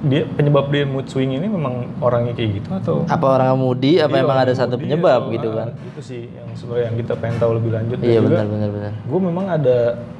dia 0.00 0.24
penyebab 0.24 0.70
dia 0.70 0.86
mood 0.86 1.04
swing 1.04 1.34
ini 1.34 1.44
memang 1.44 1.90
orangnya 1.98 2.32
kayak 2.32 2.50
gitu 2.56 2.68
atau 2.72 2.96
Apa 3.04 3.36
orang 3.36 3.52
mudi? 3.54 3.98
Apa 3.98 4.14
Iya, 4.14 4.24
emang 4.24 4.38
ada 4.38 4.54
satu 4.54 4.78
penyebab 4.78 5.20
atau- 5.20 5.34
gitu 5.34 5.48
kan? 5.52 5.68
itu 5.76 6.00
sih 6.00 6.22
yang 6.30 6.48
sebenarnya 6.54 6.84
yang 6.86 6.96
kita 6.96 7.12
pengen 7.18 7.36
tahu 7.36 7.52
lebih 7.58 7.70
lanjut 7.70 7.96
Iya 7.98 8.18
juga 8.18 8.28
benar 8.32 8.46
benar 8.46 8.70
benar. 8.70 8.92
gue 8.96 9.20
memang 9.20 9.46
ada 9.50 9.78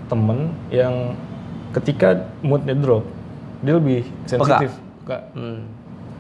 temen 0.09 0.38
yang 0.68 1.14
ketika 1.71 2.09
moodnya 2.40 2.75
drop 2.75 3.05
dia 3.61 3.75
lebih 3.75 4.03
sensitif 4.25 4.73
peka. 5.05 5.18
Hmm. 5.33 5.68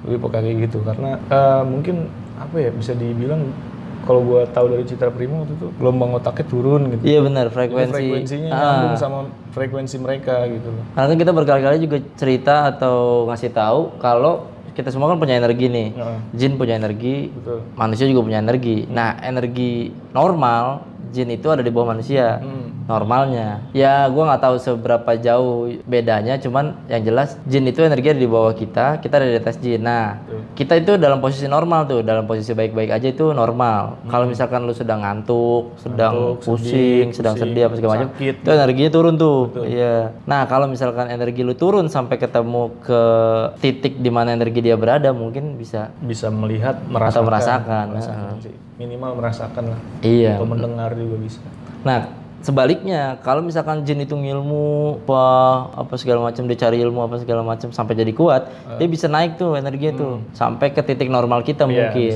lebih 0.04 0.18
peka 0.22 0.38
kayak 0.38 0.56
gitu 0.64 0.78
karena 0.82 1.10
eh, 1.18 1.62
mungkin 1.64 2.06
apa 2.36 2.56
ya 2.58 2.70
bisa 2.70 2.92
dibilang 2.92 3.50
kalau 4.06 4.22
gue 4.22 4.40
tahu 4.48 4.72
dari 4.72 4.84
Citra 4.84 5.10
Primo 5.10 5.42
waktu 5.42 5.52
itu 5.54 5.68
gelombang 5.74 6.14
otaknya 6.14 6.46
turun 6.46 6.82
gitu 6.88 7.02
Iya 7.02 7.20
benar 7.20 7.46
Jadi 7.46 7.56
frekuensi. 7.58 7.92
frekuensinya 7.92 8.48
Ah. 8.48 8.60
nyambung 8.62 8.96
sama 8.96 9.18
frekuensi 9.50 9.96
mereka 9.98 10.46
gitu 10.46 10.68
loh 10.70 10.84
Karena 10.94 11.06
kan 11.06 11.18
kita 11.18 11.32
berkali-kali 11.34 11.76
juga 11.82 11.98
cerita 12.14 12.54
atau 12.68 13.26
ngasih 13.26 13.50
tahu 13.50 13.80
kalau 13.98 14.48
kita 14.72 14.94
semua 14.94 15.10
kan 15.10 15.18
punya 15.18 15.34
energi 15.34 15.66
nih. 15.66 15.88
Heeh. 15.90 16.18
Jin 16.38 16.54
punya 16.54 16.78
energi, 16.78 17.34
betul 17.34 17.66
manusia 17.74 18.06
juga 18.06 18.22
punya 18.22 18.38
energi. 18.38 18.86
Nah, 18.86 19.18
energi 19.18 19.90
normal 20.14 20.86
jin 21.12 21.28
itu 21.32 21.48
ada 21.48 21.62
di 21.64 21.72
bawah 21.72 21.96
manusia. 21.96 22.40
Hmm. 22.40 22.88
Normalnya. 22.88 23.68
Ya, 23.76 24.08
gua 24.08 24.32
nggak 24.32 24.42
tahu 24.42 24.56
seberapa 24.56 25.10
jauh 25.20 25.68
bedanya, 25.84 26.40
cuman 26.40 26.88
yang 26.88 27.04
jelas 27.04 27.36
jin 27.44 27.68
itu 27.68 27.84
energi 27.84 28.16
ada 28.16 28.20
di 28.20 28.30
bawah 28.30 28.56
kita, 28.56 29.02
kita 29.04 29.14
ada 29.20 29.28
di 29.28 29.36
atas 29.36 29.56
jin. 29.60 29.84
Nah. 29.84 30.16
Kita 30.58 30.74
itu 30.74 30.98
dalam 30.98 31.22
posisi 31.22 31.46
normal 31.46 31.86
tuh, 31.86 32.02
dalam 32.02 32.26
posisi 32.26 32.50
baik-baik 32.50 32.90
aja 32.90 33.06
itu 33.14 33.30
normal. 33.30 34.02
Kalau 34.10 34.26
misalkan 34.26 34.66
lu 34.66 34.74
sedang 34.74 35.06
ngantuk, 35.06 35.78
sedang 35.78 36.34
pusing, 36.42 37.14
sedang 37.14 37.38
sedih 37.38 37.70
apa 37.70 37.78
segala 37.78 37.90
macam, 37.94 38.10
itu 38.18 38.48
energinya 38.50 38.90
turun 38.90 39.14
tuh. 39.14 39.54
Iya. 39.62 40.18
Nah, 40.26 40.50
kalau 40.50 40.66
misalkan 40.66 41.14
energi 41.14 41.46
lu 41.46 41.54
turun 41.54 41.86
sampai 41.86 42.18
ketemu 42.18 42.74
ke 42.82 43.02
titik 43.62 44.02
di 44.02 44.10
mana 44.10 44.34
energi 44.34 44.58
dia 44.58 44.74
berada, 44.74 45.14
mungkin 45.14 45.54
bisa 45.54 45.94
bisa 46.02 46.26
melihat 46.26 46.82
atau 46.82 47.22
merasakan 47.22 47.22
merasakan. 47.22 47.84
merasakan 47.94 48.34
sih. 48.42 48.54
minimal 48.78 49.10
merasakan 49.18 49.64
lah 49.74 49.80
Iya. 50.02 50.38
atau 50.38 50.46
mendengar 50.46 50.90
juga 50.94 51.16
bisa 51.22 51.42
Nah, 51.86 52.10
sebaliknya 52.40 53.18
kalau 53.20 53.42
misalkan 53.42 53.82
jin 53.82 53.98
itu 53.98 54.14
ngilmu 54.14 55.02
apa 55.02 55.22
apa 55.74 55.94
segala 55.98 56.22
macam 56.22 56.46
dia 56.46 56.54
cari 56.54 56.78
ilmu 56.78 57.00
apa 57.02 57.18
segala 57.18 57.42
macam 57.42 57.68
sampai 57.68 57.94
jadi 57.94 58.12
kuat, 58.12 58.46
dia 58.76 58.86
bisa 58.86 59.06
naik 59.06 59.36
tuh 59.36 59.58
energinya 59.58 59.92
tuh 59.94 60.12
sampai 60.32 60.70
ke 60.70 60.80
titik 60.80 61.10
normal 61.10 61.42
kita 61.42 61.66
Iya, 61.66 61.90
mungkin. 61.90 62.14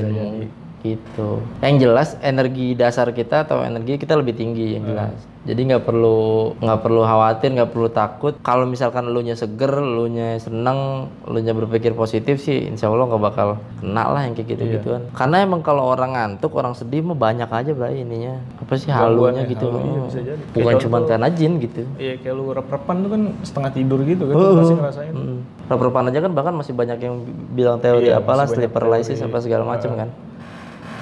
Gitu. 0.83 1.39
Yang 1.63 1.75
jelas 1.79 2.09
energi 2.19 2.75
dasar 2.75 3.07
kita 3.09 3.47
atau 3.47 3.63
energi 3.63 3.95
kita 3.95 4.19
lebih 4.19 4.35
tinggi 4.35 4.75
yang 4.75 4.83
jelas. 4.83 5.15
Jadi 5.43 5.59
nggak 5.59 5.83
perlu 5.83 6.55
nggak 6.55 6.79
perlu 6.79 7.03
khawatir, 7.03 7.51
nggak 7.51 7.71
perlu 7.71 7.87
takut. 7.91 8.35
Kalau 8.39 8.63
misalkan 8.63 9.11
lu 9.11 9.19
nya 9.19 9.35
seger, 9.35 9.75
lu 9.75 10.07
nya 10.07 10.39
seneng, 10.39 11.11
lu 11.27 11.39
nya 11.39 11.51
berpikir 11.51 11.91
positif 11.91 12.39
sih, 12.39 12.63
insya 12.63 12.87
Allah 12.87 13.11
nggak 13.11 13.23
bakal 13.23 13.47
kena 13.83 14.07
lah 14.07 14.23
yang 14.23 14.39
kayak 14.39 14.55
gitu 14.55 14.63
gituan. 14.79 15.03
Karena 15.11 15.43
emang 15.43 15.59
kalau 15.59 15.83
orang 15.83 16.15
ngantuk, 16.15 16.55
orang 16.55 16.71
sedih 16.75 17.03
mah 17.03 17.19
banyak 17.19 17.47
aja 17.47 17.71
bray 17.75 18.03
ininya. 18.03 18.39
Apa 18.63 18.79
sih 18.79 18.87
halunya 18.87 19.43
ya, 19.43 19.51
gitu. 19.51 19.67
halu, 19.67 19.79
iya, 19.83 19.91
Oh. 19.99 20.05
bisa 20.07 20.19
jadi. 20.23 20.41
Bukan 20.55 20.75
cuma 20.79 20.97
karena 21.03 21.27
jin 21.27 21.53
gitu. 21.59 21.81
iya 21.99 22.13
kayak 22.19 22.35
lu 22.35 22.43
rep-repan 22.55 22.95
tuh 23.03 23.09
kan 23.11 23.21
setengah 23.43 23.71
tidur 23.75 23.99
gitu 24.03 24.23
kan 24.27 24.35
lu 24.35 24.55
pasti 24.59 24.75
ngerasain 24.79 25.11
Hmm. 25.15 25.39
Rep-repan 25.67 26.03
aja 26.07 26.19
kan 26.23 26.31
bahkan 26.31 26.53
masih 26.55 26.71
banyak 26.75 26.99
yang 26.99 27.15
bilang 27.51 27.83
teori 27.83 28.07
Iya, 28.07 28.19
apalah 28.19 28.47
sleep 28.47 28.71
paralysis 28.71 29.19
apa 29.19 29.43
segala 29.43 29.67
macam 29.67 29.91
kan. 29.95 30.07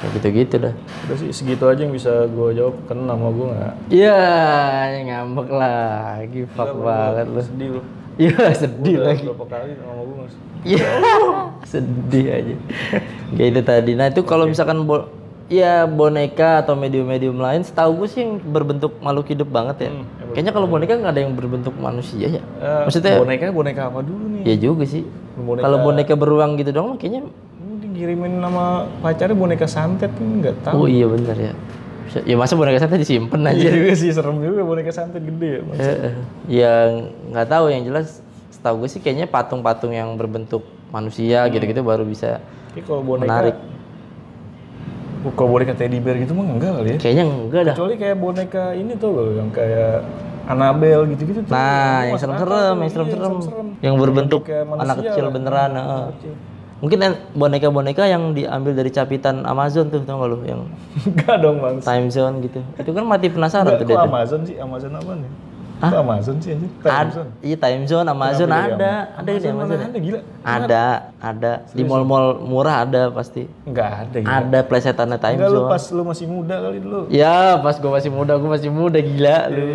Kayak 0.02 0.12
gitu-gitu 0.18 0.56
dah. 0.60 0.74
udah 1.06 1.16
sih 1.16 1.30
segitu 1.30 1.64
aja 1.64 1.78
yang 1.80 1.94
bisa 1.94 2.26
gue 2.26 2.50
jawab 2.52 2.74
kan 2.86 2.98
nama 2.98 3.28
gue 3.28 3.48
nggak 3.48 3.74
Iya, 3.88 4.18
ngambek 5.04 5.50
lagi, 5.52 6.42
fuck 6.50 6.74
banget 6.76 7.26
lu. 7.28 7.40
sedih 7.40 7.70
lu 7.72 7.82
Iya, 8.18 8.34
sedih 8.52 8.96
Udah 8.98 9.08
lagi. 9.08 9.24
berapa 9.24 9.46
kali 9.48 9.72
nama 9.76 10.02
gue 10.02 10.16
nggak 10.18 10.32
Iya, 10.62 10.86
sedih 11.72 12.26
aja. 12.28 12.56
Kayak 13.32 13.50
itu 13.50 13.62
tadi. 13.64 13.92
Nah 13.94 14.08
itu 14.08 14.22
kalau 14.22 14.46
misalkan 14.46 14.84
bo 14.84 15.10
ya 15.48 15.84
boneka 15.84 16.62
atau 16.62 16.74
medium-medium 16.74 17.36
lain, 17.36 17.62
setahu 17.62 18.02
gue 18.02 18.08
sih 18.08 18.22
yang 18.22 18.38
berbentuk 18.40 18.98
makhluk 19.00 19.26
hidup 19.28 19.50
banget 19.50 19.86
ya. 19.86 19.90
Kayaknya 20.32 20.52
kalau 20.52 20.66
boneka 20.66 20.94
nggak 20.96 21.12
ada 21.12 21.22
yang 21.22 21.34
berbentuk 21.34 21.74
manusia 21.76 22.28
ya. 22.32 22.42
Eh, 22.58 22.82
Maksudnya 22.86 23.18
boneka 23.18 23.50
boneka 23.50 23.82
apa 23.86 24.00
dulu 24.00 24.26
nih 24.32 24.42
ya 24.46 24.56
juga 24.60 24.84
sih. 24.84 25.02
Kalau 25.36 25.78
boneka 25.82 26.14
beruang 26.14 26.56
gitu 26.56 26.72
dong, 26.72 26.96
kayaknya 26.96 27.26
dikirimin 28.02 28.42
nama 28.42 28.90
pacarnya 29.06 29.38
boneka 29.38 29.70
santet 29.70 30.10
kan 30.10 30.26
nggak 30.42 30.56
tahu 30.66 30.74
Oh 30.74 30.88
iya 30.90 31.06
bener 31.06 31.38
ya. 31.38 31.54
Ya 32.26 32.34
masa 32.34 32.58
boneka 32.58 32.82
santet 32.82 33.06
disimpan 33.06 33.54
aja. 33.54 33.62
Iya 33.62 33.72
juga 33.78 33.94
sih 33.94 34.10
serem 34.10 34.42
juga 34.42 34.66
boneka 34.66 34.90
santet 34.90 35.22
gede 35.22 35.50
ya 35.54 35.62
Mas. 35.62 35.78
Eh, 35.78 35.98
eh. 36.10 36.16
yang 36.50 36.90
nggak 37.30 37.48
tahu 37.48 37.66
yang 37.70 37.86
jelas 37.86 38.26
setahu 38.50 38.84
gue 38.84 38.90
sih 38.90 39.00
kayaknya 39.06 39.30
patung-patung 39.30 39.94
yang 39.94 40.18
berbentuk 40.18 40.66
manusia 40.90 41.46
gitu-gitu 41.54 41.86
baru 41.86 42.02
bisa 42.02 42.42
Tapi 42.74 42.82
kalau 42.82 43.06
boneka 43.06 43.30
menarik. 43.30 43.56
Oh, 45.22 45.32
kalau 45.38 45.54
boneka 45.54 45.78
teddy 45.78 46.02
bear 46.02 46.18
gitu 46.18 46.34
mah 46.34 46.50
enggak 46.50 46.72
kali 46.82 46.90
ya. 46.90 46.98
Kayaknya 46.98 47.24
enggak 47.30 47.62
dah. 47.70 47.76
Kecuali 47.78 47.96
kayak 48.02 48.18
boneka 48.18 48.64
ini 48.74 48.94
tuh 48.98 49.10
loh 49.14 49.28
yang 49.38 49.50
kayak 49.54 50.02
Annabelle 50.50 51.06
gitu-gitu 51.14 51.46
tuh. 51.46 51.54
Nah, 51.54 52.10
yang 52.10 52.18
serem-serem, 52.18 52.76
yang 52.82 52.82
Iya, 52.82 52.94
serem-serem, 52.98 53.36
yang 53.86 53.96
berbentuk 54.02 54.42
anak 54.50 54.96
kecil 55.06 55.30
lah. 55.30 55.32
beneran. 55.32 55.72
heeh. 55.78 56.50
Mungkin 56.82 56.98
boneka-boneka 57.34 58.04
yang 58.04 58.34
diambil 58.34 58.74
dari 58.74 58.90
capitan 58.90 59.46
Amazon 59.46 59.88
tuh, 59.88 60.02
tau 60.02 60.18
gak 60.18 60.28
lu? 60.28 60.38
Yang 60.42 60.62
Enggak 61.06 61.38
dong 61.38 61.58
bang. 61.58 61.76
time 61.78 62.08
zone 62.10 62.42
gitu. 62.42 62.60
Itu 62.76 62.90
kan 62.90 63.06
mati 63.06 63.30
penasaran 63.30 63.70
tuh 63.72 63.78
Kok 63.78 63.86
dia. 63.86 63.96
tuh. 63.96 64.02
Amazon 64.04 64.40
sih? 64.42 64.56
Amazon 64.58 64.92
apa 64.92 65.14
nih? 65.14 65.32
Kok 65.80 65.98
Amazon 66.00 66.36
sih 66.38 66.50
anjir? 66.52 66.70
Time 66.80 66.94
Ad, 66.96 67.08
zone. 67.12 67.30
iya 67.42 67.56
time 67.56 67.84
zone 67.86 68.06
Amazon 68.08 68.48
Kenapa 68.48 68.66
ada, 68.72 68.92
ada 69.16 69.30
di 69.30 69.38
Amazon 69.40 69.50
Amazon. 69.52 69.70
mana 69.72 69.86
ada 69.88 70.00
gila? 70.00 70.20
Ada, 70.44 70.84
ada 71.20 71.52
di 71.68 71.82
mall-mall 71.84 72.26
murah 72.40 72.76
ada 72.82 73.02
pasti. 73.10 73.44
Enggak 73.64 73.90
ada 74.00 74.18
gila. 74.18 74.34
Ada 74.40 74.60
plesetannya 74.62 75.18
time 75.18 75.38
Enggak 75.38 75.50
lu 75.50 75.58
zone. 75.60 75.70
pas 75.70 75.84
lu 75.88 76.04
masih 76.04 76.26
muda 76.28 76.56
kali 76.60 76.78
dulu. 76.80 77.00
Ya, 77.10 77.38
pas 77.58 77.76
gua 77.78 77.92
masih 77.94 78.10
muda, 78.10 78.34
gua 78.36 78.50
masih 78.52 78.70
muda 78.70 78.98
gila 78.98 79.38
lu. 79.48 79.66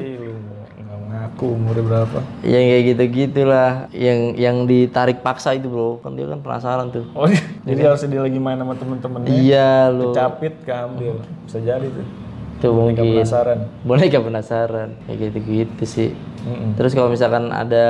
Ngaku 1.37 1.53
umurnya 1.53 1.85
berapa? 1.85 2.19
Yang 2.41 2.65
kayak 2.65 2.83
gitu-gitulah, 2.89 3.93
yang 3.93 4.33
yang 4.41 4.57
ditarik 4.65 5.21
paksa 5.21 5.53
itu, 5.53 5.69
Bro. 5.69 6.01
Kan 6.01 6.17
dia 6.17 6.25
kan 6.33 6.41
penasaran 6.41 6.89
tuh. 6.89 7.05
Oh, 7.13 7.29
jadi 7.69 7.93
harus 7.93 8.09
dia 8.09 8.25
lagi 8.25 8.41
main 8.41 8.57
sama 8.57 8.73
temen-temennya. 8.73 9.29
Iya, 9.29 9.93
lu. 9.93 10.17
Capit 10.17 10.57
keambil. 10.65 11.21
Bisa 11.45 11.61
jadi 11.61 11.93
tuh. 11.93 12.09
Tuh 12.57 12.73
Boneka 12.73 13.05
mungkin 13.05 13.21
penasaran. 13.21 13.59
boneka 13.85 14.19
penasaran 14.25 14.91
kayak 15.05 15.19
gitu-gitu 15.29 15.85
sih. 15.85 16.17
Mm-mm. 16.49 16.73
Terus 16.73 16.97
kalau 16.97 17.13
misalkan 17.13 17.53
ada 17.53 17.87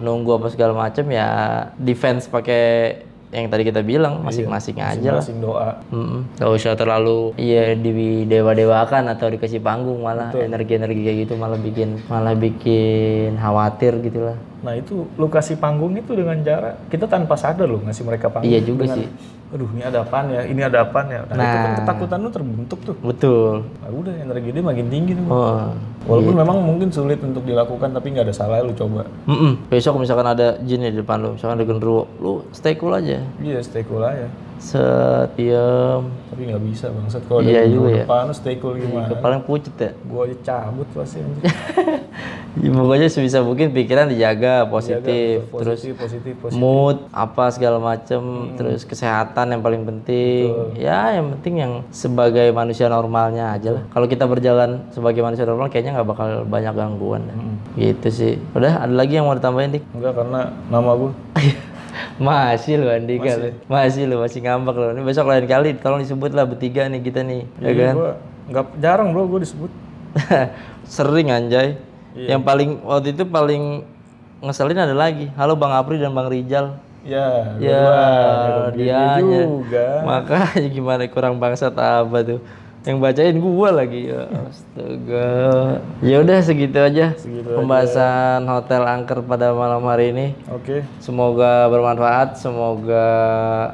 penunggu 0.00 0.40
apa 0.40 0.48
segala 0.48 0.72
macam 0.72 1.04
ya 1.12 1.28
defense 1.76 2.24
pakai 2.24 3.04
yang 3.28 3.52
tadi 3.52 3.62
kita 3.68 3.84
bilang 3.84 4.24
masing-masing 4.24 4.80
aja 4.80 5.20
lah. 5.20 5.20
Masing 5.20 5.40
doa. 5.44 5.76
Mm-mm. 5.92 6.40
Gak 6.40 6.48
usah 6.48 6.72
terlalu 6.80 7.36
iya 7.36 7.76
di 7.76 8.24
dewa-dewakan 8.24 9.12
atau 9.12 9.28
dikasih 9.28 9.60
panggung 9.60 10.00
malah 10.00 10.32
energi-energi 10.32 11.00
kayak 11.04 11.18
gitu 11.28 11.34
malah 11.36 11.60
bikin 11.60 12.00
malah 12.08 12.32
bikin 12.32 13.36
khawatir 13.36 14.00
gitu 14.00 14.32
lah. 14.32 14.36
Nah 14.64 14.74
itu 14.74 15.04
lu 15.20 15.28
kasih 15.28 15.60
panggung 15.60 15.92
itu 15.94 16.16
dengan 16.16 16.40
cara 16.40 16.80
kita 16.88 17.04
tanpa 17.04 17.36
sadar 17.36 17.68
lu 17.68 17.84
ngasih 17.84 18.04
mereka 18.08 18.32
panggung. 18.32 18.48
Iya 18.48 18.64
juga 18.64 18.88
Dengan, 18.88 18.96
sih. 19.04 19.06
Aduh 19.48 19.64
ini 19.72 19.80
ada 19.80 20.04
apaan 20.04 20.28
ya? 20.28 20.44
Ini 20.44 20.60
ada 20.62 20.84
apaan 20.84 21.08
ya? 21.08 21.24
Nah, 21.24 21.40
itu 21.40 21.56
kan 21.56 21.70
Nah. 21.72 21.78
ketakutan 21.80 22.18
lu 22.20 22.28
terbentuk 22.28 22.78
tuh. 22.84 22.96
Betul. 23.00 23.64
Nah, 23.80 23.88
udah 23.88 24.12
energi 24.14 24.48
dia 24.52 24.60
makin 24.60 24.86
tinggi 24.86 25.12
tuh. 25.16 25.24
Oh. 25.26 25.72
Walaupun 26.04 26.34
memang 26.36 26.56
mungkin 26.60 26.88
sulit 26.88 27.16
untuk 27.18 27.42
dilakukan 27.42 27.90
tapi 27.90 28.12
nggak 28.12 28.28
ada 28.28 28.34
salah 28.34 28.60
lu 28.60 28.72
coba. 28.72 29.08
Mm-mm. 29.24 29.56
Besok 29.66 29.96
misalkan 29.96 30.24
ada 30.26 30.60
jin 30.60 30.80
di 30.82 30.92
depan 30.94 31.16
lu, 31.18 31.30
misalkan 31.34 31.56
ada 31.56 31.64
genderuwo, 31.64 32.08
lu 32.16 32.44
stay 32.50 32.76
cool 32.76 32.92
aja. 32.92 33.24
Iya 33.38 33.60
stay 33.60 33.84
cool 33.84 34.00
aja. 34.00 34.28
Set, 34.58 35.38
diem. 35.38 36.02
Tapi 36.28 36.42
nggak 36.44 36.62
bisa 36.64 36.90
bangsat 36.90 37.22
kalau 37.24 37.40
ada 37.40 37.48
Iya 37.48 37.62
di 37.62 37.72
juga 37.72 37.88
ya. 37.88 38.04
depan 38.04 38.20
lu 38.24 38.34
stay 38.34 38.56
cool 38.56 38.74
gimana? 38.74 39.16
Paling 39.16 39.42
pucet 39.42 39.76
ya. 39.76 39.90
Gua 40.02 40.24
aja 40.24 40.36
cabut 40.42 40.88
pasti. 40.92 41.20
Ya, 42.58 42.70
pokoknya 42.78 43.08
sebisa 43.08 43.38
mungkin 43.40 43.70
pikiran 43.70 44.10
dijaga 44.10 44.66
positif, 44.66 45.46
terus 45.48 45.78
positif, 45.80 45.94
positif, 45.94 46.34
positif. 46.38 46.58
mood 46.58 47.06
apa 47.14 47.54
segala 47.54 47.78
macem, 47.78 48.52
terus 48.58 48.82
kesehatan 48.82 49.54
yang 49.54 49.62
paling 49.62 49.82
penting. 49.86 50.74
Ya 50.74 51.14
yang 51.14 51.32
penting 51.38 51.54
yang 51.62 51.72
sebagai 51.94 52.50
manusia 52.50 52.90
normalnya 52.90 53.54
aja 53.54 53.78
lah. 53.78 53.82
Kalau 53.94 54.06
kita 54.10 54.26
berjalan 54.26 54.90
sebagai 54.90 55.22
manusia 55.22 55.46
normal 55.46 55.70
kayaknya 55.70 55.98
nggak 55.98 56.08
bakal 56.08 56.28
banyak 56.44 56.74
gangguan. 56.74 57.22
dah. 57.26 57.36
Gitu 57.78 58.08
sih. 58.10 58.32
Udah 58.52 58.84
ada 58.84 58.94
lagi 58.94 59.16
yang 59.16 59.30
mau 59.30 59.38
ditambahin 59.38 59.78
dik? 59.78 59.84
Enggak 59.94 60.12
karena 60.18 60.40
nama 60.68 60.90
gua. 60.98 61.12
masih 62.18 62.82
lu 62.82 62.86
Andika 62.90 63.32
lu. 63.38 63.48
Masih 63.70 64.02
lu 64.06 64.18
masih 64.18 64.42
ngambek 64.42 64.74
lu. 64.74 64.86
Ini 64.98 65.02
besok 65.06 65.30
lain 65.30 65.46
kali 65.46 65.78
tolong 65.78 66.02
disebut 66.02 66.34
lah 66.34 66.44
bertiga 66.46 66.90
nih 66.90 67.00
kita 67.02 67.22
nih. 67.22 67.42
Ya 67.62 67.70
Iya, 67.70 67.84
kan? 67.90 67.94
gua 67.94 68.10
nggak 68.48 68.64
jarang 68.82 69.08
bro 69.14 69.26
gua 69.30 69.40
disebut. 69.42 69.70
Sering 70.88 71.28
anjay. 71.30 71.87
Iya. 72.18 72.34
Yang 72.34 72.42
paling 72.42 72.70
waktu 72.82 73.08
itu 73.14 73.22
paling 73.22 73.62
ngeselin 74.42 74.82
ada 74.82 74.90
lagi. 74.90 75.30
Halo 75.38 75.54
Bang 75.54 75.70
Apri 75.70 76.02
dan 76.02 76.10
Bang 76.10 76.26
Rijal. 76.26 76.74
Ya, 77.06 77.54
Ya, 77.56 77.78
dua-dua. 78.68 78.74
dia 78.74 79.02
juga. 79.22 79.86
Makanya 80.02 80.66
gimana 80.68 81.02
kurang 81.06 81.38
bangsat 81.38 81.72
apa 81.72 82.18
tuh. 82.26 82.42
Yang 82.82 82.98
bacain 82.98 83.36
gua 83.36 83.68
lagi 83.70 84.08
ya. 84.08 84.26
Astaga. 84.48 85.28
Ya 86.00 86.16
udah 86.18 86.38
segitu 86.40 86.78
aja 86.78 87.12
Segitu 87.14 87.44
pembahasan 87.50 88.46
hotel 88.46 88.82
angker 88.82 89.20
pada 89.22 89.52
malam 89.52 89.82
hari 89.84 90.10
ini. 90.10 90.26
Oke. 90.48 90.82
Semoga 90.98 91.68
bermanfaat, 91.68 92.38
semoga 92.38 93.06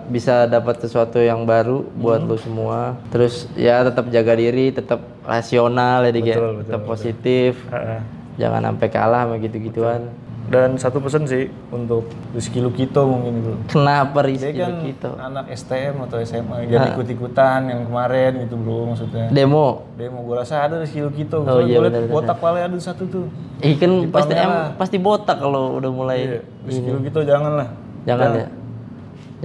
bisa 0.09 0.45
dapat 0.45 0.81
sesuatu 0.81 1.17
yang 1.17 1.45
baru 1.45 1.85
buat 1.95 2.21
Hmm. 2.21 2.29
lu 2.29 2.37
semua. 2.37 2.97
Terus 3.09 3.47
ya 3.55 3.83
tetap 3.83 4.09
jaga 4.09 4.35
diri, 4.35 4.69
tetap 4.69 5.01
rasional 5.23 6.03
ya 6.03 6.11
ya. 6.11 6.35
Betul, 6.35 6.51
betul, 6.55 6.65
tetap 6.67 6.83
positif. 6.85 7.53
Ha-ha. 7.71 8.24
Jangan 8.35 8.61
sampai 8.73 8.89
kalah 8.91 9.23
sama 9.27 9.35
gitu-gituan. 9.39 10.11
Dan 10.45 10.77
satu 10.77 11.01
pesan 11.01 11.25
sih 11.25 11.49
untuk 11.73 12.05
Rizky 12.37 12.61
Lukito 12.61 13.09
mungkin 13.09 13.41
bro. 13.41 13.55
Kenapa 13.65 14.21
Dia 14.21 14.29
Rizky 14.29 14.61
kan 14.61 14.77
gitu? 14.85 15.11
anak 15.17 15.49
STM 15.57 16.05
atau 16.05 16.21
SMA 16.21 16.69
jangan 16.69 17.01
ikut-ikutan 17.01 17.61
yang 17.65 17.81
kemarin 17.89 18.45
gitu 18.45 18.61
bro 18.61 18.93
maksudnya. 18.93 19.33
Demo. 19.33 19.89
Dia 19.97 20.13
mau 20.13 20.21
gue 20.21 20.37
rasa 20.37 20.69
ada 20.69 20.85
Rizky 20.85 21.01
Lukito. 21.01 21.49
Oh, 21.49 21.65
iya, 21.65 21.81
gue 21.81 21.89
liat 21.89 22.13
botak 22.13 22.37
pale 22.45 22.61
ada 22.61 22.77
satu 22.77 23.09
tuh. 23.09 23.27
Ih 23.65 23.81
kan 23.81 24.13
pasti 24.13 24.33
em, 24.37 24.53
pasti 24.77 24.97
botak 25.01 25.41
kalau 25.41 25.81
udah 25.81 25.89
mulai. 25.89 26.19
Iya. 26.21 26.41
Rizky 26.69 26.91
Lukito 26.93 27.25
jangan 27.25 27.53
lah. 27.65 27.69
Jangan 28.05 28.29
ya. 28.37 28.47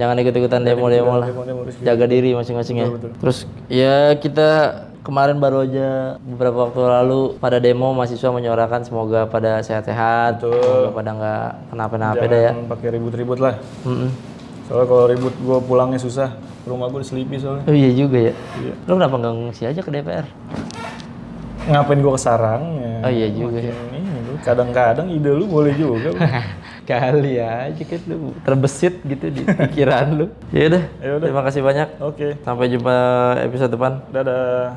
Jangan 0.04 0.16
ikut-ikutan 0.20 0.60
demo-demo 0.68 1.16
lah. 1.16 1.28
Demo-demo 1.32 1.64
Rizky. 1.64 1.80
Jaga 1.80 2.04
diri 2.04 2.36
masing-masing 2.36 2.76
ya. 2.76 2.86
Terus 3.24 3.48
ya 3.72 3.96
kita 4.20 4.48
kemarin 5.10 5.42
baru 5.42 5.66
aja 5.66 5.88
beberapa 6.22 6.70
waktu 6.70 6.78
lalu 6.80 7.20
pada 7.36 7.58
demo 7.58 7.90
mahasiswa 7.90 8.30
menyuarakan 8.30 8.86
semoga 8.86 9.26
pada 9.26 9.58
sehat-sehat, 9.58 10.38
semoga 10.38 10.94
pada 10.94 11.10
nggak 11.10 11.48
kenapa-napa 11.74 12.24
dah 12.24 12.40
ya. 12.40 12.52
Jangan 12.54 12.70
pakai 12.70 12.88
ribut-ribut 12.94 13.38
lah. 13.42 13.54
Mm-mm. 13.82 14.10
Soalnya 14.70 14.86
kalau 14.86 15.04
ribut 15.10 15.34
gue 15.34 15.58
pulangnya 15.66 15.98
susah. 15.98 16.30
Rumah 16.62 16.86
gue 16.88 17.02
selipi 17.02 17.42
soalnya. 17.42 17.66
Oh 17.66 17.74
iya 17.74 17.90
juga 17.90 18.30
ya. 18.30 18.34
Iya. 18.62 18.74
Lo 18.86 18.94
kenapa 18.94 19.18
nggak 19.18 19.34
ngungsi 19.34 19.62
aja 19.66 19.80
ke 19.82 19.90
DPR? 19.90 20.26
Ngapain 21.66 21.98
gue 21.98 22.12
ke 22.14 22.20
sarang 22.20 22.62
ya? 22.78 22.92
Oh 23.02 23.12
iya 23.12 23.28
juga 23.28 23.58
ya. 23.58 23.74
Ini 23.74 23.98
kadang-kadang 24.46 25.10
ide 25.10 25.30
lu 25.34 25.50
boleh 25.50 25.74
juga. 25.74 26.14
Kali 26.90 27.38
aja 27.38 27.82
kan 27.86 28.00
lu 28.10 28.34
terbesit 28.42 28.98
gitu 29.04 29.30
di 29.30 29.42
pikiran 29.42 30.06
lu. 30.14 30.26
Ya 30.54 30.66
udah. 30.66 30.82
Ya 30.98 31.10
udah. 31.18 31.26
Terima 31.26 31.42
kasih 31.46 31.62
banyak. 31.62 31.88
Oke, 32.02 32.28
Sampai 32.42 32.66
jumpa 32.66 32.94
episode 33.42 33.70
depan. 33.70 33.92
dadah. 34.10 34.74